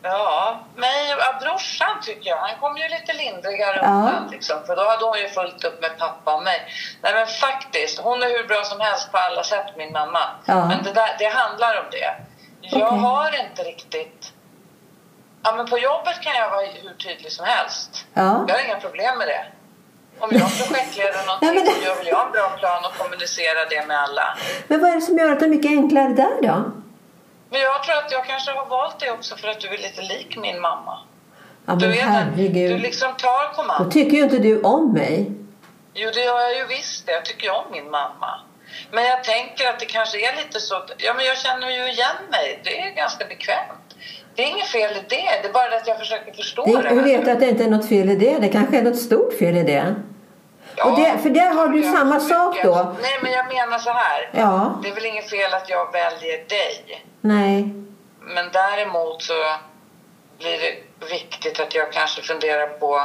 Ja, 0.08 0.60
mig 0.76 1.14
och 1.14 1.20
ja, 1.20 1.38
brorsan 1.40 2.00
tycker 2.02 2.30
jag. 2.30 2.36
Han 2.36 2.58
kom 2.60 2.76
ju 2.76 2.88
lite 2.88 3.12
lindrigare 3.12 3.78
Ja. 3.82 3.88
undan 3.88 4.28
liksom. 4.30 4.56
För 4.66 4.76
då 4.76 4.84
hade 4.88 5.04
hon 5.04 5.18
ju 5.18 5.28
fullt 5.28 5.64
upp 5.64 5.80
med 5.82 5.98
pappa 5.98 6.34
och 6.34 6.42
mig. 6.42 6.60
Nej 7.02 7.14
men 7.14 7.26
faktiskt, 7.26 7.98
hon 7.98 8.22
är 8.22 8.26
hur 8.28 8.44
bra 8.48 8.62
som 8.64 8.80
helst 8.80 9.12
på 9.12 9.18
alla 9.18 9.42
sätt 9.44 9.66
min 9.76 9.92
mamma. 9.92 10.20
Ja. 10.44 10.66
Men 10.66 10.82
det, 10.82 10.92
där, 10.92 11.16
det 11.18 11.28
handlar 11.28 11.78
om 11.80 11.86
det. 11.90 12.14
Jag 12.60 12.86
Okej. 12.92 12.98
har 12.98 13.40
inte 13.44 13.62
riktigt... 13.62 14.32
Ja 15.42 15.52
men 15.56 15.66
på 15.66 15.78
jobbet 15.78 16.20
kan 16.20 16.34
jag 16.36 16.50
vara 16.50 16.66
hur 16.66 16.94
tydlig 16.94 17.32
som 17.32 17.46
helst. 17.46 18.06
Ja. 18.14 18.44
Jag 18.48 18.54
har 18.54 18.64
inga 18.64 18.80
problem 18.80 19.18
med 19.18 19.28
det. 19.28 19.44
Om 20.18 20.28
jag 20.32 20.40
projektleder 20.58 21.26
någonting 21.26 21.64
det- 21.64 21.70
så 21.72 21.84
gör 21.86 21.94
väl 21.96 22.06
jag 22.06 22.26
en 22.26 22.32
bra 22.32 22.50
plan 22.58 22.84
och 22.84 22.94
kommunicerar 22.98 23.66
det 23.70 23.86
med 23.86 24.00
alla. 24.00 24.38
Men 24.68 24.80
vad 24.80 24.90
är 24.90 24.94
det 24.94 25.00
som 25.00 25.18
gör 25.18 25.32
att 25.32 25.40
det 25.40 25.46
är 25.46 25.50
mycket 25.50 25.70
enklare 25.70 26.08
där 26.08 26.42
då? 26.42 26.70
Men 27.50 27.60
jag 27.60 27.82
tror 27.84 27.96
att 27.96 28.12
jag 28.12 28.24
kanske 28.24 28.50
har 28.50 28.66
valt 28.66 29.00
det 29.00 29.10
också 29.10 29.36
för 29.36 29.48
att 29.48 29.60
du 29.60 29.68
är 29.68 29.78
lite 29.78 30.02
lik 30.02 30.36
min 30.36 30.60
mamma. 30.60 30.98
Ja, 31.66 31.72
Du 31.74 31.86
men 31.86 31.96
vet 31.96 32.06
att 32.06 32.12
herregud. 32.12 32.70
du 32.70 32.78
liksom 32.78 33.08
tar 33.16 33.48
Då 33.48 33.54
kommando. 33.62 33.90
tycker 33.90 34.16
ju 34.16 34.22
inte 34.22 34.38
du 34.38 34.62
om 34.62 34.92
mig. 34.92 35.30
Jo, 35.94 36.10
det 36.14 36.20
gör 36.24 36.40
jag 36.40 36.56
ju 36.56 36.66
visst. 36.66 37.06
det. 37.06 37.12
Jag 37.12 37.24
tycker 37.24 37.50
om 37.50 37.64
min 37.72 37.90
mamma. 37.90 38.40
Men 38.90 39.04
jag 39.04 39.24
tänker 39.24 39.68
att 39.70 39.80
det 39.80 39.86
kanske 39.86 40.18
är 40.32 40.36
lite 40.36 40.60
så... 40.60 40.74
Ja, 40.98 41.14
men 41.14 41.24
jag 41.24 41.38
känner 41.38 41.70
ju 41.70 41.90
igen 41.92 42.16
mig. 42.30 42.60
Det 42.64 42.80
är 42.80 42.90
ganska 42.94 43.24
bekvämt. 43.24 43.94
Det 44.34 44.42
är 44.42 44.46
inget 44.46 44.66
fel 44.66 44.90
i 44.92 45.00
det. 45.08 45.40
Det 45.42 45.48
är 45.48 45.52
bara 45.52 45.76
att 45.76 45.86
jag 45.86 45.98
försöker 45.98 46.32
förstå 46.32 46.64
Det, 46.64 46.82
det. 46.82 46.88
hur 46.88 47.02
vet 47.02 47.24
du 47.24 47.30
att 47.30 47.40
det 47.40 47.48
inte 47.48 47.64
är 47.64 47.68
något 47.70 47.88
fel 47.88 48.10
i 48.10 48.16
det? 48.16 48.38
Det 48.38 48.48
kanske 48.48 48.78
är 48.78 48.82
något 48.82 48.98
stort 48.98 49.38
fel 49.38 49.56
i 49.56 49.62
det. 49.62 49.94
Ja, 50.76 50.84
och 50.84 50.98
det- 51.00 51.18
för 51.22 51.30
där 51.30 51.50
har 51.54 51.68
du 51.68 51.82
samma 51.82 52.20
sak 52.20 52.56
då. 52.64 52.94
Nej, 53.02 53.18
men 53.22 53.32
jag 53.32 53.46
menar 53.54 53.78
så 53.78 53.90
här. 53.92 54.30
Ja, 54.32 54.78
Det 54.82 54.88
är 54.88 54.94
väl 54.94 55.06
inget 55.06 55.30
fel 55.30 55.54
att 55.54 55.68
jag 55.70 55.92
väljer 55.92 56.48
dig. 56.48 57.04
Nej. 57.28 57.74
Men 58.20 58.44
däremot 58.52 59.22
så 59.22 59.32
blir 60.38 60.58
det 60.58 61.06
viktigt 61.10 61.60
att 61.60 61.74
jag 61.74 61.92
kanske 61.92 62.22
funderar 62.22 62.66
på... 62.66 63.00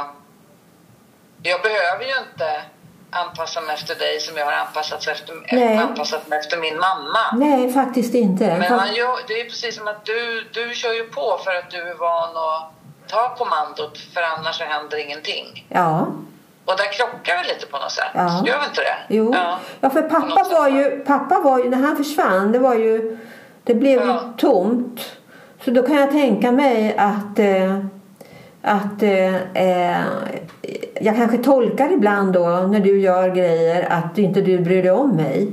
Jag 1.42 1.62
behöver 1.62 2.04
ju 2.04 2.14
inte 2.30 2.62
anpassa 3.10 3.60
mig 3.60 3.74
efter 3.74 3.94
dig 3.94 4.20
som 4.20 4.36
jag 4.36 4.44
har 4.44 4.52
anpassat, 4.52 5.06
efter, 5.06 5.34
Nej. 5.52 5.76
anpassat 5.76 6.28
mig 6.28 6.38
efter 6.38 6.56
min 6.58 6.78
mamma. 6.78 7.24
Nej, 7.36 7.72
faktiskt 7.72 8.14
inte. 8.14 8.44
Men 8.58 8.76
man 8.76 8.94
gör, 8.94 9.16
det 9.28 9.40
är 9.40 9.44
precis 9.44 9.76
som 9.76 9.88
att 9.88 10.04
du, 10.04 10.48
du 10.52 10.74
kör 10.74 10.92
ju 10.92 11.04
på 11.04 11.40
för 11.44 11.50
att 11.50 11.70
du 11.70 11.78
är 11.90 11.94
van 11.94 12.36
att 12.36 12.72
ta 13.10 13.34
kommandot 13.36 13.98
för 14.14 14.22
annars 14.22 14.58
så 14.58 14.64
händer 14.64 14.98
ingenting. 14.98 15.66
Ja, 15.68 16.06
Och 16.64 16.76
där 16.76 16.92
krockar 16.92 17.42
vi 17.42 17.48
lite 17.54 17.66
på 17.66 17.78
något 17.78 17.92
sätt. 17.92 18.10
Ja. 18.14 18.42
Gör 18.46 18.58
vi 18.60 18.64
inte 18.66 18.80
det? 18.80 18.96
jo. 19.08 19.30
Ja. 19.34 19.58
Ja, 19.80 19.90
för 19.90 20.02
pappa 20.02 20.44
var 20.50 20.60
va? 20.60 20.68
ju, 20.68 21.00
pappa 21.04 21.40
var 21.40 21.58
ju, 21.58 21.70
när 21.70 21.78
han 21.78 21.96
försvann, 21.96 22.52
det 22.52 22.58
var 22.58 22.74
ju, 22.74 23.18
det 23.64 23.74
blev 23.74 24.00
ju 24.00 24.06
Ja. 24.06 24.20
tomt. 24.36 25.00
Så 25.64 25.70
då 25.70 25.82
kan 25.82 25.96
jag 25.96 26.10
tänka 26.10 26.52
mig 26.52 26.94
att, 26.98 27.38
eh, 27.38 27.78
att 28.62 29.02
eh, 29.02 29.34
eh, 29.54 30.00
jag 31.00 31.16
kanske 31.16 31.38
tolkar 31.38 31.92
ibland 31.92 32.32
då 32.32 32.46
när 32.46 32.80
du 32.80 33.00
gör 33.00 33.34
grejer 33.34 33.86
att 33.90 34.18
inte 34.18 34.40
du 34.40 34.58
bryr 34.58 34.82
dig 34.82 34.92
om 34.92 35.10
mig. 35.10 35.52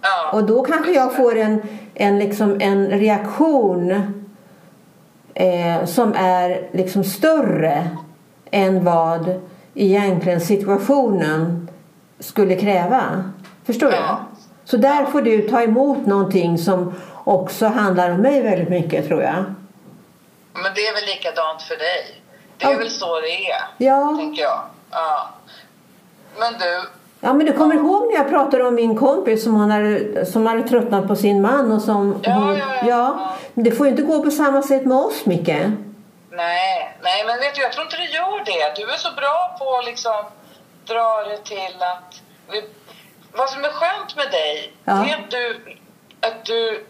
Ja. 0.00 0.38
Och 0.38 0.44
då 0.44 0.62
kanske 0.62 0.92
jag 0.92 1.16
får 1.16 1.36
en, 1.36 1.62
en, 1.94 2.18
liksom 2.18 2.56
en 2.60 2.86
reaktion 2.86 3.90
eh, 5.34 5.84
som 5.84 6.12
är 6.16 6.68
liksom 6.72 7.04
större 7.04 7.88
än 8.50 8.84
vad 8.84 9.40
egentligen 9.74 10.40
situationen 10.40 11.68
skulle 12.18 12.54
kräva. 12.56 13.02
Förstår 13.64 13.86
du? 13.86 13.94
Ja. 13.96 14.18
Så 14.64 14.76
där 14.76 15.04
får 15.04 15.22
du 15.22 15.48
ta 15.48 15.62
emot 15.62 16.06
någonting 16.06 16.58
som 16.58 16.92
också 17.24 17.66
handlar 17.66 18.10
om 18.10 18.20
mig 18.20 18.42
väldigt 18.42 18.68
mycket 18.68 19.08
tror 19.08 19.22
jag. 19.22 19.44
Men 20.52 20.74
det 20.74 20.80
är 20.86 20.94
väl 20.94 21.04
likadant 21.04 21.62
för 21.62 21.76
dig? 21.76 22.20
Det 22.58 22.64
är 22.66 22.70
Ja. 22.72 22.78
väl 22.78 22.90
så 22.90 23.20
det 23.20 23.50
är, 23.50 23.62
Ja, 23.78 24.14
tänker 24.18 24.42
jag. 24.42 24.60
Ja. 24.90 25.28
Men 26.38 26.52
du, 26.52 26.82
ja 27.20 27.32
men 27.34 27.46
du 27.46 27.52
kommer 27.52 27.74
ihåg 27.74 28.06
när 28.06 28.14
jag 28.18 28.28
pratade 28.28 28.64
om 28.64 28.74
min 28.74 28.98
kompis 28.98 29.44
som, 29.44 29.54
hon 29.54 29.70
hade, 29.70 30.26
som 30.26 30.46
hade 30.46 30.62
tröttnat 30.68 31.08
på 31.08 31.16
sin 31.16 31.42
man 31.42 31.72
och 31.72 31.82
som 31.82 32.20
Ja, 32.22 32.32
hon, 32.32 32.56
ja, 32.56 32.64
ja, 32.74 32.86
ja. 32.88 33.36
Det 33.54 33.70
får 33.70 33.86
ju 33.86 33.90
inte 33.90 34.02
gå 34.02 34.22
på 34.22 34.30
samma 34.30 34.62
sätt 34.62 34.84
med 34.86 34.96
oss 34.96 35.26
Micke. 35.26 35.48
Nej, 36.30 36.96
nej, 37.02 37.24
men 37.26 37.38
vet 37.40 37.54
du, 37.54 37.62
jag 37.62 37.72
tror 37.72 37.84
inte 37.84 37.96
det 37.96 38.04
gör 38.04 38.44
det. 38.44 38.76
Du 38.82 38.90
är 38.92 38.96
så 38.96 39.12
bra 39.16 39.56
på 39.58 39.76
att 39.78 39.84
liksom 39.84 40.24
dra 40.86 41.24
det 41.28 41.38
till 41.44 41.76
att... 41.82 42.20
Vad 43.32 43.50
som 43.50 43.64
är 43.64 43.68
skönt 43.68 44.16
med 44.16 44.30
dig, 44.30 44.72
Ja. 44.84 44.92
är 44.92 45.14
att 45.14 45.30
du, 45.30 45.60
att 46.20 46.44
du, 46.44 46.86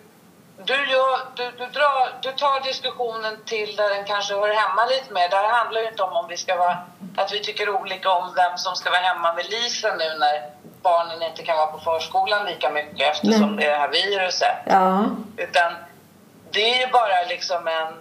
du, 0.56 0.90
gör, 0.90 1.18
du, 1.36 1.50
du, 1.50 1.66
drar, 1.66 2.18
du 2.22 2.32
tar 2.32 2.60
diskussionen 2.60 3.44
till 3.44 3.76
där 3.76 3.88
den 3.88 4.04
kanske 4.04 4.34
hör 4.34 4.54
hemma 4.54 4.86
lite 4.86 5.12
mer. 5.12 5.28
Det 5.28 5.36
här 5.36 5.48
handlar 5.48 5.80
ju 5.80 5.88
inte 5.88 6.02
om 6.02 6.12
om 6.12 6.28
vi 6.28 6.36
ska 6.36 6.56
vara, 6.56 6.78
att 7.16 7.32
vi 7.32 7.40
tycker 7.40 7.68
olika 7.68 8.10
om 8.10 8.34
vem 8.34 8.58
som 8.58 8.74
ska 8.76 8.90
vara 8.90 9.00
hemma 9.00 9.32
med 9.32 9.50
Lisa 9.50 9.94
nu 9.94 10.18
när 10.18 10.50
barnen 10.82 11.22
inte 11.22 11.42
kan 11.42 11.56
vara 11.56 11.66
på 11.66 11.78
förskolan 11.78 12.46
lika 12.46 12.70
mycket 12.70 13.10
eftersom 13.14 13.56
Nej. 13.56 13.64
det 13.64 13.70
är 13.70 13.70
det 13.70 13.78
här 13.78 13.88
viruset. 13.88 14.56
Ja, 14.66 15.04
Utan 15.36 15.72
det 16.50 16.74
är 16.74 16.86
ju 16.86 16.92
bara 16.92 17.22
liksom 17.28 17.68
en... 17.68 17.94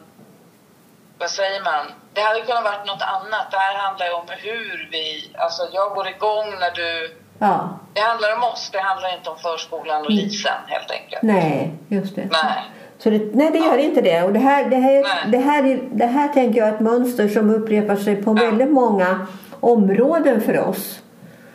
Vad 1.18 1.30
säger 1.30 1.62
man? 1.62 1.86
Det 2.14 2.22
hade 2.22 2.41
kunnat 2.41 2.64
varit 2.64 2.88
något 2.88 3.01
annat. 3.01 3.51
Det 3.51 3.58
här 3.58 3.76
handlar 3.76 4.06
ju 4.06 4.12
om 4.14 4.28
hur 4.30 4.89
vi... 4.91 5.32
Alltså 5.38 5.70
jag 5.72 5.93
går 5.95 6.08
igång 6.08 6.60
när 6.60 6.72
du... 6.72 7.18
ja. 7.40 7.70
Det 7.94 8.00
handlar 8.02 8.38
om 8.38 8.44
oss. 8.44 8.70
Det 8.74 8.80
handlar 8.80 9.18
inte 9.18 9.30
om 9.30 9.38
förskolan 9.38 10.02
och 10.06 10.12
Lisen 10.12 10.52
helt 10.68 10.92
enkelt. 10.92 11.22
Nej, 11.24 11.72
just 11.88 12.16
det. 12.16 12.22
Nej. 12.32 12.64
Så 12.98 13.10
det, 13.10 13.36
nej, 13.36 13.50
det 13.52 13.58
gör 13.58 13.78
inte 13.78 14.02
det. 14.02 14.24
Och 14.24 14.34
det, 14.34 14.40
här, 14.40 14.70
det, 14.70 14.76
här, 14.76 14.94
Nej. 15.04 15.32
det, 15.32 15.38
här, 15.38 15.64
är- 15.64 15.80
det 15.92 16.06
här 16.06 16.28
tänker 16.28 16.60
jag 16.60 16.68
är 16.70 16.74
ett 16.74 16.80
mönster 16.80 17.28
som 17.28 17.50
upprepar 17.50 17.96
sig 17.96 18.16
på 18.24 18.32
Ja. 18.40 18.46
väldigt 18.46 18.72
många 18.72 19.28
områden 19.60 20.42
för 20.42 20.60
oss. 20.60 21.00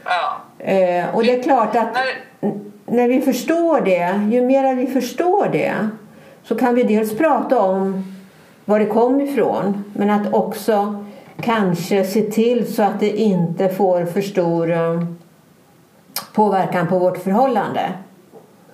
Ja. 0.04 0.36
Eh, 0.64 1.14
och 1.14 1.22
det 1.24 1.38
är 1.38 1.42
klart 1.42 1.76
att 1.76 1.94
När- 1.94 2.54
när 2.86 3.08
vi 3.08 3.20
förstår 3.20 3.80
det, 3.80 4.20
ju 4.34 4.42
mer 4.42 4.74
vi 4.74 4.86
förstår 4.86 5.48
det 5.52 5.74
så 6.44 6.54
kan 6.56 6.74
vi 6.74 6.82
dels 6.82 7.18
prata 7.18 7.60
om 7.60 8.04
var 8.64 8.78
det 8.78 8.86
kom 8.86 9.20
ifrån 9.20 9.84
men 9.96 10.10
att 10.10 10.32
också 10.34 11.04
kanske 11.42 12.04
se 12.04 12.22
till 12.22 12.74
så 12.74 12.82
att 12.82 13.00
det 13.00 13.16
inte 13.16 13.68
får 13.68 14.04
för 14.04 14.20
stor 14.20 14.72
eh, 14.72 15.02
påverkan 16.42 16.88
på 16.88 16.98
vårt 16.98 17.18
förhållande. 17.24 17.92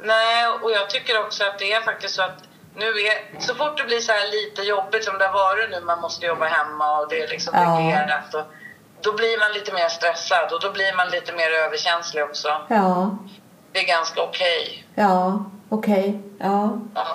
Nej, 0.03 0.47
och 0.63 0.71
jag 0.71 0.91
tycker 0.91 1.21
också 1.25 1.45
att 1.45 1.59
det 1.59 1.73
är 1.73 1.81
faktiskt 1.81 2.15
så 2.15 2.23
att 2.23 2.39
nu 2.77 2.87
är, 2.87 3.41
så 3.41 3.55
fort 3.55 3.77
det 3.79 3.85
blir 3.85 4.01
så 4.01 4.13
här 4.13 4.27
lite 4.39 4.63
jobbigt 4.63 5.05
som 5.05 5.19
det 5.19 5.27
har 5.27 5.33
varit 5.33 5.71
nu, 5.71 5.81
man 5.81 6.01
måste 6.01 6.27
jobba 6.27 6.47
hemma 6.47 6.99
och 7.01 7.09
det 7.11 7.23
är 7.23 7.29
liksom 7.29 7.53
Ja. 7.57 7.61
reglerat. 7.79 8.35
Och, 8.35 8.45
då 9.01 9.13
blir 9.13 9.39
man 9.43 9.53
lite 9.53 9.73
mer 9.73 9.89
stressad 9.89 10.53
och 10.53 10.61
då 10.61 10.71
blir 10.73 10.97
man 10.97 11.09
lite 11.09 11.33
mer 11.33 11.51
överkänslig 11.65 12.25
också. 12.25 12.49
Ja, 12.69 13.17
Det 13.73 13.79
är 13.79 13.87
ganska 13.97 14.23
okej. 14.23 14.85
ja, 14.95 15.45
okej. 15.69 16.21
Ja. 16.39 16.79
Ja. 16.95 17.07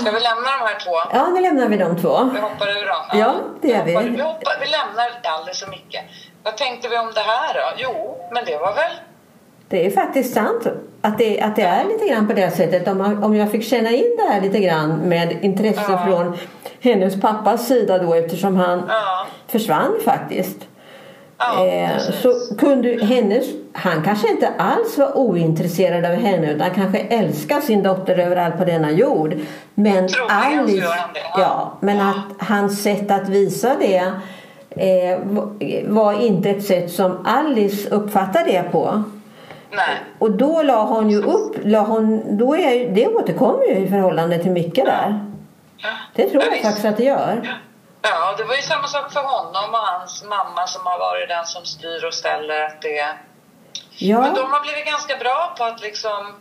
Ska 0.00 0.10
vi 0.10 0.20
lämna 0.20 0.48
de 0.58 0.60
här 0.70 0.78
två? 0.84 0.96
ja, 1.12 1.26
nu 1.34 1.40
lämnar 1.40 1.68
vi 1.68 1.76
de 1.76 2.00
två. 2.02 2.24
Vi 2.34 2.40
hoppar 2.40 2.68
ur 2.68 2.86
dem? 2.86 3.04
Ja, 3.12 3.34
det 3.62 3.68
gör 3.68 3.84
vi. 3.84 3.94
hoppar, 3.94 4.08
vi. 4.08 4.22
Hoppar, 4.22 4.56
vi 4.60 4.66
lämnar 4.66 5.08
alldeles 5.24 5.58
så 5.58 5.68
mycket. 5.68 6.04
Vad 6.42 6.56
tänkte 6.56 6.88
vi 6.88 6.98
om 6.98 7.12
det 7.14 7.20
här 7.20 7.54
då? 7.54 7.66
Jo, 7.76 8.28
men 8.34 8.44
det 8.44 8.56
var 8.58 8.74
väl... 8.74 8.92
Det 9.68 9.86
är 9.86 9.90
faktiskt 9.90 10.34
sant 10.34 10.66
att 11.00 11.18
det, 11.18 11.40
att 11.40 11.56
det 11.56 11.62
är 11.62 11.84
lite 11.84 12.08
grann 12.08 12.26
på 12.28 12.32
det 12.32 12.50
sättet. 12.50 12.88
Om, 12.88 13.22
om 13.24 13.36
jag 13.36 13.50
fick 13.50 13.64
känna 13.64 13.90
in 13.90 14.16
det 14.16 14.32
här 14.32 14.40
lite 14.40 14.58
grann 14.60 14.96
med 14.96 15.36
intresse 15.42 15.82
Ja. 15.88 16.04
från 16.06 16.36
hennes 16.80 17.20
pappas 17.20 17.66
sida 17.68 17.98
då 17.98 18.14
eftersom 18.14 18.56
han 18.56 18.82
Ja, 18.88 19.26
försvann 19.48 19.90
faktiskt. 20.04 20.56
ja 21.38 21.66
eh, 21.66 21.98
så 21.98 22.56
kunde 22.58 23.04
hennes, 23.04 23.44
han 23.72 24.02
kanske 24.02 24.30
inte 24.30 24.48
alls 24.58 24.98
var 24.98 25.16
ointresserad 25.18 26.04
av 26.04 26.12
henne 26.12 26.52
utan 26.52 26.70
kanske 26.70 26.98
älskar 26.98 27.60
sin 27.60 27.82
dotter 27.82 28.18
överallt 28.18 28.58
på 28.58 28.64
denna 28.64 28.90
jord. 28.90 29.34
Men 29.74 30.08
Alice, 30.28 30.86
ja. 31.36 31.72
men 31.80 32.00
att 32.00 32.16
hans 32.48 32.82
sätt 32.82 33.10
att 33.10 33.28
visa 33.28 33.76
det 33.80 34.12
eh, 34.70 35.18
var 35.88 36.22
inte 36.26 36.50
ett 36.50 36.64
sätt 36.64 36.90
som 36.92 37.26
Alice 37.26 37.90
uppfattade 37.90 38.44
det 38.52 38.62
på. 38.72 39.02
Nej. 39.76 39.96
Och 40.18 40.30
då 40.30 40.62
la 40.62 40.82
hon 40.84 41.10
ju 41.10 41.22
upp, 41.22 41.56
la 41.64 41.80
hon, 41.80 42.36
då 42.38 42.56
är, 42.56 42.70
ju- 42.74 42.88
det 42.90 43.06
återkommer 43.08 43.64
ju 43.64 43.74
i 43.76 43.88
förhållande 43.88 44.38
till 44.38 44.50
mycket 44.50 44.84
där. 44.84 45.30
Ja. 45.76 45.88
Det 46.14 46.30
tror 46.30 46.42
Ja, 46.42 46.46
jag 46.48 46.50
visst. 46.52 46.64
faktiskt 46.64 46.86
att 46.86 46.96
det 46.96 47.04
gör. 47.04 47.60
Ja, 48.02 48.34
det 48.38 48.44
var 48.44 48.54
ju 48.54 48.62
samma 48.62 48.86
sak 48.86 49.12
för 49.12 49.20
honom 49.20 49.70
och 49.74 49.78
hans 49.78 50.24
mamma 50.24 50.66
som 50.66 50.86
har 50.86 50.98
varit 50.98 51.28
den 51.28 51.46
som 51.46 51.64
styr 51.64 52.04
och 52.04 52.14
ställer. 52.14 52.60
Att 52.64 52.82
det... 52.82 53.04
Men 53.06 54.08
Ja, 54.10 54.16
de 54.36 54.52
har 54.52 54.62
blivit 54.62 54.86
ganska 54.86 55.16
bra 55.16 55.54
på 55.58 55.64
att 55.64 55.80
liksom... 55.82 56.34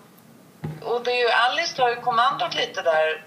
Och 0.86 1.02
det 1.04 1.12
är 1.12 1.18
ju, 1.24 1.30
Alice 1.30 1.76
tar 1.78 1.90
ju 1.90 1.96
kommandot 1.96 2.56
lite 2.56 2.82
där. 2.82 3.24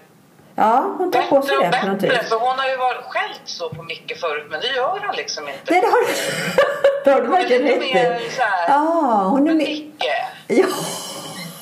Ja 0.57 0.93
hon 0.97 1.11
tar 1.11 1.21
på 1.21 1.41
sig 1.41 1.57
Bättre 1.57 1.67
och 1.67 1.71
det 1.71 1.79
på 1.81 1.87
något 1.87 2.01
bättre. 2.01 2.23
För 2.23 2.35
hon 2.39 2.59
har 2.59 2.67
ju 2.69 2.77
varit 2.77 3.03
skällt 3.09 3.41
så 3.45 3.69
på 3.69 3.83
Micke 3.83 4.13
förut, 4.19 4.45
men 4.49 4.59
det 4.61 4.67
gör 4.67 4.89
hon 5.07 5.15
liksom 5.15 5.47
inte. 5.47 5.71
Nej, 5.71 5.81
det 5.81 5.87
har, 5.87 6.01
det 7.05 7.11
har 7.11 7.21
du 7.21 7.27
Hon 7.27 7.35
är 7.35 7.39
verkligen 7.41 7.61
lite 7.63 7.75
rätt 7.75 7.93
mer 7.93 8.27
i. 8.27 8.29
så 8.29 8.41
här... 8.41 8.69
Ja, 8.69 9.27
hon 9.31 9.39
är 9.47 9.53
med. 9.53 9.55
Micke, 9.57 10.05
Ja, 10.47 10.65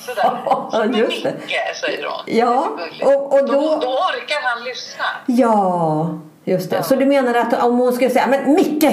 sådär. 0.06 0.38
Ja, 0.72 0.84
just 0.84 1.22
det. 1.22 1.32
Micke, 1.40 1.76
säger 1.80 2.06
hon. 2.06 2.20
Ja, 2.26 2.68
och- 3.02 3.32
och 3.32 3.46
då- 3.46 3.52
då... 3.52 3.76
Då 3.80 3.88
orkar 3.88 4.40
han 4.42 4.64
lyssna. 4.64 5.04
ja 5.26 6.08
just 6.44 6.70
det. 6.70 6.82
Så 6.82 6.94
du 6.94 7.06
menar 7.06 7.34
att 7.34 7.62
om 7.62 7.78
hon 7.78 7.92
skulle 7.92 8.10
säga 8.10 8.26
men 8.26 8.54
Micke! 8.54 8.84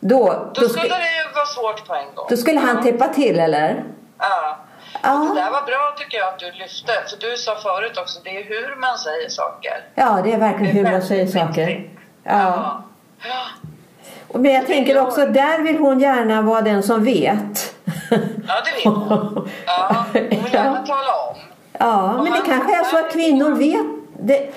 Då, 0.00 0.18
Då 0.18 0.32
då, 0.54 0.54
skulle 0.54 0.68
skulle, 0.68 0.88
det 0.88 1.16
ju 1.28 1.34
vara 1.34 1.46
svårt 1.46 1.86
på 1.88 1.94
en 1.94 2.14
gång. 2.14 2.26
då 2.30 2.36
skulle 2.36 2.60
han 2.60 2.82
täppa 2.82 3.08
till 3.08 3.40
eller? 3.40 3.84
Ja. 4.18 4.58
Ja. 5.02 5.20
Och 5.20 5.34
Det 5.34 5.40
där 5.40 5.50
var 5.50 5.62
bra 5.66 5.94
tycker 5.98 6.18
jag 6.18 6.28
att 6.28 6.38
du 6.38 6.46
lyfte. 6.52 6.92
För 7.10 7.30
du 7.30 7.36
sa 7.36 7.54
förut 7.56 7.98
också, 7.98 8.20
det 8.24 8.30
är 8.30 8.44
hur 8.44 8.80
man 8.80 8.98
säger 8.98 9.28
saker. 9.28 9.84
Ja, 9.94 10.20
det 10.24 10.32
är 10.32 10.38
verkligen 10.38 10.76
hur 10.76 10.92
man 10.92 11.02
säger 11.02 11.26
saker. 11.26 11.88
Ja. 12.24 12.82
Ja. 13.28 14.38
Men 14.38 14.52
jag 14.52 14.66
tänker 14.66 15.00
också, 15.00 15.26
där 15.26 15.58
vill 15.62 15.78
hon 15.78 16.00
gärna 16.00 16.42
vara 16.42 16.60
den 16.60 16.82
som 16.82 17.04
vet. 17.04 17.74
ja, 18.10 18.54
det 18.64 18.72
vill 18.84 18.92
hon. 18.92 19.48
Ja, 19.66 19.96
hon 20.12 20.22
vill 20.22 20.52
gärna 20.52 20.86
tala 20.86 21.12
om. 21.30 21.36
Ja, 21.78 22.22
men 22.22 22.32
det 22.32 22.42
kanske 22.46 22.78
är 22.80 22.84
så 22.84 22.98
att 22.98 23.12
kvinnor 23.12 23.50
vet. 23.50 23.86
Det, 24.26 24.50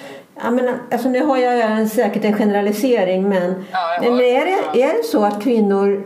jag 0.44 0.54
menar, 0.54 0.74
alltså 0.92 1.10
nu 1.10 1.26
har 1.26 1.38
jag 1.38 1.60
en- 1.60 1.90
säkert 1.90 2.24
en 2.26 2.38
generalisering 2.38 3.30
men, 3.30 3.66
Ja, 3.72 3.98
men 4.02 4.14
är, 4.20 4.46
det, 4.46 4.82
är 4.84 4.98
det 4.98 5.04
så 5.04 5.26
att 5.26 5.44
kvinnor... 5.44 6.04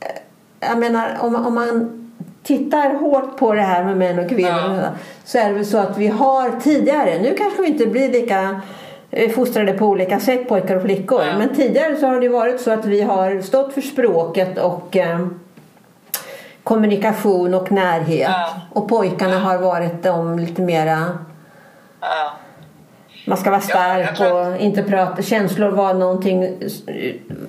eh, 0.00 0.68
Jag 0.68 0.78
menar 0.78 1.16
om, 1.20 1.46
om 1.46 1.54
man 1.54 1.98
tittar 2.42 2.94
hårt 2.94 3.36
på 3.36 3.54
det 3.54 3.60
här 3.62 3.84
med 3.84 3.96
män 3.96 4.18
och 4.18 4.28
kvinnor 4.28 4.78
Ja. 4.82 4.88
så 5.24 5.38
är 5.38 5.48
det 5.48 5.54
väl 5.54 5.66
så 5.66 5.78
att 5.78 5.98
vi 5.98 6.06
har 6.08 6.60
tidigare, 6.60 7.18
nu 7.18 7.34
kanske 7.38 7.62
vi 7.62 7.68
inte 7.68 7.86
blir 7.86 8.08
lika 8.12 8.60
eh, 9.10 9.30
fostrade 9.30 9.72
på 9.72 9.86
olika 9.86 10.20
sätt 10.20 10.48
pojkar 10.48 10.76
och 10.76 10.82
flickor 10.82 11.22
Ja. 11.24 11.38
men 11.38 11.54
tidigare 11.54 11.96
så 11.96 12.06
har 12.06 12.20
det 12.20 12.28
varit 12.28 12.60
så 12.60 12.70
att 12.70 12.84
vi 12.84 13.02
har 13.02 13.40
stått 13.42 13.72
för 13.74 13.80
språket 13.80 14.58
och 14.58 14.96
eh, 14.96 15.26
kommunikation 16.64 17.54
och 17.54 17.72
närhet 17.72 18.28
Ja. 18.30 18.48
och 18.72 18.88
pojkarna 18.88 19.38
har 19.38 19.58
varit 19.58 20.02
de 20.02 20.38
lite 20.38 20.62
mera 20.62 21.18
man 23.26 23.38
ska 23.38 23.50
vara 23.50 23.60
stark 23.60 24.20
och 24.20 24.60
inte 24.60 24.82
prata. 24.82 25.22
Känslor 25.22 25.68
var 25.68 25.94
någonting 25.94 26.54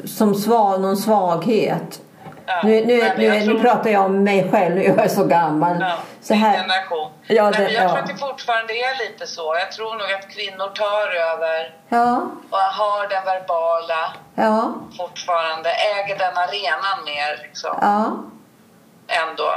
som 0.06 0.36
svar, 0.36 0.78
någon 0.78 0.98
svaghet. 0.98 2.02
Ja. 2.46 2.62
Nu, 2.64 2.86
nu, 2.86 2.98
Nej, 2.98 3.14
nu, 3.18 3.24
jag 3.26 3.36
nu 3.38 3.46
tror- 3.46 3.60
pratar 3.60 3.90
jag 3.90 4.06
om 4.06 4.24
mig 4.24 4.50
själv, 4.52 4.82
jag 4.84 5.00
är 5.00 5.08
så 5.08 5.24
gammal. 5.24 5.78
Ja, 5.80 5.94
Så 6.22 6.34
här, 6.34 6.58
generation. 6.58 7.12
Ja, 7.28 7.44
Nej, 7.44 7.52
det- 7.54 7.64
men 7.64 7.74
jag 7.74 7.84
ja. 7.84 7.90
tror 7.90 8.00
att 8.00 8.08
det 8.08 8.18
fortfarande 8.18 8.74
är 8.74 8.98
lite 9.10 9.28
så. 9.28 9.56
Jag 9.60 9.72
tror 9.72 9.92
nog 9.98 10.12
att 10.14 10.30
kvinnor 10.30 10.68
tar 10.76 11.08
över 11.32 11.76
och 12.50 12.58
har 12.58 13.08
den 13.08 13.26
verbala 13.26 14.14
fortfarande. 14.98 15.70
Äger 15.70 16.18
den 16.18 16.38
arenan 16.38 16.98
mer 17.06 17.40
liksom. 17.44 17.76
Ändå. 19.08 19.54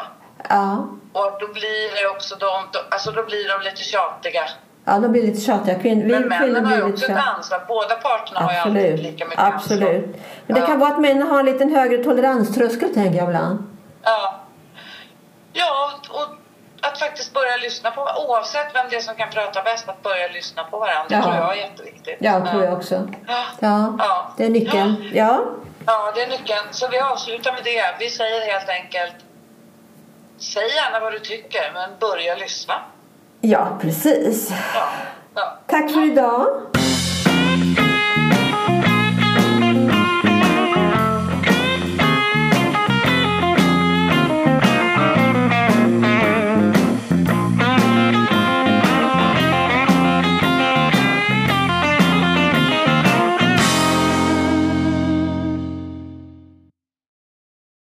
ja. 0.49 0.87
Och 1.13 1.33
då 1.41 1.47
blir 1.53 2.03
det 2.03 2.09
också 2.09 2.35
de, 2.37 2.69
då, 2.73 2.79
alltså 2.91 3.11
då 3.13 3.23
blir 3.25 3.49
de 3.49 3.65
lite 3.65 3.83
tjatiga. 3.83 4.43
Ja, 4.89 4.99
de 4.99 5.09
blir 5.13 5.23
lite 5.23 5.41
tjatiga. 5.41 5.79
Kvin, 5.79 6.01
vi 6.07 6.13
Men 6.13 6.29
männen 6.29 6.67
har 6.67 6.77
ju 6.77 6.87
lite 6.87 6.93
också 6.93 7.13
ett 7.13 7.19
ansvar. 7.37 7.65
Båda 7.69 7.95
parterna 7.95 8.41
har 8.41 8.53
ju 8.53 8.59
alltid 8.59 8.77
Absolut. 8.83 9.01
lika 9.01 9.25
mycket 9.25 9.39
ansvar. 9.45 9.57
Absolut. 9.77 10.07
Men 10.47 10.55
det 10.55 10.61
Ja. 10.61 10.67
kan 10.67 10.79
vara 10.79 10.91
att 10.93 11.01
männen 11.01 11.29
har 11.29 11.39
en 11.41 11.47
liten 11.47 11.75
högre 11.75 12.05
toleranströskel 12.05 12.95
tänker 12.95 13.19
jag 13.19 13.27
ibland. 13.29 13.67
Ja. 14.03 14.41
Ja, 15.53 15.91
och 16.11 16.27
att 16.89 16.99
faktiskt 16.99 17.33
börja 17.35 17.57
lyssna 17.57 17.91
på, 17.91 18.01
oavsett 18.29 18.75
vem 18.75 18.87
det 18.91 18.97
är 18.97 19.01
som 19.01 19.15
kan 19.15 19.31
prata 19.31 19.63
bäst, 19.63 19.89
att 19.89 20.03
börja 20.03 20.29
lyssna 20.29 20.65
på 20.65 20.79
varandra. 20.79 21.05
Det 21.09 21.15
Ja. 21.15 21.23
tror 21.23 21.35
jag 21.35 21.53
är 21.53 21.61
jätteviktigt. 21.61 22.17
Ja, 22.21 22.47
tror 22.51 22.65
jag 22.65 22.73
också. 22.75 23.09
Ja. 23.27 23.43
Ja, 23.61 23.95
Ja. 23.99 24.31
det 24.37 24.45
är 24.45 24.51
nyckeln. 24.51 25.11
Ja, 25.15 25.41
Ja, 25.87 26.13
det 26.15 26.23
är 26.23 26.27
nyckeln. 26.29 26.67
Så 26.71 26.89
vi 26.89 26.99
avslutar 27.01 27.53
med 27.53 27.65
det. 27.65 27.83
Vi 27.99 28.11
säger 28.11 28.53
helt 28.53 28.69
enkelt, 28.69 29.15
säg 30.39 30.63
gärna 30.75 31.01
vad 31.01 31.13
du 31.13 31.19
tycker, 31.19 31.71
men 31.75 31.91
börja 32.01 32.35
lyssna. 32.35 32.75
Ja 33.47 33.79
precis. 33.81 34.51
Ja. 34.51 34.89
Ja. 35.35 35.59
Tack 35.67 35.91
för 35.91 36.13
idag. 36.13 36.47